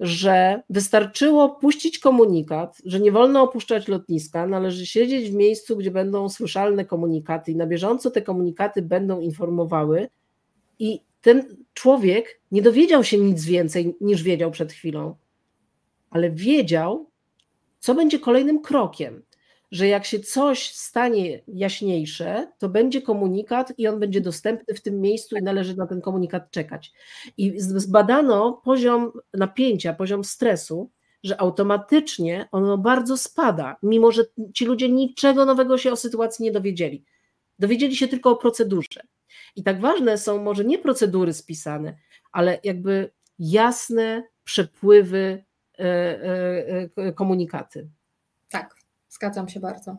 że 0.00 0.62
wystarczyło 0.70 1.48
puścić 1.48 1.98
komunikat, 1.98 2.82
że 2.84 3.00
nie 3.00 3.12
wolno 3.12 3.42
opuszczać 3.42 3.88
lotniska, 3.88 4.46
należy 4.46 4.86
siedzieć 4.86 5.30
w 5.30 5.34
miejscu, 5.34 5.76
gdzie 5.76 5.90
będą 5.90 6.28
słyszalne 6.28 6.84
komunikaty 6.84 7.52
i 7.52 7.56
na 7.56 7.66
bieżąco 7.66 8.10
te 8.10 8.22
komunikaty 8.22 8.82
będą 8.82 9.20
informowały 9.20 10.08
i 10.78 11.00
ten 11.20 11.56
człowiek 11.74 12.40
nie 12.52 12.62
dowiedział 12.62 13.04
się 13.04 13.18
nic 13.18 13.44
więcej 13.44 13.96
niż 14.00 14.22
wiedział 14.22 14.50
przed 14.50 14.72
chwilą, 14.72 15.14
ale 16.10 16.30
wiedział, 16.30 17.10
co 17.78 17.94
będzie 17.94 18.18
kolejnym 18.18 18.62
krokiem 18.62 19.22
że 19.70 19.88
jak 19.88 20.04
się 20.04 20.20
coś 20.20 20.74
stanie 20.74 21.42
jaśniejsze, 21.48 22.52
to 22.58 22.68
będzie 22.68 23.02
komunikat 23.02 23.72
i 23.78 23.86
on 23.86 24.00
będzie 24.00 24.20
dostępny 24.20 24.74
w 24.74 24.80
tym 24.80 25.00
miejscu 25.00 25.36
i 25.36 25.42
należy 25.42 25.76
na 25.76 25.86
ten 25.86 26.00
komunikat 26.00 26.50
czekać. 26.50 26.92
I 27.36 27.60
zbadano 27.60 28.62
poziom 28.64 29.12
napięcia, 29.34 29.92
poziom 29.92 30.24
stresu, 30.24 30.90
że 31.24 31.40
automatycznie 31.40 32.48
ono 32.52 32.78
bardzo 32.78 33.16
spada, 33.16 33.76
mimo 33.82 34.12
że 34.12 34.24
ci 34.54 34.64
ludzie 34.64 34.88
niczego 34.88 35.44
nowego 35.44 35.78
się 35.78 35.92
o 35.92 35.96
sytuacji 35.96 36.44
nie 36.44 36.52
dowiedzieli. 36.52 37.04
Dowiedzieli 37.58 37.96
się 37.96 38.08
tylko 38.08 38.30
o 38.30 38.36
procedurze. 38.36 39.00
I 39.56 39.62
tak 39.62 39.80
ważne 39.80 40.18
są 40.18 40.42
może 40.42 40.64
nie 40.64 40.78
procedury 40.78 41.32
spisane, 41.32 41.96
ale 42.32 42.58
jakby 42.64 43.10
jasne 43.38 44.28
przepływy, 44.44 45.44
komunikaty. 47.14 47.88
Tak, 48.50 48.78
Zgadzam 49.08 49.48
się 49.48 49.60
bardzo. 49.60 49.96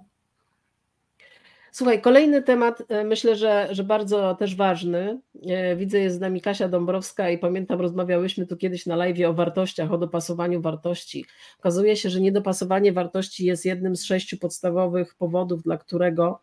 Słuchaj, 1.72 2.02
kolejny 2.02 2.42
temat, 2.42 2.84
e, 2.90 3.04
myślę, 3.04 3.36
że, 3.36 3.68
że 3.72 3.84
bardzo 3.84 4.36
też 4.36 4.56
ważny. 4.56 5.22
E, 5.48 5.76
widzę, 5.76 6.00
jest 6.00 6.16
z 6.16 6.20
nami 6.20 6.42
Kasia 6.42 6.68
Dąbrowska 6.70 7.30
i 7.30 7.38
pamiętam, 7.38 7.82
rozmawiałyśmy 7.82 8.48
tu 8.48 8.58
kiedyś 8.58 8.86
na 8.86 8.96
live 8.96 9.26
o 9.28 9.34
wartościach, 9.34 9.92
o 9.92 9.98
dopasowaniu 9.98 10.62
wartości. 10.62 11.26
Okazuje 11.60 11.96
się, 11.96 12.10
że 12.10 12.22
niedopasowanie 12.22 12.94
wartości 12.94 13.46
jest 13.46 13.66
jednym 13.66 13.96
z 13.96 14.04
sześciu 14.04 14.38
podstawowych 14.38 15.16
powodów, 15.16 15.64
dla 15.64 15.78
którego, 15.78 16.42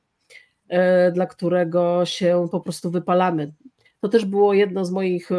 e, 0.68 1.12
dla 1.12 1.26
którego 1.26 2.05
się 2.05 2.49
po 2.53 2.61
prostu 2.61 2.91
wypalamy. 2.91 3.53
To 4.01 4.09
też 4.09 4.24
było 4.24 4.55
jedno 4.55 4.84
z 4.84 4.91
moich 4.91 5.30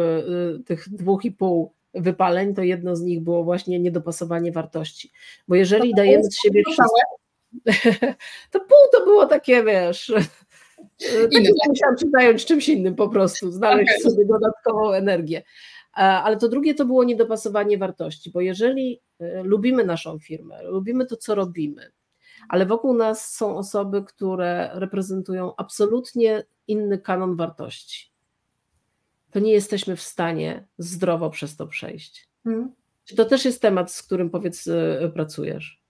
tych 0.66 0.88
dwóch 0.88 1.24
i 1.24 1.32
pół 1.32 1.74
wypaleń, 1.94 2.54
to 2.54 2.62
jedno 2.62 2.96
z 2.96 3.02
nich 3.02 3.20
było 3.20 3.44
właśnie 3.44 3.78
niedopasowanie 3.78 4.52
wartości. 4.52 5.12
Bo 5.48 5.54
jeżeli 5.54 5.94
dajemy 5.94 6.24
z 6.24 6.40
siebie 6.40 6.62
wszystko, 6.66 7.00
to 8.52 8.60
pół 8.60 8.78
to 8.92 9.04
było 9.04 9.26
takie, 9.26 9.64
wiesz, 9.64 10.12
takie, 11.32 11.50
musiałam 11.68 11.98
się 11.98 12.06
zająć 12.12 12.44
czymś 12.44 12.68
innym 12.68 12.94
po 12.94 13.08
prostu, 13.08 13.50
znaleźć 13.50 13.90
okay. 13.90 14.12
sobie 14.12 14.26
dodatkową 14.26 14.92
energię. 14.92 15.42
Ale 15.92 16.36
to 16.36 16.48
drugie 16.48 16.74
to 16.74 16.84
było 16.84 17.04
niedopasowanie 17.04 17.78
wartości, 17.78 18.30
bo 18.30 18.40
jeżeli 18.40 19.00
e, 19.20 19.42
lubimy 19.42 19.84
naszą 19.84 20.18
firmę, 20.18 20.62
lubimy 20.62 21.06
to, 21.06 21.16
co 21.16 21.34
robimy, 21.34 21.92
ale 22.48 22.66
wokół 22.66 22.94
nas 22.94 23.34
są 23.34 23.56
osoby, 23.56 24.04
które 24.04 24.70
reprezentują 24.74 25.52
absolutnie 25.56 26.44
inny 26.66 26.98
kanon 26.98 27.36
wartości, 27.36 28.07
to 29.30 29.38
nie 29.38 29.52
jesteśmy 29.52 29.96
w 29.96 30.02
stanie 30.02 30.64
zdrowo 30.78 31.30
przez 31.30 31.56
to 31.56 31.66
przejść. 31.66 32.28
Hmm. 32.44 32.72
Czy 33.04 33.16
to 33.16 33.24
też 33.24 33.44
jest 33.44 33.62
temat, 33.62 33.92
z 33.92 34.02
którym 34.02 34.30
powiedz, 34.30 34.66
e, 34.66 35.10
pracujesz? 35.14 35.80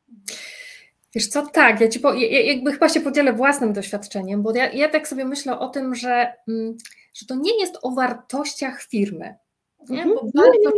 Wiesz 1.14 1.28
co, 1.28 1.46
tak, 1.46 1.80
ja 1.80 1.88
ci 1.88 2.00
po, 2.00 2.14
ja, 2.14 2.40
jakby 2.40 2.72
chyba 2.72 2.88
się 2.88 3.00
podzielę 3.00 3.32
własnym 3.32 3.72
doświadczeniem, 3.72 4.42
bo 4.42 4.56
ja, 4.56 4.72
ja 4.72 4.88
tak 4.88 5.08
sobie 5.08 5.24
myślę 5.24 5.58
o 5.58 5.68
tym, 5.68 5.94
że, 5.94 6.32
mm, 6.48 6.76
że 7.14 7.26
to 7.26 7.34
nie 7.34 7.60
jest 7.60 7.78
o 7.82 7.90
wartościach 7.90 8.82
firmy. 8.82 9.34
Nie? 9.88 10.04
Bo 10.04 10.12
mhm. 10.12 10.30
bardzo, 10.34 10.70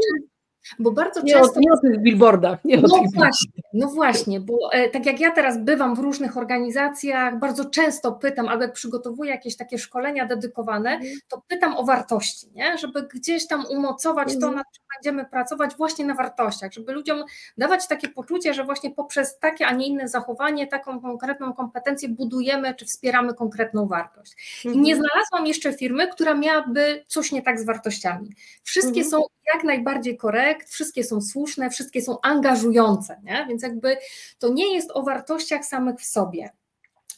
bo 0.78 0.90
bardzo 0.90 1.22
nie 1.22 1.32
często. 1.32 1.54
O, 1.56 1.60
nie 1.60 1.72
o 1.72 1.78
tych 1.78 2.02
billboardach. 2.02 2.64
Nie 2.64 2.76
no, 2.76 2.88
właśnie, 3.14 3.50
no 3.72 3.88
właśnie, 3.88 4.40
bo 4.40 4.54
e, 4.72 4.88
tak 4.88 5.06
jak 5.06 5.20
ja 5.20 5.32
teraz 5.32 5.58
bywam 5.58 5.96
w 5.96 5.98
różnych 5.98 6.36
organizacjach, 6.36 7.38
bardzo 7.38 7.64
często 7.64 8.12
pytam, 8.12 8.48
albo 8.48 8.62
jak 8.62 8.72
przygotowuję 8.72 9.30
jakieś 9.30 9.56
takie 9.56 9.78
szkolenia 9.78 10.26
dedykowane, 10.26 10.90
mm. 10.90 11.06
to 11.28 11.42
pytam 11.48 11.76
o 11.76 11.84
wartości, 11.84 12.46
nie? 12.54 12.78
żeby 12.78 13.02
gdzieś 13.02 13.46
tam 13.46 13.64
umocować 13.70 14.28
mm. 14.28 14.40
to, 14.40 14.46
mhm. 14.46 14.56
nad 14.56 14.66
czym 14.74 14.84
będziemy 14.96 15.30
pracować, 15.30 15.76
właśnie 15.76 16.04
na 16.04 16.14
wartościach, 16.14 16.72
żeby 16.72 16.92
ludziom 16.92 17.24
dawać 17.58 17.88
takie 17.88 18.08
poczucie, 18.08 18.54
że 18.54 18.64
właśnie 18.64 18.90
poprzez 18.90 19.38
takie, 19.38 19.66
a 19.66 19.72
nie 19.72 19.86
inne 19.86 20.08
zachowanie, 20.08 20.66
taką 20.66 21.00
konkretną 21.00 21.52
kompetencję 21.52 22.08
budujemy 22.08 22.74
czy 22.74 22.84
wspieramy 22.84 23.34
konkretną 23.34 23.86
wartość. 23.86 24.62
Mm. 24.64 24.76
I 24.76 24.80
nie 24.80 24.92
mhm. 24.92 25.10
znalazłam 25.10 25.46
jeszcze 25.46 25.72
firmy, 25.72 26.08
która 26.08 26.34
miałaby 26.34 27.04
coś 27.06 27.32
nie 27.32 27.42
tak 27.42 27.60
z 27.60 27.64
wartościami. 27.64 28.34
Wszystkie 28.62 29.00
mhm. 29.00 29.10
są 29.10 29.22
jak 29.54 29.64
najbardziej 29.64 30.16
wszystkie 30.64 31.04
są 31.04 31.20
słuszne, 31.20 31.70
wszystkie 31.70 32.02
są 32.02 32.20
angażujące, 32.20 33.20
nie? 33.24 33.46
więc 33.48 33.62
jakby 33.62 33.96
to 34.38 34.48
nie 34.48 34.74
jest 34.74 34.90
o 34.94 35.02
wartościach 35.02 35.64
samych 35.64 36.00
w 36.00 36.04
sobie. 36.04 36.50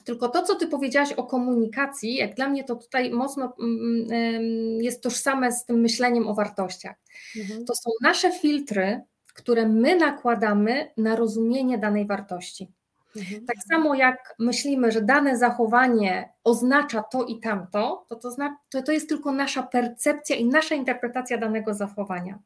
Tylko 0.05 0.29
to, 0.29 0.43
co 0.43 0.55
ty 0.55 0.67
powiedziałaś 0.67 1.13
o 1.13 1.25
komunikacji, 1.25 2.15
jak 2.15 2.35
dla 2.35 2.49
mnie 2.49 2.65
to 2.65 2.77
tutaj 2.77 3.11
mocno 3.11 3.55
mm, 3.61 4.13
mm, 4.13 4.83
jest 4.83 5.03
tożsame 5.03 5.53
z 5.53 5.65
tym 5.65 5.81
myśleniem 5.81 6.29
o 6.29 6.35
wartościach. 6.35 6.97
Mhm. 7.37 7.65
To 7.65 7.75
są 7.75 7.91
nasze 8.01 8.33
filtry, 8.33 9.01
które 9.35 9.69
my 9.69 9.97
nakładamy 9.97 10.91
na 10.97 11.17
rozumienie 11.17 11.79
danej 11.79 12.07
wartości. 12.07 12.73
Mhm. 13.17 13.47
Tak 13.47 13.57
samo 13.73 13.95
jak 13.95 14.35
myślimy, 14.39 14.93
że 14.93 15.03
dane 15.03 15.39
zachowanie 15.39 16.33
oznacza 16.45 17.03
to 17.03 17.25
i 17.25 17.41
tamto, 17.41 18.07
to, 18.09 18.17
to, 18.17 18.37
to, 18.71 18.83
to 18.83 18.93
jest 18.93 19.09
tylko 19.09 19.33
nasza 19.33 19.63
percepcja 19.63 20.37
i 20.37 20.45
nasza 20.45 20.75
interpretacja 20.75 21.39
danego 21.39 21.75
zachowania. 21.75 22.39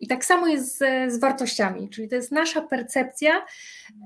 I 0.00 0.06
tak 0.06 0.24
samo 0.24 0.46
jest 0.46 0.78
z, 0.78 1.12
z 1.12 1.20
wartościami, 1.20 1.88
czyli 1.88 2.08
to 2.08 2.14
jest 2.14 2.32
nasza 2.32 2.62
percepcja, 2.62 3.44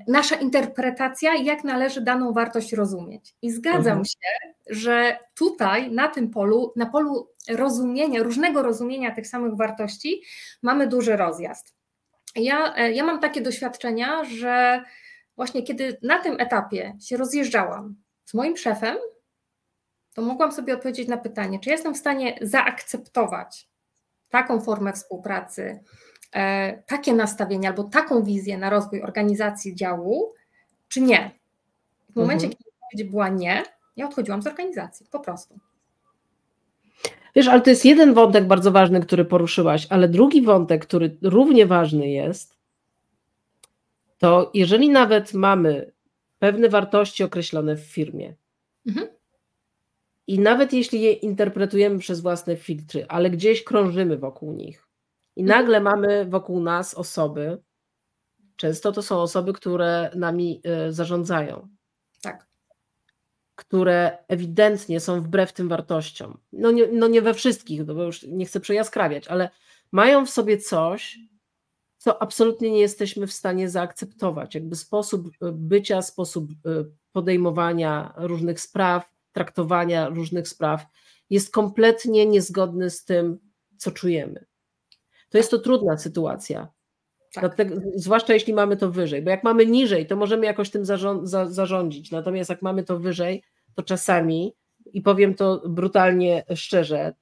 nasza 0.09 0.37
interpretacja, 0.37 1.35
jak 1.35 1.65
należy 1.65 2.01
daną 2.01 2.33
wartość 2.33 2.73
rozumieć. 2.73 3.35
I 3.43 3.51
zgadzam 3.51 3.99
mhm. 3.99 4.05
się, 4.05 4.53
że 4.67 5.19
tutaj 5.35 5.91
na 5.91 6.09
tym 6.09 6.31
polu, 6.31 6.73
na 6.77 6.87
polu 6.87 7.29
rozumienia, 7.49 8.23
różnego 8.23 8.63
rozumienia 8.63 9.15
tych 9.15 9.27
samych 9.27 9.57
wartości, 9.57 10.23
mamy 10.63 10.87
duży 10.87 11.17
rozjazd. 11.17 11.75
Ja, 12.37 12.75
e, 12.77 12.93
ja 12.93 13.05
mam 13.05 13.21
takie 13.21 13.41
doświadczenia, 13.41 14.25
że 14.25 14.83
właśnie 15.37 15.63
kiedy 15.63 15.99
na 16.03 16.19
tym 16.19 16.41
etapie 16.41 16.97
się 17.01 17.17
rozjeżdżałam 17.17 17.97
z 18.25 18.35
moim 18.35 18.57
szefem, 18.57 18.97
to 20.15 20.23
mogłam 20.23 20.53
sobie 20.53 20.75
odpowiedzieć 20.75 21.09
na 21.09 21.17
pytanie, 21.17 21.59
czy 21.61 21.71
jestem 21.71 21.95
w 21.95 21.99
stanie 21.99 22.39
zaakceptować 22.43 23.68
taką 24.31 24.61
formę 24.61 24.93
współpracy, 24.93 25.81
e, 26.33 26.83
takie 26.83 27.13
nastawienie 27.13 27.69
albo 27.69 27.85
taką 27.85 28.23
wizję 28.23 28.59
na 28.59 28.71
rozwój 28.71 29.03
organizacji 29.03 29.75
działu, 29.75 30.33
czy 30.89 31.01
nie. 31.01 31.31
W 32.11 32.17
momencie, 32.17 32.47
mhm. 32.47 32.53
kiedy 32.53 32.71
odpowiedź 32.77 33.11
była 33.11 33.29
nie, 33.29 33.63
ja 33.97 34.07
odchodziłam 34.07 34.43
z 34.43 34.47
organizacji, 34.47 35.07
po 35.11 35.21
prostu. 35.21 35.59
Wiesz, 37.35 37.49
ale 37.49 37.61
to 37.61 37.71
jest 37.71 37.85
jeden 37.85 38.15
wątek 38.15 38.47
bardzo 38.47 38.73
ważny, 38.73 39.01
który 39.01 39.25
poruszyłaś, 39.25 39.87
ale 39.91 40.09
drugi 40.09 40.43
wątek, 40.43 40.87
który 40.87 41.17
równie 41.23 41.67
ważny 41.67 42.09
jest, 42.09 42.59
to 44.19 44.51
jeżeli 44.55 44.91
nawet 44.91 45.35
mamy 45.35 45.93
pewne 46.39 46.69
wartości 46.69 47.25
określone 47.25 47.77
w 47.77 47.81
firmie 47.81 48.35
mhm. 48.87 49.09
I 50.29 50.39
nawet 50.39 50.73
jeśli 50.73 51.01
je 51.01 51.13
interpretujemy 51.13 51.99
przez 51.99 52.21
własne 52.21 52.57
filtry, 52.57 53.07
ale 53.09 53.31
gdzieś 53.31 53.65
krążymy 53.65 54.19
wokół 54.19 54.53
nich 54.53 54.89
i 55.37 55.43
mhm. 55.43 55.61
nagle 55.61 55.81
mamy 55.81 56.25
wokół 56.25 56.61
nas 56.61 56.95
osoby, 56.95 57.63
często 58.57 58.93
to 58.93 59.03
są 59.03 59.17
osoby, 59.17 59.53
które 59.53 60.11
nami 60.15 60.61
e, 60.65 60.93
zarządzają. 60.93 61.69
Tak. 62.23 62.47
Które 63.55 64.19
ewidentnie 64.29 65.01
są 65.01 65.21
wbrew 65.21 65.53
tym 65.53 65.69
wartościom. 65.69 66.39
No 66.53 66.71
nie, 66.71 66.87
no 66.87 67.09
nie 67.09 67.23
we 67.23 67.35
wszystkich, 67.35 67.87
no 67.87 67.95
bo 67.95 68.03
już 68.03 68.23
nie 68.23 68.47
chcę 68.47 68.61
przejaskrawiać, 68.61 69.29
ale 69.29 69.51
mają 69.93 70.27
w 70.27 70.31
sobie 70.31 70.59
coś, 70.59 71.19
co 71.99 72.23
absolutnie 72.23 72.71
nie 72.71 72.81
jesteśmy 72.81 73.27
w 73.27 73.33
stanie 73.33 73.71
zaakceptować. 73.71 74.55
Jakby 74.55 74.77
sposób 74.77 75.29
e, 75.29 75.53
bycia, 75.53 76.03
sposób 76.03 76.51
e, 76.51 76.85
podejmowania 77.13 78.15
różnych 78.17 78.61
spraw, 78.61 79.18
traktowania 79.39 80.09
różnych 80.09 80.49
spraw 80.49 80.87
jest 81.31 81.53
kompletnie 81.53 82.27
niezgodny 82.27 82.91
z 82.91 83.05
tym, 83.05 83.39
co 83.77 83.91
czujemy. 83.91 84.45
To 85.29 85.39
jest 85.39 85.51
to 85.51 85.59
trudna 85.59 85.99
sytuacja. 85.99 86.69
Tak. 87.33 87.43
Dlatego, 87.43 87.81
zwłaszcza 87.95 88.35
jeśli 88.35 88.55
mamy 88.55 88.77
to 88.77 88.91
wyżej, 88.91 89.23
bo 89.23 89.31
jak 89.31 89.45
mamy 89.45 89.67
niżej, 89.67 90.07
to 90.07 90.17
możemy 90.17 90.47
jakoś 90.47 90.71
tym 90.71 90.85
zarządzić. 91.47 92.11
Natomiast 92.11 92.51
jak 92.51 92.63
mamy 92.63 92.83
to 92.85 92.99
wyżej, 92.99 93.43
to 93.75 93.83
czasami, 93.83 94.55
i 94.93 95.03
powiem 95.03 95.35
to 95.35 95.63
brutalnie 95.69 96.45
szczerze, 96.55 97.15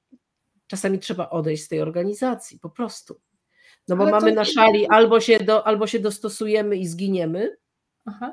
czasami 0.67 0.99
trzeba 0.99 1.29
odejść 1.29 1.63
z 1.63 1.67
tej 1.67 1.81
organizacji, 1.81 2.59
po 2.59 2.69
prostu. 2.69 3.19
No 3.87 3.95
bo 3.95 4.03
Ale 4.03 4.11
mamy 4.11 4.31
na 4.31 4.45
szali 4.45 4.87
albo 4.87 5.19
się, 5.19 5.39
do, 5.39 5.67
albo 5.67 5.87
się 5.87 5.99
dostosujemy 5.99 6.77
i 6.77 6.87
zginiemy, 6.87 7.57
Aha. 8.07 8.31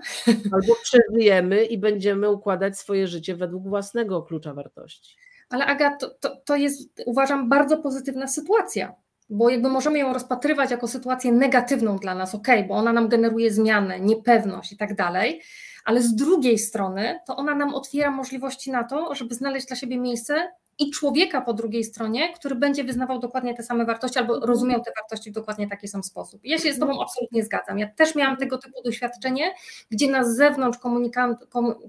albo 0.53 0.75
przeżyjemy 0.83 1.65
i 1.65 1.79
będziemy 1.79 2.31
układać 2.31 2.79
swoje 2.79 3.07
życie 3.07 3.37
według 3.37 3.69
własnego 3.69 4.23
klucza 4.23 4.55
wartości. 4.55 5.17
Ale 5.51 5.67
Aga, 5.67 5.97
to, 5.97 6.11
to, 6.11 6.37
to 6.37 6.57
jest 6.57 7.03
uważam 7.07 7.49
bardzo 7.49 7.77
pozytywna 7.77 8.29
sytuacja, 8.29 8.95
bo 9.31 9.51
jakby 9.51 9.69
możemy 9.69 9.99
ją 9.99 10.13
rozpatrywać 10.13 10.71
jako 10.71 10.89
sytuację 10.89 11.33
negatywną 11.33 11.99
dla 11.99 12.15
nas, 12.15 12.35
ok, 12.35 12.49
bo 12.69 12.75
ona 12.75 12.93
nam 12.93 13.09
generuje 13.09 13.51
zmianę, 13.51 14.01
niepewność 14.01 14.73
i 14.73 14.77
tak 14.77 14.95
dalej, 14.95 15.43
ale 15.85 16.03
z 16.03 16.15
drugiej 16.15 16.59
strony 16.59 17.21
to 17.27 17.37
ona 17.37 17.55
nam 17.55 17.75
otwiera 17.75 18.11
możliwości 18.11 18.71
na 18.71 18.85
to, 18.85 19.15
żeby 19.15 19.35
znaleźć 19.35 19.67
dla 19.67 19.77
siebie 19.77 19.99
miejsce 19.99 20.53
i 20.79 20.91
człowieka 20.91 21.41
po 21.41 21.55
drugiej 21.55 21.85
stronie, 21.85 22.33
który 22.33 22.55
będzie 22.55 22.85
wyznawał 22.85 23.19
dokładnie 23.19 23.55
te 23.55 23.63
same 23.63 23.85
wartości 23.85 24.19
albo 24.19 24.35
mhm. 24.35 24.51
rozumiał 24.51 24.83
te 24.83 24.93
wartości 25.01 25.31
w 25.31 25.35
dokładnie 25.35 25.69
taki 25.69 25.89
sam 25.89 26.03
sposób. 26.03 26.41
Ja 26.45 26.59
się 26.59 26.73
z 26.73 26.79
Tobą 26.79 27.03
absolutnie 27.03 27.45
zgadzam. 27.45 27.79
Ja 27.79 27.89
też 27.89 28.15
miałam 28.15 28.37
tego 28.37 28.59
typu 28.59 28.83
doświadczenie, 28.83 29.55
gdzie 29.91 30.11
na 30.11 30.25
zewnątrz 30.25 30.79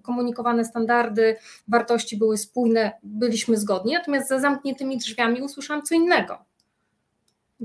komunikowane 0.03 0.65
standardy, 0.65 1.35
wartości 1.67 2.17
były 2.17 2.37
spójne, 2.37 2.91
byliśmy 3.03 3.57
zgodni, 3.57 3.93
natomiast 3.93 4.29
za 4.29 4.39
zamkniętymi 4.39 4.97
drzwiami 4.97 5.41
usłyszałam 5.41 5.83
co 5.83 5.95
innego. 5.95 6.37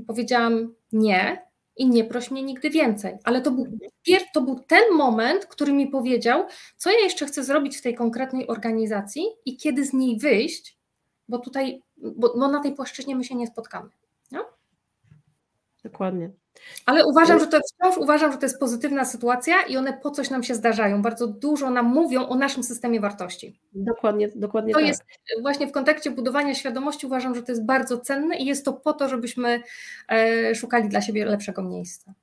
Powiedziałam 0.07 0.73
nie 0.91 1.51
i 1.77 1.89
nie 1.89 2.03
proś 2.03 2.31
mnie 2.31 2.43
nigdy 2.43 2.69
więcej. 2.69 3.17
Ale 3.23 3.41
to 3.41 3.51
był, 3.51 3.65
to 4.33 4.41
był 4.41 4.59
ten 4.59 4.83
moment, 4.93 5.45
który 5.45 5.73
mi 5.73 5.87
powiedział, 5.87 6.45
co 6.77 6.91
ja 6.91 6.99
jeszcze 6.99 7.25
chcę 7.25 7.43
zrobić 7.43 7.77
w 7.77 7.81
tej 7.81 7.95
konkretnej 7.95 8.47
organizacji 8.47 9.23
i 9.45 9.57
kiedy 9.57 9.85
z 9.85 9.93
niej 9.93 10.19
wyjść, 10.19 10.80
bo 11.31 11.39
tutaj, 11.39 11.81
bo, 11.97 12.33
bo 12.37 12.47
na 12.47 12.59
tej 12.59 12.75
płaszczyźnie 12.75 13.15
my 13.15 13.23
się 13.23 13.35
nie 13.35 13.47
spotkamy. 13.47 13.89
No? 14.31 14.45
Dokładnie. 15.83 16.31
Ale 16.85 17.05
uważam, 17.05 17.39
że 17.39 17.47
to 17.47 17.59
wciąż 17.59 17.97
uważam, 17.97 18.31
że 18.31 18.37
to 18.37 18.45
jest 18.45 18.59
pozytywna 18.59 19.05
sytuacja 19.05 19.61
i 19.61 19.77
one 19.77 19.93
po 19.93 20.11
coś 20.11 20.29
nam 20.29 20.43
się 20.43 20.55
zdarzają. 20.55 21.01
Bardzo 21.01 21.27
dużo 21.27 21.69
nam 21.69 21.85
mówią 21.85 22.27
o 22.27 22.35
naszym 22.35 22.63
systemie 22.63 22.99
wartości. 22.99 23.59
Dokładnie, 23.73 24.29
dokładnie 24.35 24.73
to 24.73 24.79
tak. 24.79 24.87
jest 24.87 25.03
właśnie 25.41 25.67
w 25.67 25.71
kontekście 25.71 26.11
budowania 26.11 26.55
świadomości 26.55 27.05
uważam, 27.05 27.35
że 27.35 27.43
to 27.43 27.51
jest 27.51 27.65
bardzo 27.65 27.97
cenne 27.97 28.37
i 28.37 28.45
jest 28.45 28.65
to 28.65 28.73
po 28.73 28.93
to, 28.93 29.09
żebyśmy 29.09 29.63
e, 30.09 30.55
szukali 30.55 30.89
dla 30.89 31.01
siebie 31.01 31.25
lepszego 31.25 31.63
miejsca. 31.63 32.13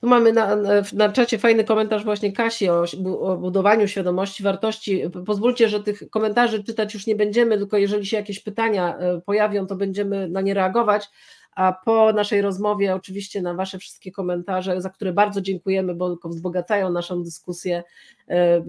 Tu 0.00 0.06
mamy 0.06 0.32
na, 0.32 0.56
na 0.92 1.12
czacie 1.12 1.38
fajny 1.38 1.64
komentarz 1.64 2.04
właśnie 2.04 2.32
Kasi 2.32 2.70
o, 2.70 2.84
o, 3.20 3.36
budowaniu 3.36 3.88
świadomości, 3.88 4.42
wartości. 4.42 5.02
Pozwólcie, 5.26 5.68
że 5.68 5.82
tych 5.82 6.10
komentarzy 6.10 6.64
czytać 6.64 6.94
już 6.94 7.06
nie 7.06 7.16
będziemy, 7.16 7.58
tylko 7.58 7.76
jeżeli 7.78 8.06
się 8.06 8.16
jakieś 8.16 8.40
pytania 8.40 8.98
e, 8.98 9.20
pojawią, 9.20 9.66
to 9.66 9.76
będziemy 9.76 10.28
na 10.28 10.40
nie 10.40 10.54
reagować. 10.54 11.08
A 11.56 11.72
po 11.84 12.12
naszej 12.12 12.40
rozmowie, 12.40 12.94
oczywiście 12.94 13.42
na 13.42 13.54
Wasze 13.54 13.78
wszystkie 13.78 14.12
komentarze, 14.12 14.80
za 14.80 14.90
które 14.90 15.12
bardzo 15.12 15.40
dziękujemy, 15.40 15.94
bo 15.94 16.08
tylko 16.10 16.28
wzbogacają 16.28 16.90
naszą 16.90 17.22
dyskusję, 17.22 17.82
e, 18.28 18.60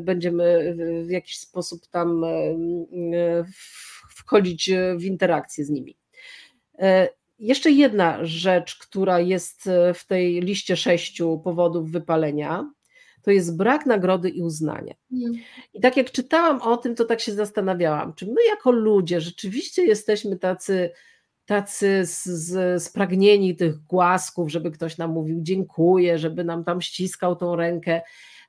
będziemy 0.00 0.76
w 1.06 1.10
jakiś 1.10 1.38
sposób 1.38 1.86
tam 1.86 2.24
e, 2.24 2.34
wchodzić 4.08 4.70
w 4.96 5.04
interakcję 5.04 5.64
z 5.64 5.70
nimi. 5.70 5.96
Jeszcze 7.38 7.70
jedna 7.70 8.24
rzecz, 8.24 8.78
która 8.78 9.20
jest 9.20 9.66
e, 9.66 9.94
w 9.94 10.06
tej 10.06 10.40
liście 10.40 10.76
sześciu 10.76 11.40
powodów 11.44 11.90
wypalenia, 11.90 12.70
to 13.22 13.30
jest 13.30 13.56
brak 13.56 13.86
nagrody 13.86 14.30
i 14.30 14.42
uznania. 14.42 14.94
Mm. 15.12 15.32
I 15.74 15.80
tak 15.80 15.96
jak 15.96 16.10
czytałam 16.10 16.62
o 16.62 16.76
tym, 16.76 16.94
to 16.94 17.04
tak 17.04 17.20
się 17.20 17.32
zastanawiałam, 17.32 18.14
czy 18.14 18.26
my 18.26 18.44
jako 18.48 18.70
ludzie 18.70 19.20
rzeczywiście 19.20 19.84
jesteśmy 19.86 20.38
tacy, 20.38 20.90
tacy 21.44 22.06
z, 22.06 22.24
z, 22.24 22.82
spragnieni 22.82 23.56
tych 23.56 23.78
głasków, 23.82 24.50
żeby 24.50 24.70
ktoś 24.70 24.98
nam 24.98 25.10
mówił 25.10 25.38
dziękuję, 25.42 26.18
żeby 26.18 26.44
nam 26.44 26.64
tam 26.64 26.80
ściskał 26.80 27.36
tą 27.36 27.56
rękę, 27.56 28.02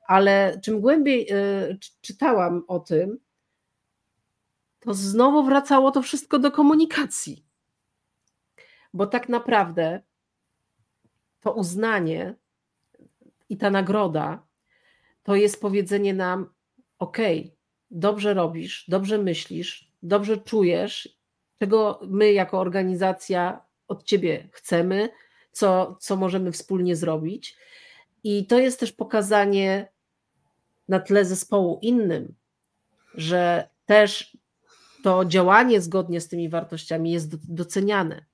ale 0.08 0.60
czym 0.64 0.82
głębiej 0.82 1.32
y, 1.32 1.78
czytałam 2.02 2.64
o 2.68 2.80
tym, 2.80 3.18
to 4.80 4.94
znowu 4.94 5.44
wracało 5.44 5.92
to 5.92 6.02
wszystko 6.02 6.40
do 6.40 6.52
komunikacji 6.52 7.47
bo 8.98 9.08
tak 9.08 9.30
naprawdę 9.30 10.02
to 11.40 11.54
uznanie 11.54 12.36
i 13.50 13.58
ta 13.58 13.70
nagroda 13.70 14.48
to 15.24 15.36
jest 15.36 15.62
powiedzenie 15.62 16.14
nam: 16.14 16.54
OK, 17.00 17.18
dobrze 17.92 18.34
robisz, 18.34 18.86
dobrze 18.88 19.18
myślisz, 19.18 19.92
dobrze 20.04 20.38
czujesz, 20.38 21.20
czego 21.60 22.00
my 22.08 22.34
jako 22.34 22.60
organizacja 22.60 23.66
od 23.88 24.04
ciebie 24.04 24.50
chcemy, 24.52 25.10
co, 25.52 25.98
co 26.00 26.16
możemy 26.16 26.52
wspólnie 26.52 26.96
zrobić. 26.96 27.58
I 28.24 28.48
to 28.48 28.60
jest 28.60 28.80
też 28.80 28.92
pokazanie 28.92 29.92
na 30.88 31.00
tle 31.00 31.26
zespołu 31.26 31.80
innym, 31.82 32.36
że 33.14 33.70
też 33.86 34.38
to 35.04 35.26
działanie 35.26 35.82
zgodnie 35.82 36.22
z 36.22 36.28
tymi 36.28 36.50
wartościami 36.50 37.12
jest 37.12 37.54
doceniane. 37.54 38.27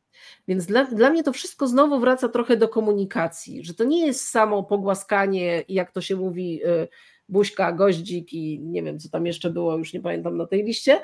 Więc 0.48 0.66
dla, 0.66 0.84
dla 0.84 1.10
mnie 1.10 1.24
to 1.24 1.34
wszystko 1.34 1.68
znowu 1.68 2.00
wraca 2.00 2.30
trochę 2.30 2.58
do 2.58 2.70
komunikacji, 2.70 3.64
że 3.64 3.74
to 3.74 3.84
nie 3.84 4.06
jest 4.06 4.28
samo 4.28 4.64
pogłaskanie, 4.64 5.64
jak 5.70 5.92
to 5.92 6.02
się 6.02 6.16
mówi, 6.16 6.66
y, 6.66 6.88
buźka, 7.30 7.72
goździk 7.72 8.34
i 8.34 8.60
nie 8.60 8.84
wiem, 8.84 9.00
co 9.00 9.10
tam 9.10 9.26
jeszcze 9.26 9.50
było, 9.50 9.78
już 9.78 9.94
nie 9.94 10.02
pamiętam 10.02 10.38
na 10.38 10.48
tej 10.48 10.64
liście, 10.64 11.02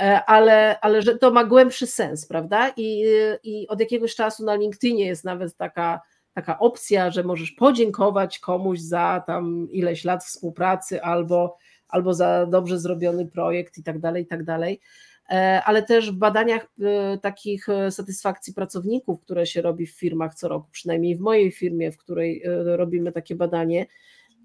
e, 0.00 0.24
ale, 0.26 0.80
ale 0.80 1.02
że 1.02 1.18
to 1.18 1.30
ma 1.30 1.44
głębszy 1.44 1.86
sens, 1.86 2.26
prawda? 2.26 2.72
I, 2.76 3.04
I 3.44 3.68
od 3.68 3.80
jakiegoś 3.80 4.14
czasu 4.14 4.44
na 4.44 4.54
LinkedInie 4.54 5.06
jest 5.06 5.24
nawet 5.24 5.56
taka, 5.56 6.00
taka 6.34 6.58
opcja, 6.58 7.10
że 7.10 7.22
możesz 7.22 7.50
podziękować 7.50 8.38
komuś 8.38 8.80
za 8.80 9.22
tam 9.26 9.68
ileś 9.70 10.04
lat 10.04 10.24
współpracy 10.24 11.02
albo, 11.02 11.56
albo 11.88 12.14
za 12.14 12.46
dobrze 12.46 12.78
zrobiony 12.78 13.26
projekt 13.26 13.78
i 13.78 13.82
tak 13.82 13.98
dalej, 13.98 14.22
i 14.22 14.26
tak 14.26 14.44
dalej. 14.44 14.80
E, 15.32 15.62
ale 15.64 15.82
też 15.82 16.12
w 16.12 16.14
badaniach 16.14 16.66
e, 16.82 17.18
takich 17.18 17.68
e, 17.68 17.90
satysfakcji 17.90 18.54
pracowników, 18.54 19.20
które 19.20 19.46
się 19.46 19.62
robi 19.62 19.86
w 19.86 19.98
firmach 19.98 20.34
co 20.34 20.48
roku, 20.48 20.68
przynajmniej 20.70 21.16
w 21.16 21.20
mojej 21.20 21.52
firmie, 21.52 21.92
w 21.92 21.98
której 21.98 22.42
robimy 22.64 23.12
takie 23.12 23.34
badanie, 23.34 23.86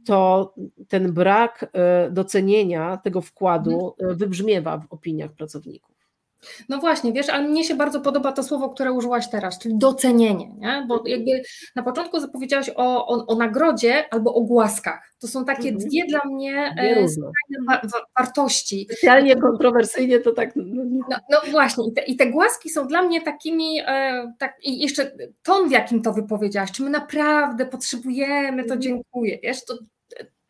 to 0.05 0.53
ten 0.87 1.13
brak 1.13 1.71
docenienia 2.11 2.97
tego 2.97 3.21
wkładu 3.21 3.95
mhm. 3.99 4.17
wybrzmiewa 4.17 4.77
w 4.77 4.93
opiniach 4.93 5.31
pracowników. 5.31 5.96
No 6.69 6.77
właśnie, 6.77 7.13
wiesz, 7.13 7.29
ale 7.29 7.47
mnie 7.47 7.63
się 7.63 7.75
bardzo 7.75 8.01
podoba 8.01 8.31
to 8.31 8.43
słowo, 8.43 8.69
które 8.69 8.91
użyłaś 8.91 9.29
teraz, 9.29 9.59
czyli 9.59 9.77
docenienie, 9.77 10.49
nie? 10.57 10.85
bo 10.87 11.03
jakby 11.05 11.41
na 11.75 11.83
początku 11.83 12.19
zapowiedziałaś 12.19 12.69
o, 12.75 13.07
o, 13.07 13.25
o 13.27 13.35
nagrodzie 13.35 14.13
albo 14.13 14.33
o 14.33 14.41
głaskach. 14.41 15.13
To 15.19 15.27
są 15.27 15.45
takie 15.45 15.69
mhm. 15.69 15.89
dwie 15.89 16.05
dla 16.05 16.25
mnie 16.25 16.75
e, 16.77 17.05
wa 17.67 17.81
wartości. 18.19 18.87
Specjalnie 18.91 19.35
kontrowersyjnie 19.35 20.19
to 20.19 20.31
tak. 20.31 20.55
No, 20.55 20.83
no, 21.09 21.17
no 21.31 21.51
właśnie, 21.51 21.87
i 21.87 21.93
te, 21.93 22.01
i 22.01 22.15
te, 22.15 22.31
głaski 22.31 22.69
są 22.69 22.87
dla 22.87 23.01
mnie 23.01 23.21
takimi, 23.21 23.79
e, 23.85 24.33
tak, 24.39 24.57
i 24.63 24.79
jeszcze 24.79 25.11
ton, 25.43 25.69
w 25.69 25.71
jakim 25.71 26.01
to 26.01 26.13
wypowiedziałaś, 26.13 26.71
czy 26.71 26.83
my 26.83 26.89
naprawdę 26.89 27.65
potrzebujemy, 27.65 28.57
to 28.57 28.73
mhm. 28.73 28.81
dziękuję, 28.81 29.39
wiesz, 29.43 29.65
to 29.65 29.77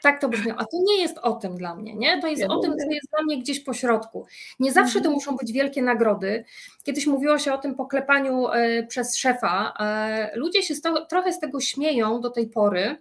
tak 0.02 0.22
to 0.22 0.30
brzmiało. 0.30 0.60
A 0.60 0.66
to 0.66 0.78
nie 0.84 1.02
jest 1.02 1.18
o 1.18 1.34
tym 1.34 1.58
dla 1.58 1.76
mnie, 1.76 1.96
nie? 1.96 2.22
To 2.22 2.28
jest 2.28 2.44
o 2.44 2.60
tym, 2.60 2.72
co 2.78 2.90
jest 2.92 3.10
dla 3.10 3.24
mnie 3.24 3.38
gdzieś 3.38 3.60
po 3.60 3.74
środku. 3.74 4.26
Nie 4.60 4.72
zawsze 4.72 4.94
to 4.94 4.98
mhm. 4.98 5.14
muszą 5.14 5.36
być 5.36 5.52
wielkie 5.52 5.82
nagrody. 5.82 6.46
Kiedyś 6.84 7.08
mówiło 7.08 7.40
się 7.40 7.54
o 7.54 7.58
tym 7.58 7.76
poklepaniu 7.76 8.48
e, 8.48 8.84
przez 8.84 9.18
szefa. 9.18 9.74
E, 9.80 10.32
ludzie 10.36 10.64
się 10.64 10.74
trochę 11.10 11.34
z 11.34 11.40
tego 11.40 11.60
śmieją 11.60 12.22
do 12.22 12.30
tej 12.30 12.48
pory, 12.48 12.98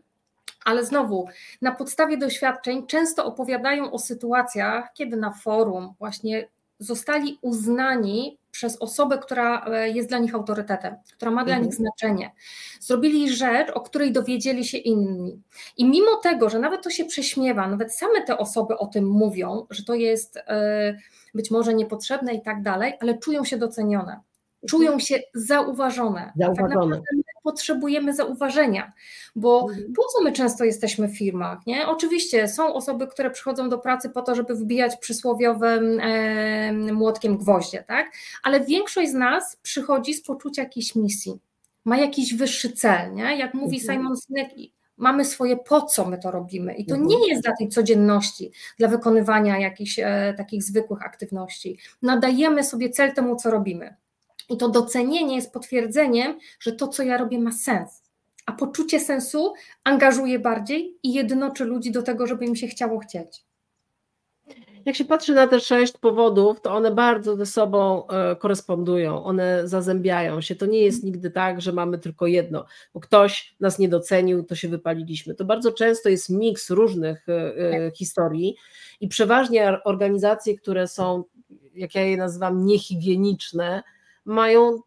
ale 0.64 0.84
znowu, 0.84 1.28
na 1.62 1.72
podstawie 1.72 2.16
doświadczeń 2.16 2.86
często 2.86 3.24
opowiadają 3.24 3.92
o 3.92 3.98
sytuacjach, 3.98 4.92
kiedy 4.94 5.16
na 5.16 5.30
forum 5.30 5.94
właśnie 5.98 6.48
zostali 6.78 7.38
uznani 7.42 8.38
przez 8.56 8.76
osobę, 8.76 9.18
która 9.18 9.66
e, 9.66 9.90
jest 9.90 10.08
dla 10.08 10.18
nich 10.18 10.34
autorytetem, 10.34 10.96
która 11.12 11.30
ma 11.30 11.44
dla 11.44 11.54
mhm. 11.54 11.64
nich 11.64 11.74
znaczenie. 11.74 12.32
Zrobili 12.80 13.30
rzecz, 13.30 13.70
o 13.70 13.80
której 13.80 14.12
dowiedzieli 14.12 14.64
się 14.64 14.78
inni. 14.78 15.42
I 15.76 15.84
mimo 15.84 16.16
tego, 16.16 16.50
że 16.50 16.58
nawet 16.58 16.82
to 16.82 16.90
się 16.90 17.04
prześmiewa, 17.04 17.68
nawet 17.68 17.94
same 17.94 18.22
te 18.22 18.38
osoby 18.38 18.78
o 18.78 18.86
tym 18.86 19.08
mówią, 19.08 19.66
że 19.70 19.84
to 19.84 19.94
jest 19.94 20.36
e, 20.36 20.96
być 21.34 21.50
może 21.50 21.74
niepotrzebne 21.74 22.34
i 22.34 22.42
tak 22.42 22.62
dalej, 22.62 22.94
ale 23.00 23.18
czują 23.18 23.44
się 23.44 23.56
docenione 23.56 24.20
czują 24.66 24.98
się 24.98 25.18
zauważone. 25.34 26.32
Zauważone. 26.36 26.96
Tak 26.96 27.25
potrzebujemy 27.46 28.14
zauważenia, 28.14 28.92
bo 29.36 29.66
mhm. 29.70 29.92
po 29.92 30.02
co 30.02 30.22
my 30.24 30.32
często 30.32 30.64
jesteśmy 30.64 31.08
w 31.08 31.18
firmach? 31.18 31.66
Nie? 31.66 31.86
Oczywiście 31.88 32.48
są 32.48 32.74
osoby, 32.74 33.06
które 33.06 33.30
przychodzą 33.30 33.68
do 33.68 33.78
pracy 33.78 34.10
po 34.10 34.22
to, 34.22 34.34
żeby 34.34 34.54
wbijać 34.54 34.96
przysłowiowym 34.96 36.00
e, 36.00 36.72
młotkiem 36.72 37.36
gwoździe, 37.36 37.84
tak? 37.88 38.10
ale 38.42 38.60
większość 38.60 39.10
z 39.10 39.14
nas 39.14 39.56
przychodzi 39.62 40.14
z 40.14 40.22
poczucia 40.22 40.62
jakiejś 40.62 40.94
misji, 40.94 41.38
ma 41.84 41.96
jakiś 41.98 42.34
wyższy 42.34 42.72
cel. 42.72 43.14
Nie? 43.14 43.38
Jak 43.38 43.54
mówi 43.54 43.80
mhm. 43.80 43.98
Simon 43.98 44.16
Sinek, 44.26 44.48
mamy 44.96 45.24
swoje 45.24 45.56
po 45.56 45.82
co 45.82 46.04
my 46.04 46.18
to 46.18 46.30
robimy. 46.30 46.74
I 46.74 46.86
to 46.86 46.94
mhm. 46.94 47.08
nie 47.08 47.28
jest 47.28 47.42
dla 47.42 47.56
tej 47.56 47.68
codzienności, 47.68 48.52
dla 48.78 48.88
wykonywania 48.88 49.58
jakichś 49.58 49.98
e, 49.98 50.34
takich 50.36 50.62
zwykłych 50.62 51.02
aktywności. 51.02 51.78
Nadajemy 52.02 52.64
sobie 52.64 52.90
cel 52.90 53.14
temu, 53.14 53.36
co 53.36 53.50
robimy. 53.50 53.96
I 54.48 54.56
to 54.56 54.68
docenienie 54.68 55.36
jest 55.36 55.52
potwierdzeniem, 55.52 56.38
że 56.60 56.72
to, 56.72 56.88
co 56.88 57.02
ja 57.02 57.18
robię, 57.18 57.38
ma 57.38 57.52
sens. 57.52 58.02
A 58.46 58.52
poczucie 58.52 59.00
sensu 59.00 59.52
angażuje 59.84 60.38
bardziej 60.38 60.98
i 61.02 61.12
jednoczy 61.12 61.64
ludzi 61.64 61.92
do 61.92 62.02
tego, 62.02 62.26
żeby 62.26 62.44
im 62.44 62.56
się 62.56 62.66
chciało 62.66 62.98
chcieć. 62.98 63.46
Jak 64.86 64.96
się 64.96 65.04
patrzy 65.04 65.34
na 65.34 65.46
te 65.46 65.60
sześć 65.60 65.92
powodów, 65.92 66.60
to 66.60 66.74
one 66.74 66.94
bardzo 66.94 67.36
ze 67.36 67.46
sobą 67.46 68.08
e, 68.08 68.36
korespondują, 68.36 69.24
one 69.24 69.68
zazębiają 69.68 70.40
się. 70.40 70.56
To 70.56 70.66
nie 70.66 70.80
jest 70.80 71.04
nigdy 71.04 71.30
tak, 71.30 71.60
że 71.60 71.72
mamy 71.72 71.98
tylko 71.98 72.26
jedno, 72.26 72.66
bo 72.94 73.00
ktoś 73.00 73.56
nas 73.60 73.78
nie 73.78 73.88
docenił, 73.88 74.42
to 74.42 74.54
się 74.54 74.68
wypaliliśmy. 74.68 75.34
To 75.34 75.44
bardzo 75.44 75.72
często 75.72 76.08
jest 76.08 76.30
miks 76.30 76.70
różnych 76.70 77.28
e, 77.28 77.32
e, 77.86 77.90
historii 77.90 78.56
i 79.00 79.08
przeważnie 79.08 79.78
organizacje, 79.84 80.58
które 80.58 80.88
są, 80.88 81.24
jak 81.74 81.94
ja 81.94 82.02
je 82.02 82.16
nazywam, 82.16 82.66
niehigieniczne, 82.66 83.82
mają 84.26 84.80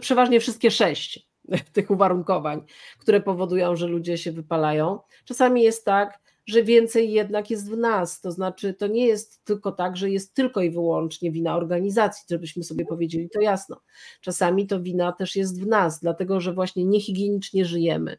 przeważnie 0.00 0.40
wszystkie 0.40 0.70
sześć 0.70 1.28
tych 1.72 1.90
uwarunkowań, 1.90 2.62
które 2.98 3.20
powodują, 3.20 3.76
że 3.76 3.86
ludzie 3.86 4.18
się 4.18 4.32
wypalają. 4.32 4.98
Czasami 5.24 5.62
jest 5.62 5.84
tak, 5.84 6.20
że 6.46 6.62
więcej 6.62 7.12
jednak 7.12 7.50
jest 7.50 7.70
w 7.70 7.76
nas. 7.76 8.20
To 8.20 8.32
znaczy, 8.32 8.74
to 8.74 8.86
nie 8.86 9.06
jest 9.06 9.44
tylko 9.44 9.72
tak, 9.72 9.96
że 9.96 10.10
jest 10.10 10.34
tylko 10.34 10.62
i 10.62 10.70
wyłącznie 10.70 11.32
wina 11.32 11.56
organizacji, 11.56 12.24
żebyśmy 12.30 12.64
sobie 12.64 12.84
powiedzieli 12.86 13.30
to 13.30 13.40
jasno. 13.40 13.80
Czasami 14.20 14.66
to 14.66 14.80
wina 14.80 15.12
też 15.12 15.36
jest 15.36 15.62
w 15.62 15.66
nas, 15.66 16.00
dlatego 16.00 16.40
że 16.40 16.52
właśnie 16.52 16.84
niehigienicznie 16.84 17.64
żyjemy. 17.64 18.18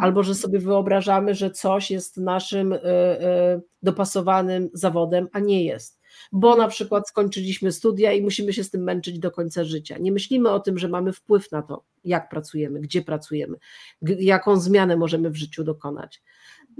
Albo 0.00 0.22
że 0.22 0.34
sobie 0.34 0.58
wyobrażamy, 0.58 1.34
że 1.34 1.50
coś 1.50 1.90
jest 1.90 2.16
naszym 2.16 2.72
y, 2.72 2.76
y, 2.76 2.80
dopasowanym 3.82 4.70
zawodem, 4.72 5.28
a 5.32 5.40
nie 5.40 5.64
jest 5.64 5.95
bo 6.32 6.56
na 6.56 6.68
przykład 6.68 7.08
skończyliśmy 7.08 7.72
studia 7.72 8.12
i 8.12 8.22
musimy 8.22 8.52
się 8.52 8.64
z 8.64 8.70
tym 8.70 8.82
męczyć 8.82 9.18
do 9.18 9.30
końca 9.30 9.64
życia. 9.64 9.98
Nie 9.98 10.12
myślimy 10.12 10.50
o 10.50 10.60
tym, 10.60 10.78
że 10.78 10.88
mamy 10.88 11.12
wpływ 11.12 11.52
na 11.52 11.62
to, 11.62 11.84
jak 12.04 12.28
pracujemy, 12.28 12.80
gdzie 12.80 13.02
pracujemy, 13.02 13.56
jaką 14.02 14.60
zmianę 14.60 14.96
możemy 14.96 15.30
w 15.30 15.36
życiu 15.36 15.64
dokonać. 15.64 16.22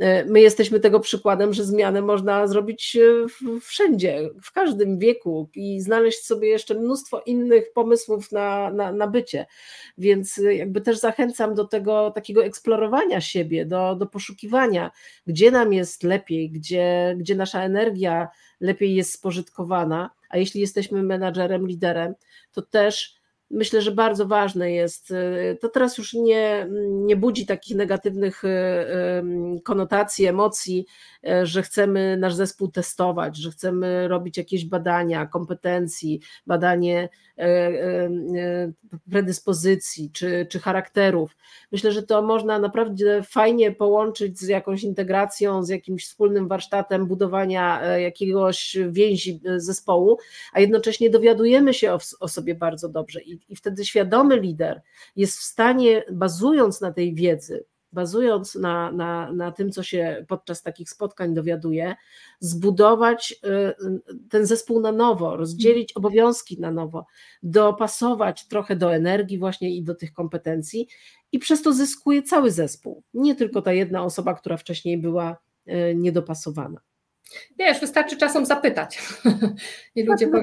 E, 0.01 0.25
my 0.25 0.41
jesteśmy 0.41 0.81
tego 0.81 1.01
przykładem, 1.01 1.53
że 1.53 1.65
zmianę 1.65 2.03
można 2.03 2.47
zrobić 2.47 2.97
e, 2.97 3.59
wszędzie, 3.61 4.31
w 4.43 4.53
każdym 4.53 4.99
wieku 4.99 5.51
i 5.55 5.81
znaleźć 5.81 6.25
sobie 6.25 6.49
jeszcze 6.49 6.75
mnóstwo 6.75 7.23
innych 7.27 7.73
pomysłów 7.73 8.33
na, 8.33 8.71
na, 8.71 8.93
na 8.93 9.07
bycie. 9.07 9.47
Więc 9.99 10.39
e, 10.39 10.55
jakby 10.55 10.81
też 10.81 10.99
zachęcam 10.99 11.55
do 11.55 11.65
tego 11.65 12.11
takiego 12.11 12.45
eksplorowania 12.45 13.21
siebie, 13.21 13.67
do, 13.67 13.95
do 13.95 14.07
poszukiwania, 14.07 14.91
gdzie 15.27 15.51
nam 15.51 15.73
jest 15.73 16.03
lepiej, 16.03 16.51
gdzie, 16.51 17.17
gdzie 17.19 17.35
nasza 17.35 17.63
energia 17.63 18.29
lepiej 18.61 18.95
jest 18.95 19.13
spożytkowana. 19.13 20.11
A 20.29 20.39
jeśli 20.39 20.61
jesteśmy 20.61 21.03
menadżerem, 21.03 21.67
liderem, 21.67 22.15
to 22.53 22.63
też 22.63 23.16
myślę, 23.51 23.83
że 23.83 23.93
bardzo 23.93 24.27
ważne 24.27 24.73
jest, 24.73 25.11
y, 25.11 25.59
to 25.61 25.69
teraz 25.69 25.99
już 25.99 26.15
nie, 26.15 26.69
nie 26.91 27.17
budzi 27.17 27.47
takich 27.47 27.77
negatywnych 27.77 28.45
y, 28.45 28.49
konotacji, 29.65 30.27
emocji, 30.27 30.87
y, 31.29 31.47
że 31.47 31.63
chcemy 31.63 32.17
nasz 32.17 32.35
zespół 32.35 32.69
testować, 32.69 33.37
że 33.37 33.51
chcemy 33.51 34.09
robić 34.09 34.37
jakieś 34.37 34.65
badania 34.65 35.27
kompetencji, 35.27 36.21
badanie 36.47 37.09
predyspozycji 39.11 40.11
czy, 40.13 40.47
czy 40.51 40.61
charakterów. 40.61 41.37
Myślę, 41.73 41.93
że 41.93 42.03
to 42.03 42.23
można 42.23 42.59
naprawdę 42.59 43.23
fajnie 43.23 43.73
połączyć 43.73 44.39
z 44.39 44.49
jakąś 44.49 44.83
integracją, 44.83 45.63
z 45.63 45.69
jakimś 45.69 46.05
wspólnym 46.05 46.49
warsztatem 46.49 47.07
budowania 47.07 47.97
jakiegoś 47.97 48.77
więzi 48.91 49.41
zespołu, 49.57 50.19
a 50.53 50.61
jednocześnie 50.61 51.11
dowiadujemy 51.11 51.75
się 51.75 51.93
o, 51.93 51.99
o 52.21 52.29
sobie 52.29 52.55
bardzo 52.55 52.89
dobrze 52.89 53.21
i 53.23 53.36
i, 53.49 53.57
wtedy 53.57 53.85
świadomy 53.85 54.41
lider 54.41 54.83
jest 55.17 55.39
w 55.39 55.43
stanie, 55.43 56.05
bazując 56.13 56.81
na 56.81 56.93
tej 56.93 57.15
wiedzy, 57.15 57.65
bazując 57.93 58.55
na, 58.55 58.93
na, 58.93 59.33
na 59.33 59.53
tym, 59.53 59.73
co 59.73 59.83
się 59.83 60.25
podczas 60.29 60.63
takich 60.63 60.91
spotkań 60.91 61.35
dowiaduje, 61.35 61.95
zbudować 62.41 63.33
y, 63.33 64.29
ten 64.29 64.47
zespół 64.47 64.81
na 64.81 64.93
nowo, 64.93 65.37
rozdzielić 65.37 65.93
obowiązki 65.93 66.61
na 66.61 66.71
nowo, 66.71 67.07
dopasować 67.43 68.49
trochę 68.49 68.77
do 68.77 68.95
energii 68.95 69.39
właśnie 69.39 69.77
i 69.77 69.83
do 69.83 69.95
tych 69.95 70.13
kompetencji 70.13 70.89
i 71.33 71.39
przez 71.39 71.63
to 71.63 71.73
zyskuje 71.73 72.23
cały 72.23 72.51
zespół, 72.51 73.03
nie 73.15 73.35
tylko 73.35 73.63
ta 73.63 73.73
jedna 73.73 74.05
osoba, 74.05 74.35
która 74.35 74.57
wcześniej 74.57 74.99
była 74.99 75.37
y, 75.69 75.95
niedopasowana. 75.95 76.81
Wiesz, 77.59 77.81
wystarczy 77.81 78.17
czasem 78.17 78.47
zapytać. 78.47 78.99
I 79.97 80.03
ludzie 80.03 80.27
tak, 80.27 80.41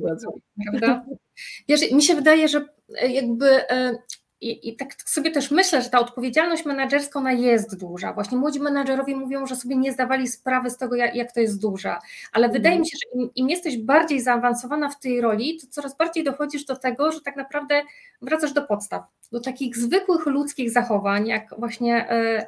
powiedzą, 0.00 0.40
prawda? 0.64 1.04
Wiesz, 1.68 1.92
mi 1.92 2.02
się 2.02 2.14
wydaje, 2.14 2.48
że 2.48 2.64
jakby 3.08 3.70
e, 3.70 3.98
i, 4.44 4.68
I, 4.68 4.76
tak 4.76 4.88
sobie 5.06 5.30
też 5.30 5.50
myślę, 5.50 5.82
że 5.82 5.90
ta 5.90 5.98
odpowiedzialność 5.98 6.64
menedżerska 6.64 7.18
ona 7.18 7.32
jest 7.32 7.80
duża. 7.80 8.12
Właśnie 8.12 8.38
młodzi 8.38 8.60
menedżerowie 8.60 9.16
mówią, 9.16 9.46
że 9.46 9.56
sobie 9.56 9.76
nie 9.76 9.92
zdawali 9.92 10.28
sprawy 10.28 10.70
z 10.70 10.76
tego, 10.76 10.96
jak, 10.96 11.14
jak 11.14 11.32
to 11.32 11.40
jest 11.40 11.60
duża. 11.60 11.98
Ale 12.32 12.46
mhm. 12.46 12.62
wydaje 12.62 12.78
mi 12.78 12.86
się, 12.88 12.96
że 13.04 13.20
im, 13.20 13.30
im, 13.34 13.50
jesteś 13.50 13.78
bardziej 13.78 14.20
zaawansowana 14.20 14.88
w 14.88 15.00
tej 15.00 15.20
roli, 15.20 15.58
to 15.60 15.66
coraz 15.70 15.96
bardziej 15.96 16.24
dochodzisz 16.24 16.64
do 16.64 16.76
tego, 16.76 17.12
że 17.12 17.20
tak 17.20 17.36
naprawdę 17.36 17.82
wracasz 18.22 18.52
do 18.52 18.62
podstaw, 18.62 19.02
do 19.32 19.40
takich 19.40 19.76
zwykłych 19.76 20.26
ludzkich 20.26 20.70
zachowań, 20.70 21.26
jak 21.26 21.54
właśnie 21.58 22.10
e, 22.10 22.46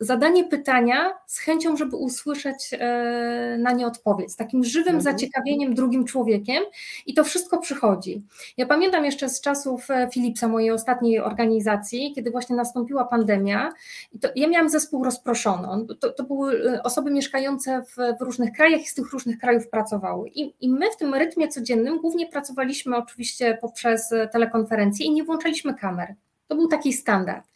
zadanie 0.00 0.44
pytania 0.44 1.12
z 1.26 1.38
chęcią, 1.38 1.76
żeby 1.76 1.96
usłyszeć 1.96 2.70
e, 2.72 3.56
na 3.60 3.72
nie 3.72 3.86
odpowiedź, 3.86 4.32
z 4.32 4.36
takim 4.36 4.64
żywym 4.64 4.94
mhm. 4.94 5.02
zaciekawieniem 5.02 5.74
drugim 5.74 6.04
człowiekiem 6.04 6.64
i 7.06 7.14
to 7.14 7.24
wszystko 7.24 7.58
przychodzi. 7.58 8.22
Ja 8.56 8.66
pamiętam 8.66 9.04
jeszcze 9.04 9.28
z 9.28 9.40
czasów 9.40 9.90
e, 9.90 10.08
Philipsa, 10.12 10.48
mojej 10.48 10.70
ostatniej 10.70 11.20
organizacji, 11.20 12.12
kiedy 12.14 12.30
właśnie 12.30 12.56
nastąpiła 12.56 13.04
pandemia, 13.04 13.72
i 14.12 14.18
to, 14.18 14.28
ja 14.34 14.48
miałam 14.48 14.68
zespół 14.68 15.04
rozproszony. 15.04 15.86
To, 16.00 16.12
to 16.12 16.24
były 16.24 16.72
e, 16.72 16.82
osoby 16.82 17.10
mieszkające 17.10 17.82
w, 17.82 18.18
w, 18.18 18.22
różnych 18.22 18.52
krajach 18.52 18.80
i 18.80 18.86
z 18.86 18.94
tych 18.94 19.12
różnych 19.12 19.38
krajów 19.38 19.68
pracowały. 19.68 20.28
I, 20.28 20.54
I 20.60 20.68
my 20.68 20.90
w 20.90 20.96
tym 20.96 21.14
rytmie 21.14 21.48
codziennym 21.48 21.98
głównie 21.98 22.26
pracowaliśmy 22.26 22.96
oczywiście 22.96 23.58
poprzez 23.60 24.10
telekonferencje 24.32 25.06
i 25.06 25.12
nie 25.12 25.24
włączaliśmy 25.24 25.74
kamer. 25.74 26.14
To 26.48 26.56
był 26.56 26.68
taki 26.68 26.92
standard. 26.92 27.51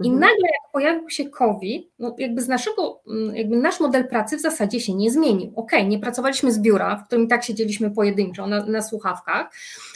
I 0.00 0.08
mhm. 0.08 0.20
nagle 0.20 0.48
jak 0.52 0.72
pojawił 0.72 1.10
się 1.10 1.30
COVID, 1.30 1.90
no 1.98 2.14
jakby 2.18 2.42
z 2.42 2.48
naszego, 2.48 3.02
mm, 3.06 3.36
jakby 3.36 3.56
nasz 3.56 3.80
model 3.80 4.08
pracy 4.08 4.36
w 4.36 4.40
zasadzie 4.40 4.80
się 4.80 4.94
nie 4.94 5.10
zmienił. 5.10 5.52
Ok, 5.56 5.72
nie 5.86 5.98
pracowaliśmy 5.98 6.52
z 6.52 6.58
biura, 6.58 6.96
w 6.96 7.06
którym 7.06 7.24
i 7.24 7.28
tak 7.28 7.44
siedzieliśmy 7.44 7.90
pojedynczo 7.90 8.46
na, 8.46 8.66
na 8.66 8.82
słuchawkach, 8.82 9.52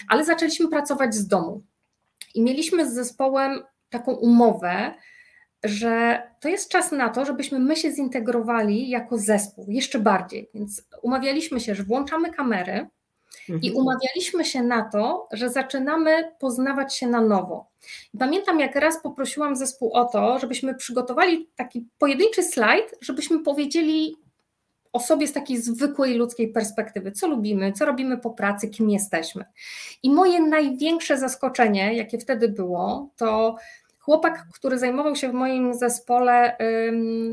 ale 0.09 0.25
zaczęliśmy 0.25 0.69
pracować 0.69 1.15
z 1.15 1.27
domu. 1.27 1.63
I 2.35 2.43
mieliśmy 2.43 2.91
z 2.91 2.95
zespołem 2.95 3.63
taką 3.91 4.13
umowę, 4.13 4.95
że 5.65 6.23
to 6.41 6.49
jest 6.49 6.71
czas 6.71 6.93
na 6.93 7.09
to, 7.09 7.25
żebyśmy 7.25 7.59
my 7.59 7.77
się 7.77 7.93
zintegrowali 7.93 8.89
jako 8.89 9.19
zespół 9.19 9.67
jeszcze 9.69 9.99
bardziej. 9.99 10.51
Więc 10.55 10.83
umawialiśmy 11.03 11.61
się, 11.61 11.75
że 11.75 11.83
włączamy 11.83 12.33
kamery, 12.33 12.87
i 13.49 13.53
mhm. 13.53 13.77
umawialiśmy 13.77 14.45
się 14.45 14.63
na 14.63 14.91
to, 14.91 15.29
że 15.33 15.51
zaczynamy 15.51 16.33
poznawać 16.41 16.97
się 16.97 17.07
na 17.07 17.21
nowo. 17.21 17.69
I 18.15 18.19
pamiętam, 18.19 18.61
jak 18.61 18.77
raz 18.77 19.03
poprosiłam 19.03 19.57
zespół 19.57 19.93
o 19.93 20.05
to, 20.05 20.39
żebyśmy 20.39 20.75
przygotowali 20.75 21.49
taki 21.57 21.89
pojedynczy 21.99 22.43
slajd, 22.43 22.95
żebyśmy 23.01 23.43
powiedzieli 23.43 24.17
o 24.93 25.01
sobie 25.01 25.27
z 25.27 25.33
takiej 25.33 25.57
zwykłej 25.57 26.15
ludzkiej 26.15 26.53
perspektywy, 26.53 27.13
co 27.13 27.29
lubimy, 27.29 27.73
co 27.73 27.85
robimy 27.85 28.19
po 28.19 28.31
pracy, 28.31 28.69
kim 28.69 28.91
jesteśmy. 28.91 29.45
I 30.03 30.11
moje 30.11 30.41
największe 30.41 31.19
zaskoczenie, 31.19 31.97
jakie 31.97 32.19
wtedy 32.19 32.49
było, 32.49 33.11
to 33.17 33.57
chłopak, 33.99 34.47
który 34.55 34.79
zajmował 34.79 35.17
się 35.17 35.31
w 35.31 35.35
moim 35.35 35.75
zespole 35.75 36.57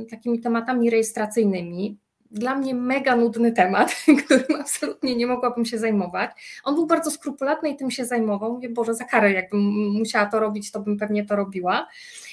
takimi 0.10 0.40
tematami 0.40 0.90
rejestracyjnymi, 0.90 1.98
dla 2.36 2.56
mnie 2.56 2.76
mega 2.76 3.16
nudny 3.16 3.52
temat, 3.52 3.96
którym 4.26 4.62
absolutnie 4.62 5.16
nie 5.16 5.28
mogłabym 5.28 5.66
się 5.66 5.78
zajmować. 5.78 6.32
On 6.64 6.76
był 6.76 6.88
bardzo 6.88 7.12
skrupulatny 7.12 7.70
i 7.70 7.76
tym 7.76 7.92
się 7.92 8.06
zajmował. 8.06 8.54
Mówię, 8.54 8.70
Boże, 8.70 8.94
za 8.94 9.06
karę, 9.06 9.32
jakbym 9.32 9.62
musiała 9.92 10.26
to 10.26 10.40
robić, 10.40 10.72
to 10.72 10.80
bym 10.80 10.98
pewnie 10.98 11.26
to 11.26 11.36
robiła. 11.36 11.88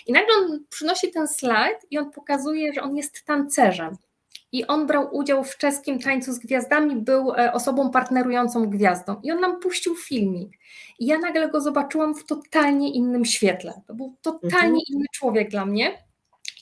I 0.06 0.12
nagle 0.12 0.34
on 0.34 0.64
przynosi 0.70 1.10
ten 1.10 1.28
slajd 1.28 1.76
i 1.90 1.98
on 1.98 2.10
pokazuje, 2.10 2.72
że 2.72 2.82
on 2.82 2.96
jest 2.96 3.24
tancerzem. 3.24 3.96
I 4.52 4.66
on 4.66 4.86
brał 4.86 5.16
udział 5.16 5.44
w 5.44 5.56
czeskim 5.56 5.98
tańcu 5.98 6.32
z 6.32 6.38
gwiazdami, 6.38 6.96
był 6.96 7.32
e, 7.32 7.52
osobą 7.52 7.90
partnerującą 7.90 8.66
gwiazdą. 8.66 9.20
I 9.22 9.32
on 9.32 9.40
nam 9.40 9.60
puścił 9.60 9.96
filmik. 9.96 10.52
I 10.98 11.06
ja 11.06 11.18
nagle 11.18 11.48
go 11.48 11.60
zobaczyłam 11.60 12.14
w 12.14 12.24
totalnie 12.24 12.92
innym 12.92 13.24
świetle. 13.24 13.72
To 13.86 13.94
był 13.94 14.16
totalnie 14.22 14.58
mhm. 14.58 14.82
inny 14.88 15.04
człowiek 15.14 15.50
dla 15.50 15.66
mnie. 15.66 15.98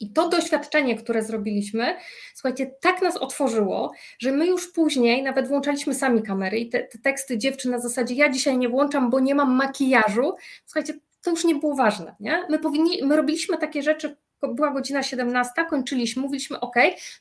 I 0.00 0.12
to 0.12 0.28
doświadczenie, 0.28 0.96
które 0.96 1.22
zrobiliśmy, 1.22 1.96
słuchajcie, 2.34 2.74
tak 2.80 3.02
nas 3.02 3.16
otworzyło, 3.16 3.92
że 4.18 4.32
my 4.32 4.46
już 4.46 4.72
później 4.72 5.22
nawet 5.22 5.48
włączaliśmy 5.48 5.94
sami 5.94 6.22
kamery 6.22 6.58
i 6.58 6.68
te, 6.68 6.80
te 6.80 6.98
teksty 6.98 7.38
dziewczyn 7.38 7.70
na 7.70 7.78
zasadzie 7.78 8.14
ja 8.14 8.28
dzisiaj 8.28 8.58
nie 8.58 8.68
włączam, 8.68 9.10
bo 9.10 9.20
nie 9.20 9.34
mam 9.34 9.54
makijażu. 9.54 10.34
Słuchajcie, 10.66 10.94
to 11.22 11.30
już 11.30 11.44
nie 11.44 11.54
było 11.54 11.74
ważne. 11.74 12.14
Nie? 12.20 12.46
My, 12.48 12.58
powinni, 12.58 13.02
my 13.02 13.16
robiliśmy 13.16 13.58
takie 13.58 13.82
rzeczy, 13.82 14.16
była 14.48 14.70
godzina 14.70 15.02
17, 15.02 15.52
kończyliśmy, 15.70 16.22
mówiliśmy 16.22 16.60
ok, 16.60 16.74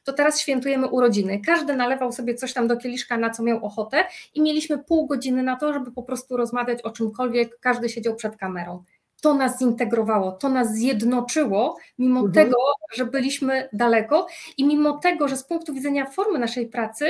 to 0.03 0.13
teraz 0.13 0.39
świętujemy 0.39 0.88
urodziny. 0.88 1.41
Każdy 1.45 1.75
nalewał 1.75 2.11
sobie 2.11 2.36
coś 2.36 2.53
tam 2.53 2.67
do 2.67 2.77
kieliszka, 2.77 3.17
na 3.17 3.30
co 3.30 3.43
miał 3.43 3.65
ochotę 3.65 4.05
i 4.34 4.41
mieliśmy 4.41 4.77
pół 4.77 5.07
godziny 5.07 5.43
na 5.43 5.55
to, 5.55 5.73
żeby 5.73 5.91
po 5.91 6.03
prostu 6.03 6.38
rozmawiać 6.38 6.82
o 6.82 6.91
czymkolwiek, 6.91 7.59
każdy 7.59 7.89
siedział 7.89 8.15
przed 8.15 8.38
kamerą. 8.38 8.84
To 9.22 9.34
nas 9.34 9.59
zintegrowało, 9.59 10.32
to 10.32 10.49
nas 10.49 10.74
zjednoczyło, 10.74 11.78
mimo 11.97 12.20
mhm. 12.20 12.34
tego, 12.34 12.57
że 12.93 13.05
byliśmy 13.05 13.70
daleko 13.74 14.28
i 14.57 14.65
mimo 14.65 14.97
tego, 14.97 15.28
że 15.28 15.38
z 15.38 15.43
punktu 15.43 15.74
widzenia 15.74 16.05
formy 16.05 16.39
naszej 16.39 16.67
pracy, 16.67 17.05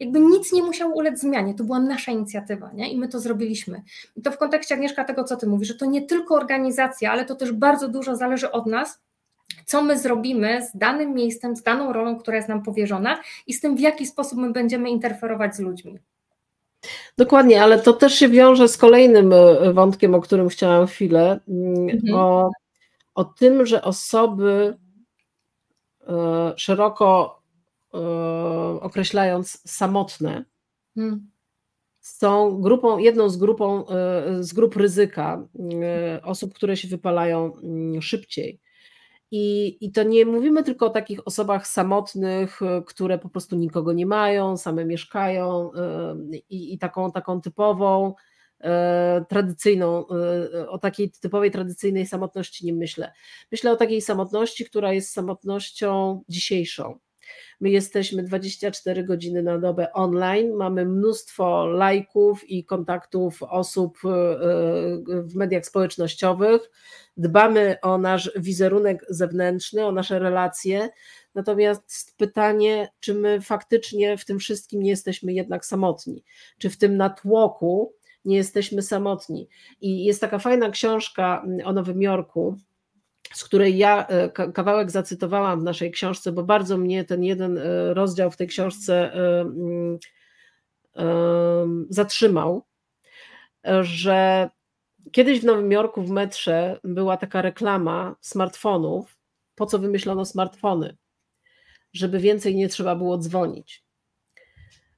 jakby 0.00 0.20
nic 0.20 0.52
nie 0.52 0.62
musiało 0.62 0.94
ulec 0.94 1.20
zmianie, 1.20 1.54
to 1.54 1.64
była 1.64 1.80
nasza 1.80 2.12
inicjatywa 2.12 2.70
nie? 2.72 2.92
i 2.92 2.98
my 2.98 3.08
to 3.08 3.20
zrobiliśmy. 3.20 3.82
I 4.16 4.22
to 4.22 4.30
w 4.30 4.38
kontekście 4.38 4.74
Agnieszka 4.74 5.04
tego, 5.04 5.24
co 5.24 5.36
ty 5.36 5.46
mówisz, 5.46 5.68
że 5.68 5.74
to 5.74 5.86
nie 5.86 6.02
tylko 6.02 6.34
organizacja, 6.34 7.12
ale 7.12 7.24
to 7.24 7.34
też 7.34 7.52
bardzo 7.52 7.88
dużo 7.88 8.16
zależy 8.16 8.50
od 8.50 8.66
nas, 8.66 9.00
co 9.66 9.82
my 9.82 9.98
zrobimy 9.98 10.66
z 10.66 10.76
danym 10.76 11.14
miejscem, 11.14 11.56
z 11.56 11.62
daną 11.62 11.92
rolą, 11.92 12.18
która 12.18 12.36
jest 12.36 12.48
nam 12.48 12.62
powierzona 12.62 13.20
i 13.46 13.52
z 13.52 13.60
tym, 13.60 13.76
w 13.76 13.80
jaki 13.80 14.06
sposób 14.06 14.38
my 14.38 14.52
będziemy 14.52 14.90
interferować 14.90 15.56
z 15.56 15.60
ludźmi. 15.60 15.98
Dokładnie, 17.18 17.62
ale 17.62 17.78
to 17.78 17.92
też 17.92 18.14
się 18.14 18.28
wiąże 18.28 18.68
z 18.68 18.76
kolejnym 18.76 19.32
e, 19.32 19.72
wątkiem, 19.72 20.14
o 20.14 20.20
którym 20.20 20.48
chciałam 20.48 20.86
chwilę, 20.86 21.40
mm, 21.48 21.88
mhm. 21.88 22.14
o, 22.14 22.50
o 23.14 23.24
tym, 23.24 23.66
że 23.66 23.82
osoby 23.82 24.76
e, 26.08 26.52
szeroko 26.56 27.40
e, 27.94 27.98
określając 28.80 29.70
samotne, 29.70 30.44
hmm. 30.94 31.30
są 32.00 32.60
grupą, 32.60 32.98
jedną 32.98 33.28
z, 33.28 33.36
grupą, 33.36 33.84
z 34.40 34.52
grup 34.52 34.76
ryzyka 34.76 35.48
osób, 36.22 36.54
które 36.54 36.76
się 36.76 36.88
wypalają 36.88 37.56
mm, 37.62 38.02
szybciej. 38.02 38.60
I, 39.36 39.76
I 39.80 39.92
to 39.92 40.02
nie 40.02 40.26
mówimy 40.26 40.62
tylko 40.62 40.86
o 40.86 40.90
takich 40.90 41.26
osobach 41.26 41.66
samotnych, 41.66 42.62
e, 42.62 42.82
które 42.86 43.18
po 43.18 43.28
prostu 43.28 43.56
nikogo 43.56 43.92
nie 43.92 44.06
mają, 44.06 44.56
same 44.56 44.84
mieszkają 44.84 45.72
e, 45.72 46.16
i, 46.48 46.74
i 46.74 46.78
taką, 46.78 47.12
taką 47.12 47.40
typową, 47.40 48.14
e, 48.60 49.24
tradycyjną, 49.28 50.06
o 50.68 50.78
takiej 50.78 51.10
typowej 51.10 51.50
tradycyjnej 51.50 52.06
samotności 52.06 52.66
nie 52.66 52.74
myślę. 52.74 53.12
Myślę 53.52 53.72
o 53.72 53.76
takiej 53.76 54.02
samotności, 54.02 54.64
która 54.64 54.92
jest 54.92 55.12
samotnością 55.12 56.22
dzisiejszą. 56.28 56.98
My 57.60 57.70
jesteśmy 57.70 58.22
24 58.22 59.04
godziny 59.04 59.42
na 59.42 59.58
dobę 59.58 59.92
online, 59.92 60.52
mamy 60.52 60.84
mnóstwo 60.84 61.66
lajków 61.66 62.50
i 62.50 62.64
kontaktów 62.64 63.42
osób 63.42 63.98
w 65.08 65.34
mediach 65.34 65.66
społecznościowych 65.66 66.70
dbamy 67.16 67.76
o 67.82 67.98
nasz 67.98 68.30
wizerunek 68.36 69.04
zewnętrzny, 69.08 69.86
o 69.86 69.92
nasze 69.92 70.18
relacje. 70.18 70.88
Natomiast 71.34 72.14
pytanie, 72.16 72.88
czy 73.00 73.14
my 73.14 73.40
faktycznie 73.40 74.18
w 74.18 74.24
tym 74.24 74.38
wszystkim 74.38 74.82
nie 74.82 74.90
jesteśmy 74.90 75.32
jednak 75.32 75.66
samotni? 75.66 76.24
Czy 76.58 76.70
w 76.70 76.78
tym 76.78 76.96
natłoku 76.96 77.94
nie 78.24 78.36
jesteśmy 78.36 78.82
samotni? 78.82 79.48
I 79.80 80.04
jest 80.04 80.20
taka 80.20 80.38
fajna 80.38 80.70
książka 80.70 81.44
o 81.64 81.72
Nowym 81.72 82.02
Jorku, 82.02 82.56
z 83.34 83.44
której 83.44 83.78
ja 83.78 84.06
e, 84.06 84.28
kawałek 84.52 84.90
zacytowałam 84.90 85.60
w 85.60 85.64
naszej 85.64 85.90
książce, 85.90 86.32
bo 86.32 86.42
bardzo 86.42 86.78
mnie 86.78 87.04
ten 87.04 87.24
jeden 87.24 87.58
e, 87.58 87.94
rozdział 87.94 88.30
w 88.30 88.36
tej 88.36 88.48
książce 88.48 89.14
e, 89.14 89.40
mm, 89.40 89.98
zatrzymał, 91.90 92.66
że 93.80 94.48
Kiedyś 95.12 95.40
w 95.40 95.44
Nowym 95.44 95.72
Jorku 95.72 96.02
w 96.02 96.10
metrze 96.10 96.80
była 96.84 97.16
taka 97.16 97.42
reklama 97.42 98.16
smartfonów. 98.20 99.18
Po 99.54 99.66
co 99.66 99.78
wymyślono 99.78 100.24
smartfony? 100.24 100.96
Żeby 101.92 102.18
więcej 102.18 102.56
nie 102.56 102.68
trzeba 102.68 102.96
było 102.96 103.18
dzwonić. 103.18 103.84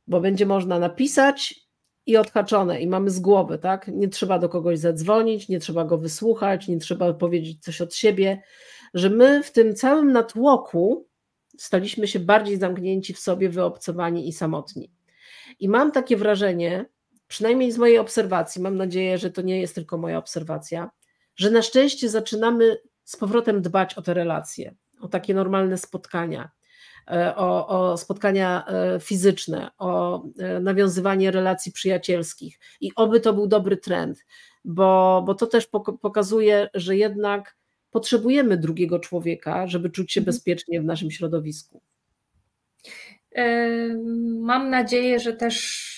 Bo 0.07 0.21
będzie 0.21 0.47
można 0.47 0.79
napisać 0.79 1.66
i 2.07 2.17
odhaczone, 2.17 2.81
i 2.81 2.87
mamy 2.87 3.11
z 3.11 3.21
głowy, 3.21 3.59
tak? 3.59 3.89
Nie 3.89 4.09
trzeba 4.09 4.39
do 4.39 4.49
kogoś 4.49 4.79
zadzwonić, 4.79 5.49
nie 5.49 5.61
trzeba 5.61 5.85
go 5.85 5.99
wysłuchać, 5.99 6.69
nie 6.69 6.79
trzeba 6.79 7.15
powiedzieć 7.15 7.63
coś 7.63 7.81
od 7.81 7.95
siebie, 7.95 8.43
że 8.95 9.11
my 9.11 9.43
w 9.43 9.53
tym 9.53 9.75
całym 9.75 10.13
natłoku 10.13 11.07
staliśmy 11.59 12.09
się 12.09 12.21
bardziej 12.21 12.59
zamknięci 12.59 13.15
w 13.15 13.19
sobie, 13.19 13.49
wyobcowani 13.49 14.29
i 14.29 14.33
samotni. 14.33 14.91
I 15.61 15.69
mam 15.69 15.93
takie 15.93 16.17
wrażenie, 16.17 16.87
przynajmniej 17.29 17.73
z 17.73 17.79
mojej 17.79 17.99
obserwacji, 17.99 18.63
mam 18.63 18.77
nadzieję, 18.77 19.19
że 19.19 19.31
to 19.31 19.43
nie 19.43 19.61
jest 19.61 19.75
tylko 19.75 19.99
moja 19.99 20.19
obserwacja, 20.19 20.91
że 21.37 21.51
na 21.51 21.63
szczęście 21.63 22.09
zaczynamy 22.09 22.77
z 23.05 23.17
powrotem 23.17 23.63
dbać 23.63 23.95
o 23.95 24.03
te 24.03 24.15
relacje, 24.15 24.75
o 25.01 25.09
takie 25.09 25.35
normalne 25.35 25.79
spotkania, 25.79 26.51
o, 27.37 27.69
o, 27.69 27.97
spotkania 27.97 28.67
e, 28.67 29.01
fizyczne, 29.01 29.71
o 29.79 30.23
e, 30.39 30.61
nawiązywanie 30.61 31.31
relacji 31.31 31.73
przyjacielskich. 31.73 32.59
I 32.81 32.91
oby 32.97 33.21
to 33.21 33.33
był 33.33 33.47
dobry 33.47 33.77
trend, 33.77 34.27
bo, 34.65 35.23
bo 35.27 35.35
to 35.35 35.47
też 35.47 35.69
pokazuje, 36.03 36.69
że 36.75 36.97
jednak 36.97 37.57
potrzebujemy 37.91 38.57
drugiego 38.57 38.99
człowieka, 38.99 39.67
żeby 39.67 39.91
czuć 39.91 40.13
się 40.13 40.21
mhm. 40.21 40.35
bezpiecznie 40.35 40.81
w 40.81 40.85
naszym 40.85 41.11
środowisku. 41.11 41.83
Mam 44.41 44.71
nadzieję, 44.71 45.21
że 45.21 45.33
też 45.33 45.96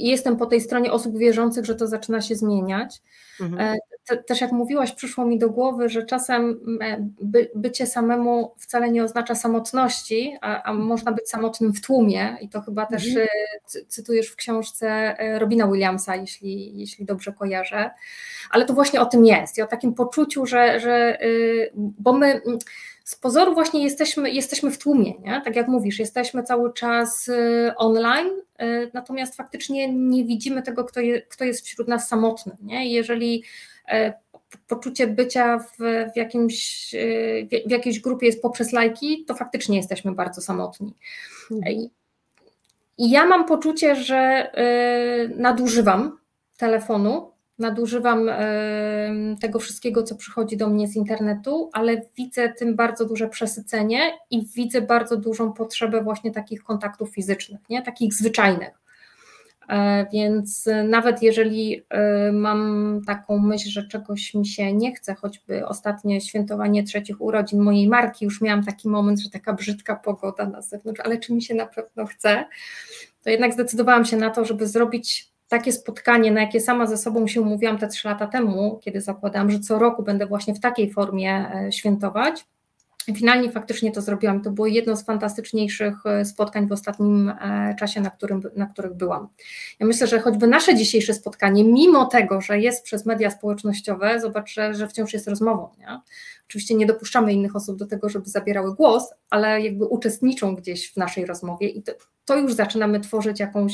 jestem 0.00 0.36
po 0.36 0.46
tej 0.46 0.60
stronie 0.60 0.92
osób 0.92 1.18
wierzących, 1.18 1.64
że 1.64 1.74
to 1.74 1.86
zaczyna 1.86 2.20
się 2.20 2.34
zmieniać. 2.34 3.02
Mhm. 3.40 3.76
E, 4.10 4.16
też 4.16 4.40
jak 4.40 4.52
mówiłaś, 4.52 4.92
przyszło 4.92 5.26
mi 5.26 5.38
do 5.38 5.50
głowy, 5.50 5.88
że 5.88 6.06
czasem 6.06 6.60
e, 6.82 6.96
by, 7.20 7.50
bycie 7.54 7.86
samemu 7.86 8.54
wcale 8.58 8.90
nie 8.90 9.04
oznacza 9.04 9.34
samotności, 9.34 10.36
a, 10.40 10.62
a, 10.62 10.74
można 10.74 11.12
być 11.12 11.28
samotnym 11.28 11.72
w 11.72 11.80
tłumie 11.80 12.36
i 12.40 12.48
to 12.48 12.60
chyba 12.60 12.86
też 12.86 13.06
mhm. 13.06 13.26
E, 13.26 13.86
cytujesz 13.86 14.28
w 14.28 14.36
książce 14.36 15.16
Robina 15.38 15.66
Williamsa, 15.66 16.16
jeśli, 16.16 16.78
jeśli 16.78 17.04
dobrze 17.04 17.32
kojarzę, 17.32 17.90
ale 18.50 18.64
to 18.64 18.74
właśnie 18.74 19.00
o 19.00 19.06
tym 19.06 19.24
jest 19.24 19.58
i 19.58 19.62
o 19.62 19.66
takim 19.66 19.94
poczuciu, 19.94 20.46
że, 20.46 20.80
że 20.80 21.22
y, 21.22 21.72
bo 21.74 22.12
my 22.12 22.40
z 23.08 23.16
pozoru 23.16 23.54
właśnie 23.54 23.84
jesteśmy, 23.84 24.30
jesteśmy 24.30 24.70
w 24.70 24.78
tłumie, 24.78 25.14
nie? 25.20 25.42
tak 25.44 25.56
jak 25.56 25.68
mówisz, 25.68 25.98
jesteśmy 25.98 26.42
cały 26.42 26.72
czas 26.72 27.28
y, 27.28 27.72
online, 27.76 28.28
y, 28.62 28.90
natomiast 28.94 29.36
faktycznie 29.36 29.92
nie 29.92 30.24
widzimy 30.24 30.62
tego, 30.62 30.84
kto, 30.84 31.00
je, 31.00 31.22
kto 31.22 31.44
jest 31.44 31.66
wśród 31.66 31.88
nas 31.88 32.08
samotny. 32.08 32.56
Nie? 32.62 32.92
Jeżeli 32.92 33.44
e, 33.88 34.14
poczucie 34.66 35.06
bycia 35.06 35.58
w, 35.58 35.76
w, 36.14 36.16
jakimś, 36.16 36.94
y, 36.94 37.48
w 37.66 37.70
jakiejś 37.70 38.00
grupie 38.00 38.26
jest 38.26 38.42
poprzez 38.42 38.72
lajki, 38.72 39.24
to 39.24 39.34
faktycznie 39.34 39.76
jesteśmy 39.76 40.12
bardzo 40.12 40.40
samotni. 40.40 40.94
Mhm. 41.50 41.88
I 42.98 43.10
ja 43.10 43.26
mam 43.26 43.46
poczucie, 43.46 43.96
że 43.96 44.52
nadużywam 45.36 46.18
telefonu, 46.56 47.30
nadużywam 47.58 48.30
tego 49.40 49.58
wszystkiego, 49.58 50.02
co 50.02 50.16
przychodzi 50.16 50.56
do 50.56 50.68
mnie 50.68 50.88
z 50.88 50.96
internetu, 50.96 51.70
ale 51.72 52.02
widzę 52.16 52.48
tym 52.48 52.76
bardzo 52.76 53.04
duże 53.04 53.28
przesycenie 53.28 54.00
i 54.30 54.46
widzę 54.46 54.80
bardzo 54.80 55.16
dużą 55.16 55.52
potrzebę 55.52 56.02
właśnie 56.02 56.30
takich 56.30 56.62
kontaktów 56.62 57.10
fizycznych, 57.10 57.60
nie? 57.68 57.82
takich 57.82 58.14
zwyczajnych. 58.14 58.78
E, 59.68 60.06
więc 60.12 60.68
nawet 60.84 61.22
jeżeli 61.22 61.82
e, 61.90 62.32
mam 62.32 63.00
taką 63.06 63.38
myśl, 63.38 63.68
że 63.68 63.88
czegoś 63.88 64.34
mi 64.34 64.46
się 64.46 64.72
nie 64.72 64.94
chce, 64.94 65.14
choćby 65.14 65.66
ostatnie 65.66 66.20
świętowanie 66.20 66.82
trzecich 66.82 67.20
urodzin 67.20 67.60
mojej 67.60 67.88
marki, 67.88 68.24
już 68.24 68.40
miałam 68.40 68.64
taki 68.64 68.88
moment, 68.88 69.20
że 69.20 69.30
taka 69.30 69.52
brzydka 69.52 69.96
pogoda 69.96 70.46
na 70.46 70.62
zewnątrz, 70.62 71.00
ale 71.00 71.18
czy 71.18 71.34
mi 71.34 71.42
się 71.42 71.54
na 71.54 71.66
pewno 71.66 72.06
chce, 72.06 72.44
to 73.24 73.30
jednak 73.30 73.52
zdecydowałam 73.52 74.04
się 74.04 74.16
na 74.16 74.30
to, 74.30 74.44
żeby 74.44 74.66
zrobić 74.66 75.32
takie 75.48 75.72
spotkanie, 75.72 76.32
na 76.32 76.40
jakie 76.40 76.60
sama 76.60 76.86
ze 76.86 76.96
sobą 76.96 77.26
się 77.26 77.40
umówiłam 77.40 77.78
te 77.78 77.88
trzy 77.88 78.08
lata 78.08 78.26
temu, 78.26 78.80
kiedy 78.84 79.00
zakładałam, 79.00 79.50
że 79.50 79.60
co 79.60 79.78
roku 79.78 80.02
będę 80.02 80.26
właśnie 80.26 80.54
w 80.54 80.60
takiej 80.60 80.92
formie 80.92 81.50
e, 81.54 81.72
świętować. 81.72 82.44
Finalnie 83.16 83.50
faktycznie 83.50 83.92
to 83.92 84.02
zrobiłam. 84.02 84.42
To 84.42 84.50
było 84.50 84.66
jedno 84.66 84.96
z 84.96 85.04
fantastyczniejszych 85.04 86.06
e, 86.06 86.24
spotkań 86.24 86.68
w 86.68 86.72
ostatnim 86.72 87.28
e, 87.28 87.74
czasie, 87.78 88.00
na, 88.00 88.10
którym, 88.10 88.42
na 88.56 88.66
których 88.66 88.94
byłam. 88.94 89.28
Ja 89.80 89.86
myślę, 89.86 90.06
że 90.06 90.20
choćby 90.20 90.46
nasze 90.46 90.74
dzisiejsze 90.74 91.14
spotkanie, 91.14 91.64
mimo 91.64 92.06
tego, 92.06 92.40
że 92.40 92.58
jest 92.58 92.84
przez 92.84 93.06
media 93.06 93.30
społecznościowe, 93.30 94.20
zobaczę, 94.20 94.74
że 94.74 94.88
wciąż 94.88 95.12
jest 95.12 95.28
rozmową. 95.28 95.68
Nie? 95.78 96.00
Oczywiście 96.48 96.74
nie 96.74 96.86
dopuszczamy 96.86 97.32
innych 97.32 97.56
osób 97.56 97.78
do 97.78 97.86
tego, 97.86 98.08
żeby 98.08 98.30
zabierały 98.30 98.74
głos, 98.74 99.14
ale 99.30 99.60
jakby 99.60 99.84
uczestniczą 99.84 100.54
gdzieś 100.54 100.92
w 100.92 100.96
naszej 100.96 101.26
rozmowie 101.26 101.68
i 101.68 101.82
to, 101.82 101.92
to 102.24 102.36
już 102.36 102.54
zaczynamy 102.54 103.00
tworzyć 103.00 103.40
jakąś 103.40 103.72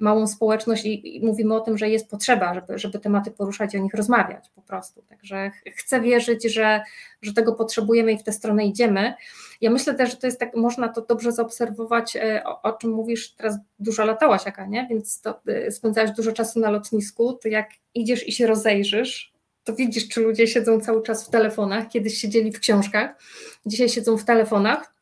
małą 0.00 0.26
społeczność 0.26 0.84
i, 0.84 1.16
i, 1.16 1.26
mówimy 1.26 1.54
o 1.54 1.60
tym, 1.60 1.78
że 1.78 1.88
jest 1.88 2.10
potrzeba, 2.10 2.54
żeby, 2.54 2.78
żeby 2.78 2.98
tematy 2.98 3.30
poruszać 3.30 3.74
i 3.74 3.78
o 3.78 3.80
nich 3.80 3.94
rozmawiać 3.94 4.50
po 4.54 4.62
prostu. 4.62 5.02
Także 5.02 5.50
chcę 5.76 6.00
wierzyć, 6.00 6.52
że, 6.52 6.82
że 7.22 7.32
tego 7.32 7.52
potrzebujemy 7.52 8.12
i 8.12 8.18
w 8.18 8.22
tę 8.22 8.32
stronę 8.32 8.66
idziemy. 8.66 9.14
Ja 9.60 9.70
myślę 9.70 9.94
też, 9.94 10.10
że 10.10 10.16
to 10.16 10.26
jest 10.26 10.40
tak, 10.40 10.56
można 10.56 10.88
to 10.88 11.00
dobrze 11.00 11.32
zaobserwować, 11.32 12.16
e, 12.16 12.44
o, 12.44 12.62
o 12.62 12.72
czym 12.72 12.90
mówisz, 12.90 13.34
teraz 13.34 13.58
dużo 13.78 14.04
latałaś, 14.04 14.46
Aka, 14.46 14.66
nie? 14.66 14.86
więc 14.90 15.20
to, 15.20 15.40
e, 15.46 15.70
spędzałaś 15.70 16.10
dużo 16.10 16.32
czasu 16.32 16.60
na 16.60 16.70
lotnisku, 16.70 17.32
to 17.32 17.48
jak 17.48 17.70
idziesz 17.94 18.28
i 18.28 18.32
się 18.32 18.46
rozejrzysz, 18.46 19.33
to 19.64 19.74
widzisz, 19.74 20.08
czy 20.08 20.20
ludzie 20.20 20.46
siedzą 20.46 20.80
cały 20.80 21.02
czas 21.02 21.26
w 21.26 21.30
telefonach, 21.30 21.88
kiedyś 21.88 22.18
siedzieli 22.18 22.52
w 22.52 22.60
książkach, 22.60 23.22
dzisiaj 23.66 23.88
siedzą 23.88 24.16
w 24.16 24.24
telefonach 24.24 24.94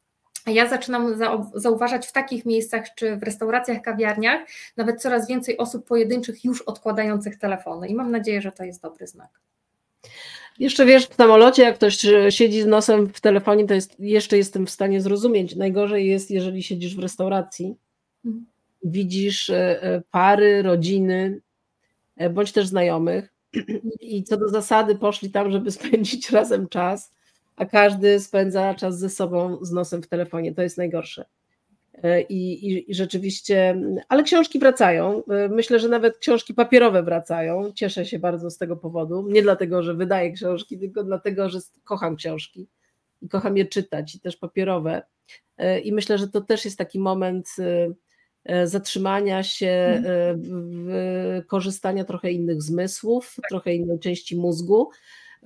ja 0.47 0.69
zaczynam 0.69 1.19
zauważać 1.55 2.07
w 2.07 2.13
takich 2.13 2.47
miejscach, 2.47 2.95
czy 2.95 3.17
w 3.17 3.23
restauracjach, 3.23 3.83
kawiarniach, 3.83 4.41
nawet 4.77 5.03
coraz 5.03 5.29
więcej 5.29 5.59
osób 5.59 5.87
pojedynczych 5.87 6.45
już 6.45 6.63
odkładających 6.63 7.39
telefony 7.39 7.89
i 7.89 7.95
mam 7.95 8.11
nadzieję, 8.11 8.43
że 8.43 8.53
to 8.53 8.65
jest 8.65 8.83
dobry 8.83 9.07
znak. 9.07 9.29
Jeszcze 10.59 10.87
wiesz, 10.87 11.07
w 11.07 11.15
samolocie, 11.15 11.63
jak 11.63 11.75
ktoś 11.75 11.99
siedzi 12.31 12.63
z 12.63 12.67
nosem 12.67 13.09
w 13.09 13.21
telefonie, 13.21 13.67
to 13.67 13.75
jest, 13.75 14.01
jeszcze 14.01 14.37
jestem 14.37 14.67
w 14.67 14.71
stanie 14.71 15.01
zrozumieć. 15.01 15.57
Najgorzej 15.57 16.07
jest, 16.07 16.31
jeżeli 16.31 16.63
siedzisz 16.63 16.97
w 16.97 16.99
restauracji, 16.99 17.77
mhm. 18.25 18.47
widzisz 18.85 19.51
e, 19.51 19.83
e, 19.83 20.03
pary, 20.11 20.63
rodziny, 20.63 21.41
e, 22.17 22.31
bądź 22.31 22.53
też 22.53 22.67
znajomych 22.67 23.32
i 24.01 24.25
co 24.25 24.37
do 24.37 24.49
zasady 24.49 24.97
poszli 24.97 25.31
tam, 25.31 25.53
żeby 25.53 25.71
spędzić 25.71 26.31
razem 26.31 26.69
czas 26.69 27.13
a 27.57 27.67
każdy 27.67 28.21
spędza 28.21 28.75
czas 28.75 28.99
ze 28.99 29.11
sobą 29.11 29.59
z 29.65 29.73
nosem 29.73 30.03
w 30.03 30.09
telefonie. 30.09 30.55
To 30.55 30.63
jest 30.63 30.79
najgorsze. 30.79 31.25
E, 32.03 32.21
I, 32.21 32.67
i, 32.67 32.91
I, 32.91 32.95
rzeczywiście, 32.95 33.81
ale 34.09 34.23
książki 34.23 34.59
wracają. 34.59 35.23
E, 35.25 35.49
myślę, 35.49 35.79
że 35.79 35.89
nawet 35.89 36.19
książki 36.19 36.55
papierowe 36.55 37.03
wracają. 37.03 37.73
Cieszę 37.75 38.07
się 38.07 38.19
bardzo 38.19 38.51
z 38.51 38.59
tego 38.59 38.77
powodu. 38.77 39.27
Nie 39.29 39.43
dlatego, 39.43 39.83
że 39.83 39.95
wydaję 39.95 40.33
książki, 40.33 40.79
tylko 40.79 41.05
dlatego, 41.05 41.49
że 41.49 41.59
kocham 41.85 42.17
książki 42.17 42.69
i 43.23 43.29
kocham 43.29 43.57
je 43.57 43.67
czytać, 43.67 44.15
i 44.15 44.21
też 44.21 44.37
papierowe. 44.37 45.03
E, 45.59 45.81
I 45.81 45.93
myślę, 45.93 46.19
że 46.19 46.29
to 46.29 46.41
też 46.41 46.65
jest 46.65 46.79
taki 46.79 46.99
moment 46.99 47.49
zatrzymania 48.65 49.43
się, 49.43 49.95
mhm. 49.97 50.43
korzystania 51.47 52.05
trochę 52.05 52.33
innych 52.33 52.63
zmysłów, 52.63 53.37
trochę 53.51 53.75
innej 53.75 53.99
części 53.99 54.37
mózgu 54.37 54.89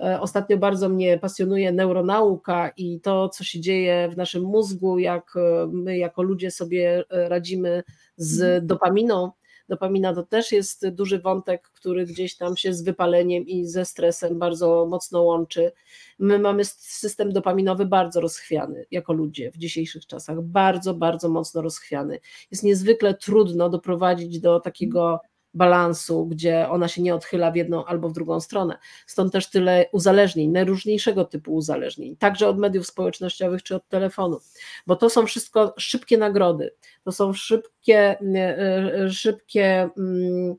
E, 0.01 0.21
ostatnio 0.21 0.57
bardzo 0.57 0.89
mnie 0.89 1.17
pasjonuje 1.17 1.71
neuronauka 1.71 2.71
i 2.77 2.99
to, 3.01 3.29
co 3.29 3.43
się 3.43 3.59
dzieje 3.59 4.09
w 4.09 4.17
naszym 4.17 4.43
mózgu, 4.43 4.99
jak 4.99 5.33
e, 5.35 5.67
my 5.71 5.97
jako 5.97 6.23
ludzie 6.23 6.51
sobie 6.51 7.03
e, 7.09 7.29
radzimy 7.29 7.83
z 8.17 8.41
mhm. 8.41 8.67
dopaminą. 8.67 9.31
Dopamina 9.69 10.13
to 10.13 10.23
też 10.23 10.51
jest 10.51 10.89
duży 10.89 11.19
wątek, 11.19 11.69
który 11.69 12.05
gdzieś 12.05 12.37
tam 12.37 12.57
się 12.57 12.73
z 12.73 12.81
wypaleniem 12.81 13.47
i 13.47 13.65
ze 13.65 13.85
stresem 13.85 14.39
bardzo 14.39 14.85
mocno 14.89 15.21
łączy. 15.21 15.71
My 16.19 16.39
mamy 16.39 16.65
system 16.65 17.33
dopaminowy 17.33 17.85
bardzo 17.85 18.21
rozchwiany 18.21 18.85
jako 18.91 19.13
ludzie 19.13 19.51
w 19.51 19.57
dzisiejszych 19.57 20.07
czasach, 20.07 20.41
bardzo, 20.41 20.93
bardzo 20.93 21.29
mocno 21.29 21.61
rozchwiany. 21.61 22.19
Jest 22.51 22.63
niezwykle 22.63 23.13
trudno 23.13 23.69
doprowadzić 23.69 24.39
do 24.39 24.59
takiego 24.59 25.19
balansu, 25.57 26.25
gdzie 26.25 26.69
ona 26.69 26.87
się 26.87 27.01
nie 27.01 27.15
odchyla 27.15 27.51
w 27.51 27.55
jedną 27.55 27.85
albo 27.85 28.09
w 28.09 28.13
drugą 28.13 28.39
stronę. 28.39 28.77
Stąd 29.07 29.33
też 29.33 29.49
tyle 29.49 29.85
uzależnień, 29.91 30.51
najróżniejszego 30.51 31.25
typu 31.25 31.55
uzależnień, 31.55 32.15
także 32.15 32.47
od 32.47 32.57
mediów 32.57 32.87
społecznościowych 32.87 33.63
czy 33.63 33.75
od 33.75 33.87
telefonu, 33.87 34.39
bo 34.87 34.95
to 34.95 35.09
są 35.09 35.25
wszystko 35.25 35.73
szybkie 35.77 36.17
nagrody, 36.17 36.73
to 37.03 37.11
są 37.11 37.33
szybkie, 37.33 38.19
e, 38.35 38.57
e, 39.03 39.09
szybkie 39.09 39.89
mm, 39.97 40.55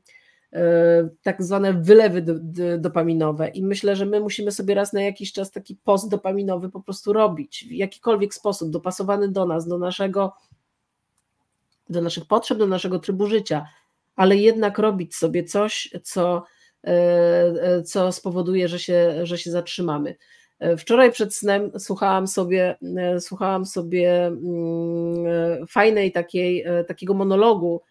e, 0.53 1.09
tak 1.21 1.43
zwane 1.43 1.73
wylewy 1.73 2.25
dopaminowe 2.79 3.47
i 3.47 3.63
myślę, 3.63 3.95
że 3.95 4.05
my 4.05 4.19
musimy 4.19 4.51
sobie 4.51 4.75
raz 4.75 4.93
na 4.93 5.01
jakiś 5.01 5.33
czas 5.33 5.51
taki 5.51 5.75
post 5.75 6.09
dopaminowy 6.09 6.69
po 6.69 6.81
prostu 6.81 7.13
robić 7.13 7.65
w 7.69 7.71
jakikolwiek 7.71 8.33
sposób, 8.33 8.69
dopasowany 8.69 9.27
do 9.27 9.45
nas, 9.45 9.67
do 9.67 9.77
naszego 9.77 10.33
do 11.89 12.01
naszych 12.01 12.25
potrzeb, 12.25 12.57
do 12.57 12.67
naszego 12.67 12.99
trybu 12.99 13.27
życia, 13.27 13.65
ale 14.19 14.37
jednak 14.37 14.77
robić 14.77 15.15
sobie 15.15 15.43
coś, 15.43 15.89
co, 16.03 16.43
e, 16.83 16.91
e, 17.61 17.83
co 17.83 18.11
spowoduje, 18.11 18.67
że 18.67 18.79
się, 18.79 19.25
że 19.25 19.37
się 19.37 19.51
zatrzymamy. 19.51 20.15
E, 20.59 20.77
wczoraj 20.77 21.11
przed 21.11 21.35
snem 21.35 21.71
słuchałam 21.77 22.27
sobie, 22.27 22.77
słuchałam 23.19 23.65
sobie 23.65 24.25
mm, 24.25 25.67
fajnej 25.67 26.11
takiej, 26.11 26.65
takiego 26.87 27.13
monologu 27.13 27.81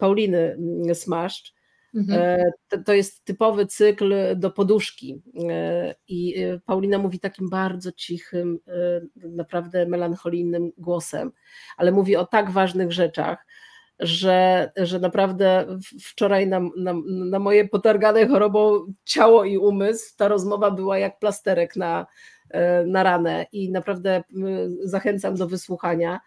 Pauliny 0.00 0.56
Smaszcz. 0.94 1.54
Mhm. 1.94 2.42
To 2.84 2.92
jest 2.92 3.24
typowy 3.24 3.66
cykl 3.66 4.14
do 4.36 4.50
poduszki. 4.50 5.22
I 6.08 6.34
Paulina 6.66 6.98
mówi 6.98 7.20
takim 7.20 7.50
bardzo 7.50 7.92
cichym, 7.92 8.58
naprawdę 9.16 9.86
melancholijnym 9.86 10.70
głosem, 10.78 11.32
ale 11.76 11.92
mówi 11.92 12.16
o 12.16 12.26
tak 12.26 12.50
ważnych 12.50 12.92
rzeczach 12.92 13.46
że, 13.98 14.72
że 14.76 14.98
naprawdę 14.98 15.66
wczoraj 16.02 16.46
na, 16.46 16.60
na, 16.76 16.94
na 17.06 17.38
moje 17.38 17.68
potargane 17.68 18.28
chorobą 18.28 18.92
ciało 19.04 19.44
i 19.44 19.58
umysł 19.58 20.16
ta 20.16 20.28
rozmowa 20.28 20.70
była 20.70 20.98
jak 20.98 21.18
plasterek 21.18 21.76
na, 21.76 22.06
e, 22.50 22.84
na 22.84 23.02
ranę 23.02 23.46
i 23.52 23.70
naprawdę 23.70 24.22
zachęcam 24.84 25.34
do 25.34 25.48
wysłuchania, 25.48 26.20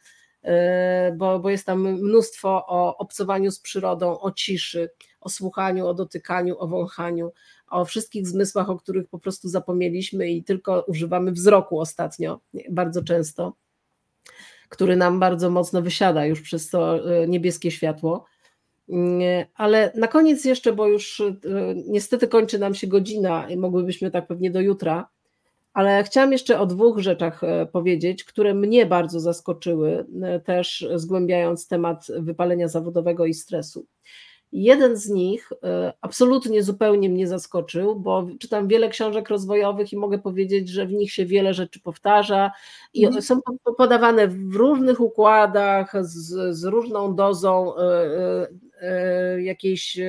e, 0.44 1.12
bo, 1.18 1.40
bo 1.40 1.50
jest 1.50 1.66
tam 1.66 1.82
mnóstwo 1.82 2.66
o 2.68 2.98
obcowaniu 2.98 3.52
z 3.52 3.60
przyrodą, 3.60 4.20
o 4.20 4.32
ciszy, 4.32 4.90
o 5.22 5.30
słuchaniu, 5.30 5.88
o 5.88 5.94
dotykaniu, 5.94 6.56
o 6.60 6.68
wąchaniu, 6.68 7.32
o 7.70 7.86
wszystkich 7.86 8.28
zmysłach, 8.28 8.70
o 8.70 8.78
których 8.78 9.08
po 9.08 9.20
prostu 9.20 9.50
zapomnieliśmy 9.50 10.30
i 10.30 10.44
tylko 10.44 10.86
używamy 10.88 11.32
wzroku 11.32 11.80
ostatnio, 11.80 12.40
bardzo 12.70 13.04
często 13.04 13.54
który 14.70 14.96
nam 14.96 15.20
bardzo 15.20 15.50
mocno 15.50 15.82
wysiada 15.82 16.26
już 16.26 16.42
przez 16.42 16.70
to 16.70 17.12
e, 17.22 17.28
niebieskie 17.28 17.72
światło. 17.72 18.26
Mm, 18.90 19.46
ale 19.56 19.92
na 19.96 20.08
koniec 20.08 20.46
jeszcze, 20.46 20.74
bo 20.74 20.88
już 20.88 21.20
e, 21.20 21.36
niestety 21.88 22.28
kończy 22.28 22.60
nam 22.60 22.76
się 22.76 22.88
godzina 22.88 23.50
i 23.50 23.58
mogłybyśmy 23.58 24.12
tak 24.12 24.28
pewnie 24.28 24.52
do 24.52 24.62
jutra, 24.62 25.10
ale 25.74 26.04
chciałam 26.04 26.32
jeszcze 26.32 26.60
o 26.60 26.66
dwóch 26.66 27.00
rzeczach 27.00 27.44
e, 27.44 27.66
powiedzieć, 27.66 28.24
które 28.24 28.54
mnie 28.54 28.86
bardzo 28.86 29.20
zaskoczyły, 29.20 30.06
też 30.46 30.88
zgłębiając 30.96 31.68
temat 31.68 32.08
wypalenia 32.20 32.68
zawodowego 32.68 33.26
i 33.26 33.34
stresu. 33.34 33.86
Jeden 34.52 34.98
z 34.98 35.10
nich 35.10 35.50
e, 35.64 35.94
absolutnie 36.02 36.64
zupełnie 36.64 37.10
mnie 37.10 37.28
zaskoczył, 37.28 37.96
bo 37.96 38.28
czytam 38.40 38.68
wiele 38.68 38.90
książek 38.90 39.30
rozwojowych 39.30 39.94
i 39.94 39.98
mogę 39.98 40.20
powiedzieć, 40.20 40.70
że 40.70 40.86
w 40.86 40.94
nich 40.94 41.12
się 41.12 41.26
wiele 41.26 41.54
rzeczy 41.54 41.80
powtarza 41.80 42.52
i 42.94 43.06
mm. 43.06 43.22
są 43.22 43.40
podawane 43.78 44.28
w 44.28 44.56
różnych 44.56 45.00
układach, 45.00 45.94
z, 46.02 46.56
z 46.58 46.64
różną 46.64 47.16
dozą 47.16 47.78
e, 47.78 48.48
e, 48.82 49.42
jakiejś 49.42 50.00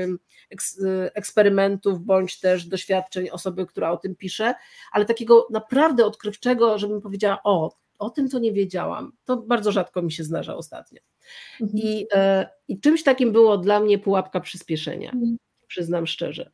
eksperymentów 1.15 2.01
bądź 2.01 2.41
też 2.41 2.67
doświadczeń 2.67 3.29
osoby, 3.31 3.67
która 3.67 3.91
o 3.91 3.97
tym 3.97 4.17
pisze, 4.17 4.55
ale 4.93 5.05
takiego 5.05 5.47
naprawdę 5.51 6.07
odkrywczego, 6.07 6.79
żebym 6.79 7.01
powiedziała, 7.01 7.41
o, 7.45 7.77
o 7.99 8.11
tym 8.11 8.29
to 8.29 8.39
nie 8.39 8.53
wiedziałam. 8.53 9.13
To 9.25 9.37
bardzo 9.37 9.73
rzadko 9.73 10.03
mi 10.03 10.13
się 10.13 10.25
zdarza 10.25 10.57
ostatnio. 10.57 11.01
Mhm. 11.61 11.79
I, 11.79 12.07
e, 12.15 12.49
I 12.69 12.81
czymś 12.81 13.03
takim 13.03 13.33
było 13.33 13.59
dla 13.59 13.81
mnie 13.81 13.99
pułapka 13.99 14.41
przyspieszenia, 14.41 15.11
mhm. 15.11 15.37
przyznam 15.67 16.07
szczerze. 16.07 16.51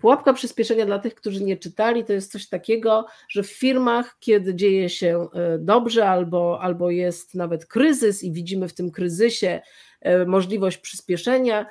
Pułapka 0.00 0.32
przyspieszenia 0.32 0.86
dla 0.86 0.98
tych, 0.98 1.14
którzy 1.14 1.44
nie 1.44 1.56
czytali, 1.56 2.04
to 2.04 2.12
jest 2.12 2.32
coś 2.32 2.48
takiego, 2.48 3.06
że 3.28 3.42
w 3.42 3.52
firmach, 3.52 4.16
kiedy 4.20 4.54
dzieje 4.54 4.88
się 4.88 5.26
e, 5.34 5.58
dobrze 5.58 6.08
albo, 6.08 6.60
albo 6.60 6.90
jest 6.90 7.34
nawet 7.34 7.66
kryzys 7.66 8.22
i 8.22 8.32
widzimy 8.32 8.68
w 8.68 8.74
tym 8.74 8.90
kryzysie 8.90 9.60
e, 10.00 10.26
możliwość 10.26 10.78
przyspieszenia, 10.78 11.66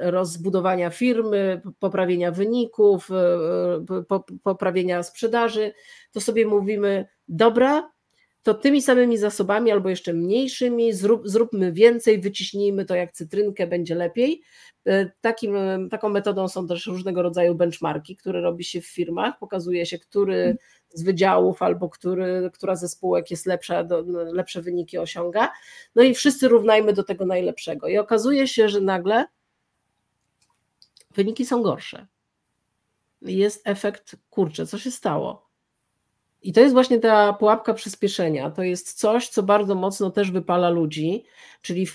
rozbudowania 0.00 0.90
firmy, 0.90 1.62
poprawienia 1.78 2.32
wyników, 2.32 3.08
poprawienia 4.42 5.02
sprzedaży, 5.02 5.72
to 6.12 6.20
sobie 6.20 6.46
mówimy: 6.46 7.06
Dobra, 7.28 7.90
to 8.46 8.54
tymi 8.54 8.82
samymi 8.82 9.18
zasobami 9.18 9.70
albo 9.70 9.88
jeszcze 9.88 10.12
mniejszymi 10.12 10.92
zrób, 10.92 11.28
zróbmy 11.28 11.72
więcej, 11.72 12.20
wyciśnijmy 12.20 12.84
to 12.84 12.94
jak 12.94 13.12
cytrynkę, 13.12 13.66
będzie 13.66 13.94
lepiej. 13.94 14.42
E, 14.86 15.10
takim, 15.20 15.56
e, 15.56 15.88
taką 15.90 16.08
metodą 16.08 16.48
są 16.48 16.66
też 16.66 16.86
różnego 16.86 17.22
rodzaju 17.22 17.54
benchmarki, 17.54 18.16
które 18.16 18.40
robi 18.40 18.64
się 18.64 18.80
w 18.80 18.86
firmach. 18.86 19.38
Pokazuje 19.38 19.86
się, 19.86 19.98
który 19.98 20.56
z 20.88 21.02
wydziałów 21.02 21.62
albo 21.62 21.88
który, 21.88 22.50
która 22.54 22.76
ze 22.76 22.88
spółek 22.88 23.30
jest 23.30 23.46
lepsza, 23.46 23.84
do, 23.84 24.02
lepsze 24.32 24.62
wyniki 24.62 24.98
osiąga. 24.98 25.52
No 25.94 26.02
i 26.02 26.14
wszyscy 26.14 26.48
równajmy 26.48 26.92
do 26.92 27.04
tego 27.04 27.26
najlepszego. 27.26 27.88
I 27.88 27.98
okazuje 27.98 28.48
się, 28.48 28.68
że 28.68 28.80
nagle 28.80 29.26
wyniki 31.14 31.46
są 31.46 31.62
gorsze. 31.62 32.06
Jest 33.22 33.68
efekt, 33.68 34.16
kurczę, 34.30 34.66
co 34.66 34.78
się 34.78 34.90
stało? 34.90 35.45
I 36.42 36.52
to 36.52 36.60
jest 36.60 36.74
właśnie 36.74 36.98
ta 36.98 37.32
pułapka 37.32 37.74
przyspieszenia. 37.74 38.50
To 38.50 38.62
jest 38.62 38.92
coś, 38.92 39.28
co 39.28 39.42
bardzo 39.42 39.74
mocno 39.74 40.10
też 40.10 40.30
wypala 40.30 40.70
ludzi, 40.70 41.24
czyli 41.62 41.86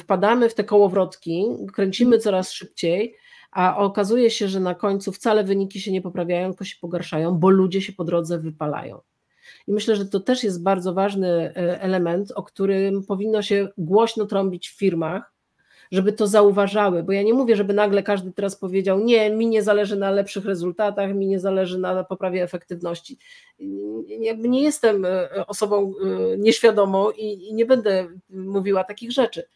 wpadamy 0.00 0.48
w 0.48 0.54
te 0.54 0.64
kołowrotki, 0.64 1.44
kręcimy 1.72 2.18
coraz 2.18 2.52
szybciej, 2.52 3.16
a 3.52 3.76
okazuje 3.76 4.30
się, 4.30 4.48
że 4.48 4.60
na 4.60 4.74
końcu 4.74 5.12
wcale 5.12 5.44
wyniki 5.44 5.80
się 5.80 5.92
nie 5.92 6.02
poprawiają, 6.02 6.48
tylko 6.48 6.64
się 6.64 6.76
pogarszają, 6.80 7.38
bo 7.38 7.50
ludzie 7.50 7.82
się 7.82 7.92
po 7.92 8.04
drodze 8.04 8.38
wypalają. 8.38 9.00
I 9.66 9.72
myślę, 9.72 9.96
że 9.96 10.06
to 10.06 10.20
też 10.20 10.44
jest 10.44 10.62
bardzo 10.62 10.94
ważny 10.94 11.28
e, 11.28 11.80
element, 11.80 12.32
o 12.34 12.42
którym 12.42 13.04
powinno 13.04 13.42
się 13.42 13.68
głośno 13.78 14.26
trąbić 14.26 14.68
w 14.68 14.78
firmach, 14.78 15.31
żeby 15.92 16.12
to 16.12 16.26
zauważały, 16.26 17.02
bo 17.02 17.12
ja 17.12 17.22
nie 17.22 17.34
mówię, 17.34 17.56
żeby 17.56 17.74
nagle 17.74 18.02
każdy 18.02 18.32
teraz 18.32 18.56
powiedział, 18.56 19.00
nie, 19.00 19.30
mi 19.30 19.46
nie 19.46 19.62
zależy 19.62 19.96
na 19.96 20.10
lepszych 20.10 20.44
rezultatach, 20.44 21.14
mi 21.14 21.26
nie 21.26 21.40
zależy 21.40 21.78
na 21.78 22.04
poprawie 22.04 22.42
efektywności. 22.42 23.18
Jakby 24.20 24.48
nie 24.48 24.62
jestem 24.62 25.04
e, 25.04 25.46
osobą 25.46 25.92
e, 26.04 26.38
nieświadomą 26.38 27.10
i, 27.10 27.54
nie 27.54 27.66
będę 27.66 28.08
mówiła 28.30 28.84
takich 28.84 29.12
rzeczy. 29.12 29.48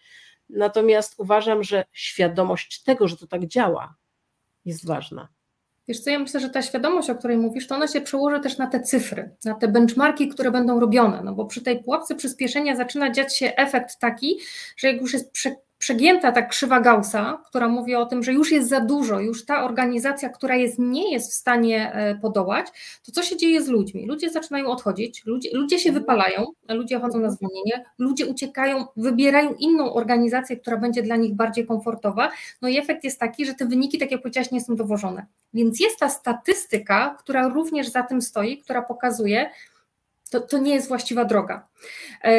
Natomiast 0.51 1.15
uważam, 1.19 1.63
że 1.63 1.85
świadomość 1.93 2.83
tego, 2.83 3.09
że 3.09 3.17
to 3.17 3.27
tak 3.27 3.47
działa, 3.47 3.95
jest 4.65 4.87
ważna. 4.87 5.29
Wiesz 5.89 6.01
co, 6.01 6.11
ja 6.11 6.19
myślę, 6.19 6.41
że 6.41 6.51
ta 6.51 6.63
świadomość, 6.63 7.11
o 7.11 7.15
której 7.15 7.37
mówisz, 7.37 7.67
to 7.67 7.75
ona 7.75 7.89
się 7.89 8.01
przełoży 8.01 8.41
też 8.41 8.59
na 8.59 8.67
te 8.67 8.81
cyfry, 8.81 9.31
na 9.45 9.55
te 9.55 9.69
benchmarki, 9.69 10.29
które 10.29 10.51
będą 10.51 10.81
robione, 10.81 11.23
no 11.25 11.33
bo 11.33 11.47
przy 11.47 11.63
tej 11.63 11.83
pułapce 11.83 12.15
przyspieszenia 12.15 12.77
zaczyna 12.77 13.11
dziać 13.11 13.39
się 13.39 13.53
efekt 13.57 13.99
taki, 13.99 14.39
że 14.77 14.89
jak 14.89 15.01
już 15.01 15.13
jest 15.13 15.33
prze, 15.33 15.57
przegięta 15.79 16.33
ta 16.33 16.43
krzywa 16.43 16.81
Gaussa, 16.81 17.43
która 17.47 17.69
mówi 17.69 17.95
o 17.95 18.07
tym, 18.07 18.23
że 18.23 18.33
już 18.33 18.53
jest 18.53 18.69
za 18.69 18.81
dużo, 18.81 19.21
już 19.21 19.45
ta 19.45 19.65
organizacja, 19.65 20.29
która 20.29 20.57
jest, 20.57 20.79
nie 20.79 21.13
jest 21.13 21.31
w 21.31 21.35
stanie 21.35 21.93
e, 21.93 22.15
podołać, 22.15 22.67
to 23.07 23.13
co 23.13 23.23
się 23.23 23.37
dzieje 23.37 23.63
z 23.63 23.69
ludźmi? 23.69 24.07
Ludzie 24.07 24.31
zaczynają 24.31 24.67
odchodzić, 24.67 25.27
ludzie, 25.27 25.51
ludzie 25.53 25.79
się 25.79 25.93
wypalają, 25.93 26.47
ludzie 26.69 27.01
chodzą 27.01 27.19
na 27.19 27.31
zwolnienie, 27.31 27.85
ludzie 27.99 28.27
uciekają, 28.27 28.87
wybierają 28.97 29.55
inną 29.55 29.95
organizację, 29.95 30.57
która 30.57 30.77
będzie 30.77 31.03
dla 31.03 31.17
nich 31.17 31.35
bardziej 31.35 31.67
komfortowa, 31.67 32.31
no 32.63 32.69
i 32.69 32.79
efekt 32.79 33.05
jest 33.05 33.21
taki, 33.21 33.47
że 33.47 33.55
te 33.55 33.67
wyniki, 33.67 33.99
tak 33.99 34.11
jak 34.11 34.23
powiedziałaś, 34.23 34.51
nie 34.51 34.61
są 34.61 34.77
dowożone. 34.77 35.27
Więc 35.55 35.81
jest 35.81 35.99
ta 35.99 36.09
statystyka, 36.09 37.17
która 37.19 37.49
również 37.49 37.89
za 37.89 38.03
tym 38.03 38.23
stoi, 38.23 38.59
która 38.59 38.83
pokazuje, 38.83 39.51
to, 40.31 40.41
to 40.41 40.59
nie 40.59 40.75
jest 40.75 40.89
właściwa 40.89 41.25
droga. 41.25 41.69
E, 42.23 42.39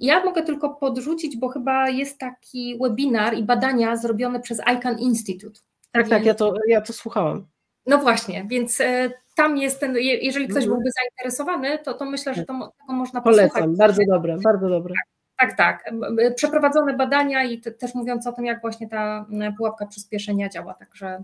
ja 0.00 0.24
mogę 0.24 0.42
tylko 0.42 0.70
podrzucić, 0.70 1.36
bo 1.36 1.48
chyba 1.48 1.88
jest 1.88 2.18
taki 2.18 2.78
webinar 2.82 3.34
i 3.34 3.42
badania 3.42 3.96
zrobione 3.96 4.40
przez 4.40 4.60
ICANN 4.76 4.98
Institute. 4.98 5.60
Tak, 5.92 6.08
tak, 6.08 6.24
ja 6.24 6.34
to, 6.34 6.54
ja 6.68 6.80
to 6.80 6.92
słuchałam. 6.92 7.46
No 7.86 7.98
właśnie, 7.98 8.44
więc 8.48 8.80
e, 8.80 9.10
tam 9.36 9.56
jest 9.56 9.80
ten, 9.80 9.96
jeżeli 9.96 10.48
ktoś 10.48 10.64
mhm. 10.64 10.72
byłby 10.72 10.90
zainteresowany, 11.00 11.78
to, 11.78 11.94
to 11.94 12.04
myślę, 12.04 12.34
że 12.34 12.44
to, 12.44 12.72
tego 12.80 12.92
można 12.92 13.20
Polecam, 13.20 13.48
posłuchać. 13.48 13.76
bardzo 13.78 14.02
dobre, 14.08 14.36
bardzo 14.44 14.68
dobre. 14.68 14.94
Tak, 15.38 15.56
tak, 15.56 15.82
tak. 15.82 15.94
Przeprowadzone 16.34 16.94
badania 16.94 17.44
i 17.44 17.60
te, 17.60 17.70
też 17.70 17.94
mówiąc 17.94 18.26
o 18.26 18.32
tym, 18.32 18.44
jak 18.44 18.60
właśnie 18.60 18.88
ta 18.88 19.26
pułapka 19.58 19.86
przyspieszenia 19.86 20.48
działa, 20.48 20.74
także 20.74 21.22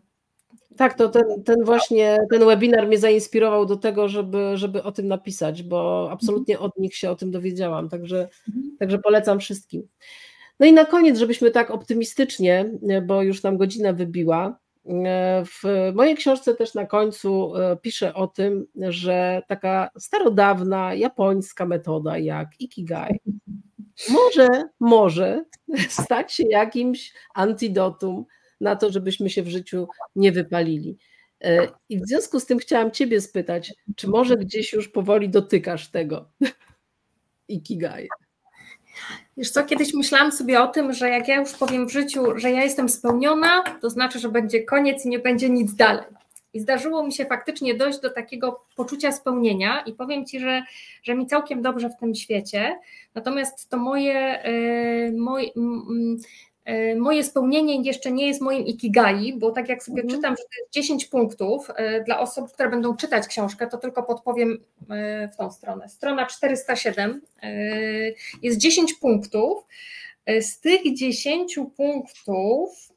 tak, 0.77 0.95
to 0.95 1.09
ten, 1.09 1.45
ten 1.45 1.65
właśnie 1.65 2.19
ten 2.31 2.45
webinar 2.45 2.87
mnie 2.87 2.99
zainspirował 2.99 3.67
do 3.67 3.77
tego, 3.77 4.09
żeby, 4.09 4.53
żeby 4.55 4.83
o 4.83 4.93
tym 4.93 5.09
napisać, 5.09 5.63
bo 5.63 6.09
absolutnie 6.13 6.59
od 6.59 6.79
nich 6.79 6.97
się 6.97 7.11
o 7.11 7.17
tym 7.17 7.31
dowiedziałam, 7.31 7.89
także, 7.89 8.29
mhm. 8.49 8.77
także 8.79 8.99
polecam 8.99 9.41
wszystkim. 9.41 9.89
No 10.61 10.67
i 10.67 10.73
na 10.73 10.85
koniec, 10.85 11.19
żebyśmy 11.19 11.51
tak 11.51 11.71
optymistycznie, 11.71 12.71
bo 13.07 13.23
już 13.23 13.43
nam 13.43 13.57
godzina 13.57 13.93
wybiła, 13.93 14.59
w 15.45 15.93
mojej 15.95 16.17
książce 16.17 16.55
też 16.55 16.75
na 16.75 16.87
końcu 16.87 17.57
e, 17.57 17.77
piszę 17.77 18.15
o 18.15 18.27
tym, 18.27 18.67
że 18.89 19.43
taka 19.49 19.91
starodawna 19.99 20.95
japońska 20.95 21.67
metoda 21.67 22.19
jak 22.19 22.49
Ikigai 22.61 23.21
może, 24.11 24.49
może 24.81 25.45
stać 25.89 26.33
się 26.33 26.45
jakimś 26.49 27.13
antidotum 27.35 28.25
na 28.65 28.77
to, 28.77 28.93
żebyśmy 28.93 29.31
się 29.31 29.43
w 29.43 29.49
życiu 29.49 29.89
nie 30.17 30.33
wypalili. 30.33 30.99
E, 31.41 31.69
I 31.89 32.01
w 32.01 32.07
związku 32.07 32.41
z 32.41 32.47
tym 32.47 32.59
chciałam 32.59 32.91
Ciebie 32.91 33.21
spytać, 33.21 33.75
czy 33.97 34.09
może 34.09 34.37
gdzieś 34.37 34.73
już 34.73 34.89
powoli 34.89 35.29
dotykasz 35.29 35.91
tego 35.91 36.31
Ikigai? 37.49 38.09
Wiesz 39.37 39.51
co, 39.51 39.65
kiedyś 39.65 39.95
myślałam 39.95 40.33
sobie 40.33 40.63
o 40.63 40.67
tym, 40.67 40.93
że 40.93 41.09
jak 41.09 41.29
ja 41.29 41.41
już 41.41 41.53
powiem 41.53 41.89
w 41.89 41.93
życiu, 41.93 42.39
że 42.39 42.51
ja 42.51 42.63
jestem 42.63 42.89
spełniona, 42.89 43.63
to 43.81 43.91
znaczy, 43.91 44.19
że 44.19 44.29
będzie 44.29 44.63
koniec 44.63 45.07
i 45.07 45.09
nie 45.09 45.19
będzie 45.19 45.51
nic 45.51 45.75
dalej. 45.75 46.07
I 46.53 46.61
zdarzyło 46.61 47.07
mi 47.07 47.13
się 47.13 47.25
faktycznie 47.25 47.75
dojść 47.75 48.01
do 48.01 48.11
takiego 48.11 48.65
poczucia 48.77 49.13
spełnienia 49.13 49.81
i 49.81 49.93
powiem 49.93 50.27
Ci, 50.27 50.41
że, 50.41 50.63
że 51.03 51.15
mi 51.15 51.27
całkiem 51.27 51.63
dobrze 51.63 51.89
w 51.91 51.97
tym 52.01 52.15
świecie. 52.15 52.79
Natomiast 53.15 53.69
to 53.69 53.77
moje, 53.77 54.43
yy, 54.45 55.19
moje, 55.19 55.49
E, 55.49 56.54
moje 56.97 57.25
spełnienie 57.25 57.83
jeszcze 57.83 58.13
nie 58.13 58.27
jest 58.27 58.41
moim 58.41 58.67
ikigai, 58.67 59.35
bo 59.39 59.51
tak 59.51 59.69
jak 59.69 59.83
sobie 59.83 60.03
mhm. 60.03 60.19
czytam, 60.19 60.37
że 60.37 60.43
to 60.43 60.61
jest 60.61 60.73
10 60.73 61.07
punktów 61.07 61.71
e, 61.77 62.05
dla 62.05 62.21
osób, 62.21 62.53
które 62.53 62.71
będą 62.71 62.97
czytać 62.97 63.27
książkę, 63.27 63.67
to 63.67 63.79
tylko 63.79 64.03
podpowiem 64.03 64.65
e, 64.91 65.29
w 65.29 65.37
tą 65.37 65.51
stronę. 65.51 65.89
Strona 65.89 66.27
407 66.27 67.21
jest 68.43 68.59
10 68.59 68.95
punktów. 68.95 69.67
Z 70.41 70.61
tych 70.61 70.95
10 70.95 71.59
punktów 71.77 72.89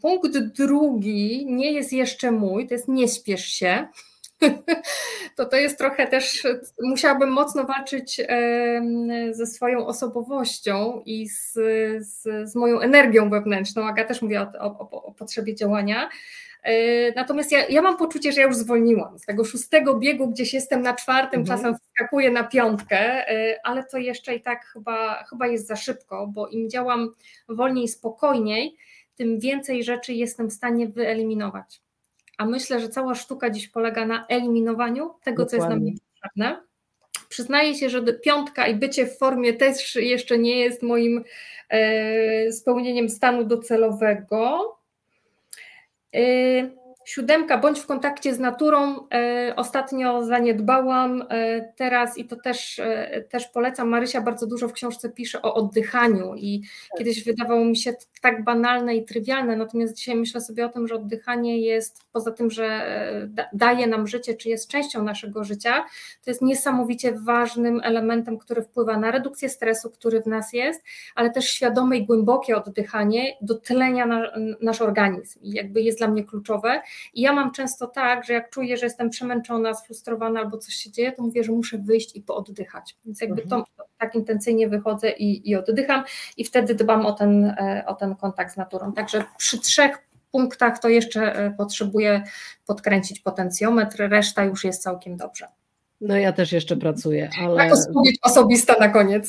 punkt 0.00 0.38
drugi 0.38 1.46
nie 1.46 1.72
jest 1.72 1.92
jeszcze 1.92 2.30
mój, 2.30 2.66
to 2.66 2.74
jest 2.74 2.88
nie 2.88 3.08
spiesz 3.08 3.44
się 3.44 3.88
to 5.36 5.44
to 5.44 5.56
jest 5.56 5.78
trochę 5.78 6.06
też, 6.06 6.46
musiałabym 6.82 7.30
mocno 7.30 7.64
walczyć 7.64 8.20
ze 9.30 9.46
swoją 9.46 9.86
osobowością 9.86 11.02
i 11.06 11.28
z, 11.28 11.52
z, 11.98 12.22
z 12.50 12.54
moją 12.54 12.80
energią 12.80 13.30
wewnętrzną. 13.30 13.86
Aga 13.86 14.04
też 14.04 14.22
mówiła 14.22 14.52
o, 14.60 14.78
o, 14.78 15.02
o 15.02 15.12
potrzebie 15.12 15.54
działania. 15.54 16.08
E, 16.64 17.12
natomiast 17.12 17.52
ja, 17.52 17.66
ja, 17.66 17.82
mam 17.82 17.96
poczucie, 17.96 18.32
że 18.32 18.40
ja 18.40 18.46
już 18.46 18.56
zwolniłam. 18.56 19.18
Z 19.18 19.26
tego 19.26 19.44
szóstego 19.44 19.94
biegu 19.98 20.28
gdzieś 20.28 20.54
jestem 20.54 20.82
na 20.82 20.94
czwartym, 20.94 21.40
mhm. 21.40 21.58
czasem 21.58 21.74
wskakuję 21.78 22.30
na 22.30 22.44
piątkę, 22.44 23.28
e, 23.28 23.60
ale 23.64 23.84
to 23.84 23.98
jeszcze 23.98 24.34
i 24.34 24.40
tak 24.40 24.64
chyba, 24.66 25.24
chyba 25.24 25.46
jest 25.46 25.66
za 25.66 25.76
szybko, 25.76 26.26
bo 26.26 26.48
im 26.48 26.70
działam 26.70 27.10
wolniej, 27.48 27.88
spokojniej, 27.88 28.76
tym 29.16 29.40
więcej 29.40 29.84
rzeczy 29.84 30.12
jestem 30.12 30.48
w 30.48 30.52
stanie 30.52 30.88
wyeliminować 30.88 31.83
a 32.38 32.46
myślę, 32.46 32.80
że 32.80 32.88
cała 32.88 33.14
sztuka 33.14 33.50
dziś 33.50 33.68
polega 33.68 34.06
na 34.06 34.26
eliminowaniu 34.26 35.14
tego, 35.22 35.44
Dokładnie. 35.44 35.50
co 35.50 35.56
jest 35.56 35.68
nam 35.68 35.84
niepotrzebne. 35.84 36.60
Przyznaję 37.28 37.74
się, 37.74 37.90
że 37.90 38.02
piątka 38.02 38.66
i 38.66 38.74
bycie 38.74 39.06
w 39.06 39.18
formie 39.18 39.52
też 39.52 39.96
jeszcze 39.96 40.38
nie 40.38 40.58
jest 40.58 40.82
moim 40.82 41.24
e, 41.68 42.52
spełnieniem 42.52 43.08
stanu 43.08 43.44
docelowego. 43.44 44.76
E, 46.14 46.20
Siódemka, 47.04 47.58
bądź 47.58 47.80
w 47.80 47.86
kontakcie 47.86 48.34
z 48.34 48.38
naturą. 48.38 49.08
E, 49.14 49.52
ostatnio 49.56 50.24
zaniedbałam 50.24 51.24
e, 51.28 51.72
teraz 51.76 52.18
i 52.18 52.24
to 52.24 52.36
też, 52.36 52.78
e, 52.78 53.24
też 53.28 53.46
polecam. 53.46 53.88
Marysia 53.88 54.20
bardzo 54.20 54.46
dużo 54.46 54.68
w 54.68 54.72
książce 54.72 55.10
pisze 55.10 55.42
o 55.42 55.54
oddychaniu 55.54 56.34
i 56.34 56.60
tak. 56.60 56.98
kiedyś 56.98 57.24
wydawało 57.24 57.64
mi 57.64 57.76
się 57.76 57.94
tak 58.22 58.44
banalne 58.44 58.96
i 58.96 59.04
trywialne, 59.04 59.56
natomiast 59.56 59.94
dzisiaj 59.96 60.16
myślę 60.16 60.40
sobie 60.40 60.66
o 60.66 60.68
tym, 60.68 60.88
że 60.88 60.94
oddychanie 60.94 61.60
jest, 61.60 62.02
poza 62.12 62.30
tym, 62.30 62.50
że 62.50 62.84
daje 63.52 63.86
nam 63.86 64.06
życie, 64.06 64.34
czy 64.34 64.48
jest 64.48 64.70
częścią 64.70 65.02
naszego 65.02 65.44
życia, 65.44 65.84
to 66.24 66.30
jest 66.30 66.42
niesamowicie 66.42 67.12
ważnym 67.12 67.80
elementem, 67.84 68.38
który 68.38 68.62
wpływa 68.62 68.98
na 68.98 69.10
redukcję 69.10 69.48
stresu, 69.48 69.90
który 69.90 70.22
w 70.22 70.26
nas 70.26 70.52
jest, 70.52 70.82
ale 71.14 71.30
też 71.30 71.44
świadome 71.44 71.96
i 71.96 72.06
głębokie 72.06 72.56
oddychanie 72.56 73.36
dotlenia 73.42 74.06
na, 74.06 74.32
nasz 74.60 74.82
organizm 74.82 75.40
i 75.42 75.50
jakby 75.50 75.82
jest 75.82 75.98
dla 75.98 76.08
mnie 76.08 76.24
kluczowe. 76.24 76.82
I 77.14 77.20
ja 77.20 77.32
mam 77.32 77.52
często 77.52 77.86
tak, 77.86 78.24
że 78.24 78.32
jak 78.32 78.50
czuję, 78.50 78.76
że 78.76 78.86
jestem 78.86 79.10
przemęczona, 79.10 79.74
sfrustrowana 79.74 80.40
albo 80.40 80.58
coś 80.58 80.74
się 80.74 80.90
dzieje, 80.90 81.12
to 81.12 81.22
mówię, 81.22 81.44
że 81.44 81.52
muszę 81.52 81.78
wyjść 81.78 82.16
i 82.16 82.22
pooddychać. 82.22 82.96
Więc 83.04 83.20
jakby 83.20 83.42
to 83.42 83.56
mhm. 83.56 83.88
tak 83.98 84.14
intencyjnie 84.14 84.68
wychodzę 84.68 85.10
i, 85.10 85.50
i 85.50 85.56
oddycham 85.56 86.04
i 86.36 86.44
wtedy 86.44 86.74
dbam 86.74 87.06
o 87.06 87.12
ten, 87.12 87.44
e, 87.44 87.84
o 87.86 87.94
ten 87.94 88.16
kontakt 88.16 88.54
z 88.54 88.56
naturą. 88.56 88.92
Także 88.92 89.24
przy 89.38 89.58
trzech 89.58 89.98
punktach 90.30 90.78
to 90.78 90.88
jeszcze 90.88 91.34
e, 91.36 91.50
potrzebuję 91.50 92.22
podkręcić 92.66 93.20
potencjometr, 93.20 93.98
reszta 93.98 94.44
już 94.44 94.64
jest 94.64 94.82
całkiem 94.82 95.16
dobrze. 95.16 95.46
No 96.00 96.16
ja 96.16 96.32
też 96.32 96.52
jeszcze 96.52 96.76
pracuję, 96.76 97.30
ale... 97.42 97.56
Taka 97.56 97.74
odpowiedź 97.74 98.18
osobista 98.22 98.74
na 98.80 98.88
koniec. 98.88 99.28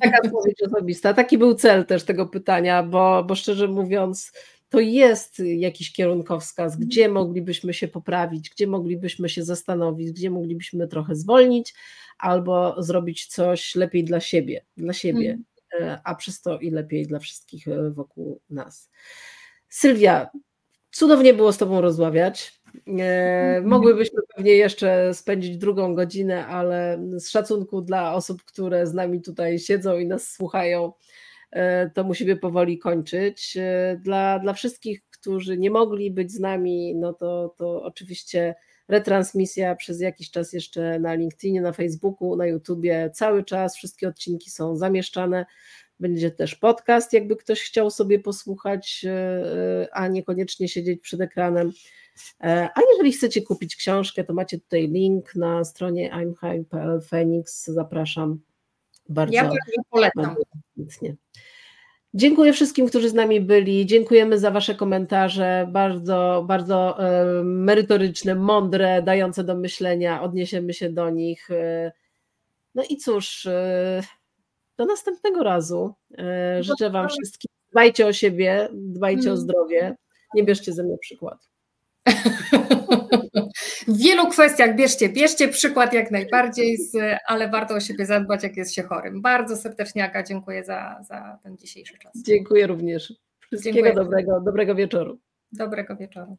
Taka 0.00 0.18
odpowiedź 0.24 0.62
osobista. 0.62 1.14
Taki 1.14 1.38
był 1.38 1.54
cel 1.54 1.86
też 1.86 2.04
tego 2.04 2.26
pytania, 2.26 2.82
bo, 2.82 3.24
bo 3.24 3.34
szczerze 3.34 3.68
mówiąc 3.68 4.32
to 4.72 4.80
jest 4.80 5.42
jakiś 5.56 5.92
kierunkowskaz, 5.92 6.72
mhm. 6.72 6.88
gdzie 6.88 7.08
moglibyśmy 7.08 7.74
się 7.74 7.88
poprawić, 7.88 8.50
gdzie 8.50 8.66
moglibyśmy 8.66 9.28
się 9.28 9.44
zastanowić, 9.44 10.12
gdzie 10.12 10.30
moglibyśmy 10.30 10.88
trochę 10.88 11.16
zwolnić 11.16 11.74
albo 12.18 12.82
zrobić 12.82 13.26
coś 13.26 13.74
lepiej 13.74 14.04
dla 14.04 14.20
siebie, 14.20 14.64
dla 14.76 14.92
siebie, 14.92 15.38
mhm. 15.74 15.98
a 16.04 16.14
przez 16.14 16.40
to 16.40 16.58
i 16.58 16.70
lepiej 16.70 17.06
dla 17.06 17.18
wszystkich 17.18 17.68
e, 17.68 17.90
wokół 17.90 18.40
nas. 18.50 18.90
Sylwia, 19.68 20.30
cudownie 20.90 21.34
było 21.34 21.52
z 21.52 21.58
Tobą 21.58 21.80
rozmawiać. 21.80 22.60
E, 22.74 22.90
mhm. 22.90 23.68
Mogłybyśmy 23.68 24.20
pewnie 24.36 24.52
jeszcze 24.52 25.14
spędzić 25.14 25.56
drugą 25.58 25.94
godzinę, 25.94 26.46
ale 26.46 27.04
z 27.16 27.28
szacunku 27.28 27.82
dla 27.82 28.14
osób, 28.14 28.42
które 28.44 28.86
z 28.86 28.94
nami 28.94 29.22
tutaj 29.22 29.58
siedzą 29.58 29.98
i 29.98 30.06
nas 30.06 30.32
słuchają, 30.32 30.92
E, 30.92 30.96
to 31.94 32.04
musimy 32.04 32.36
powoli 32.36 32.78
kończyć. 32.78 33.56
E, 33.56 34.00
dla, 34.02 34.38
dla 34.38 34.52
wszystkich, 34.52 35.02
którzy 35.10 35.58
nie 35.58 35.70
mogli 35.70 36.10
być 36.10 36.32
z 36.32 36.40
nami, 36.40 36.94
no 36.94 37.12
to, 37.12 37.54
to 37.58 37.82
oczywiście 37.82 38.54
retransmisja 38.88 39.74
przez 39.74 40.00
jakiś 40.00 40.30
czas 40.30 40.52
jeszcze 40.52 40.98
na 40.98 41.14
LinkedInie, 41.14 41.60
na 41.60 41.72
Facebooku, 41.72 42.36
na 42.36 42.46
YouTubie. 42.46 43.10
Cały 43.14 43.44
czas 43.44 43.76
wszystkie 43.76 44.08
odcinki 44.08 44.50
są 44.50 44.76
zamieszczane. 44.76 45.46
Będzie 46.00 46.30
też 46.30 46.54
podcast, 46.54 47.12
jakby 47.12 47.36
ktoś 47.36 47.62
chciał 47.62 47.90
sobie 47.90 48.18
posłuchać, 48.18 49.06
a 49.92 50.08
niekoniecznie 50.08 50.68
siedzieć 50.68 51.00
przed 51.00 51.20
ekranem. 51.20 51.72
A 52.40 52.80
jeżeli 52.92 53.12
chcecie 53.12 53.42
kupić 53.42 53.76
książkę, 53.76 54.24
to 54.24 54.34
macie 54.34 54.58
tutaj 54.58 54.88
link 54.88 55.34
na 55.34 55.64
stronie 55.64 56.10
imhigh.pl 56.22 57.00
Phoenix. 57.00 57.64
Zapraszam 57.64 58.40
bardzo. 59.12 59.34
Ja 59.34 59.42
bardzo 59.42 59.82
polecam. 59.90 60.36
Bardzo 60.76 61.06
Dziękuję 62.14 62.52
wszystkim, 62.52 62.86
którzy 62.88 63.08
z 63.08 63.14
nami 63.14 63.40
byli. 63.40 63.86
Dziękujemy 63.86 64.38
za 64.38 64.50
Wasze 64.50 64.74
komentarze, 64.74 65.68
bardzo, 65.72 66.44
bardzo 66.46 66.98
e, 66.98 67.24
merytoryczne, 67.44 68.34
mądre, 68.34 69.02
dające 69.02 69.44
do 69.44 69.56
myślenia. 69.56 70.22
Odniesiemy 70.22 70.74
się 70.74 70.90
do 70.90 71.10
nich. 71.10 71.50
E, 71.50 71.92
no 72.74 72.82
i 72.90 72.96
cóż, 72.96 73.46
e, 73.46 74.02
do 74.76 74.86
następnego 74.86 75.42
razu. 75.42 75.94
Życzę 76.60 76.90
Wam 76.90 77.08
wszystkim. 77.08 77.48
Dbajcie 77.70 78.06
o 78.06 78.12
siebie, 78.12 78.68
dbajcie 78.72 79.28
o 79.28 79.32
mm. 79.32 79.36
zdrowie. 79.36 79.96
Nie 80.34 80.44
bierzcie 80.44 80.72
ze 80.72 80.82
mnie 80.82 80.98
przykład. 80.98 81.48
W 83.88 83.98
wielu 83.98 84.28
kwestiach 84.28 84.76
bierzcie, 84.76 85.08
bierzcie 85.08 85.48
przykład 85.48 85.92
jak 85.92 86.10
najbardziej, 86.10 86.76
z, 86.76 87.18
ale 87.26 87.48
warto 87.48 87.74
o 87.74 87.80
siebie 87.80 88.06
zadbać, 88.06 88.42
jak 88.42 88.56
jest 88.56 88.74
się 88.74 88.82
chorym. 88.82 89.22
Bardzo 89.22 89.56
serdecznie 89.56 90.04
Aga 90.04 90.22
dziękuję 90.22 90.64
za, 90.64 91.00
za 91.08 91.38
ten 91.42 91.56
dzisiejszy 91.56 91.98
czas. 91.98 92.12
Dziękuję 92.26 92.66
również. 92.66 93.14
Wszystkiego 93.40 93.74
dziękuję. 93.74 93.94
dobrego, 93.94 94.40
dobrego 94.40 94.74
wieczoru. 94.74 95.18
Dobrego 95.52 95.96
wieczoru. 95.96 96.36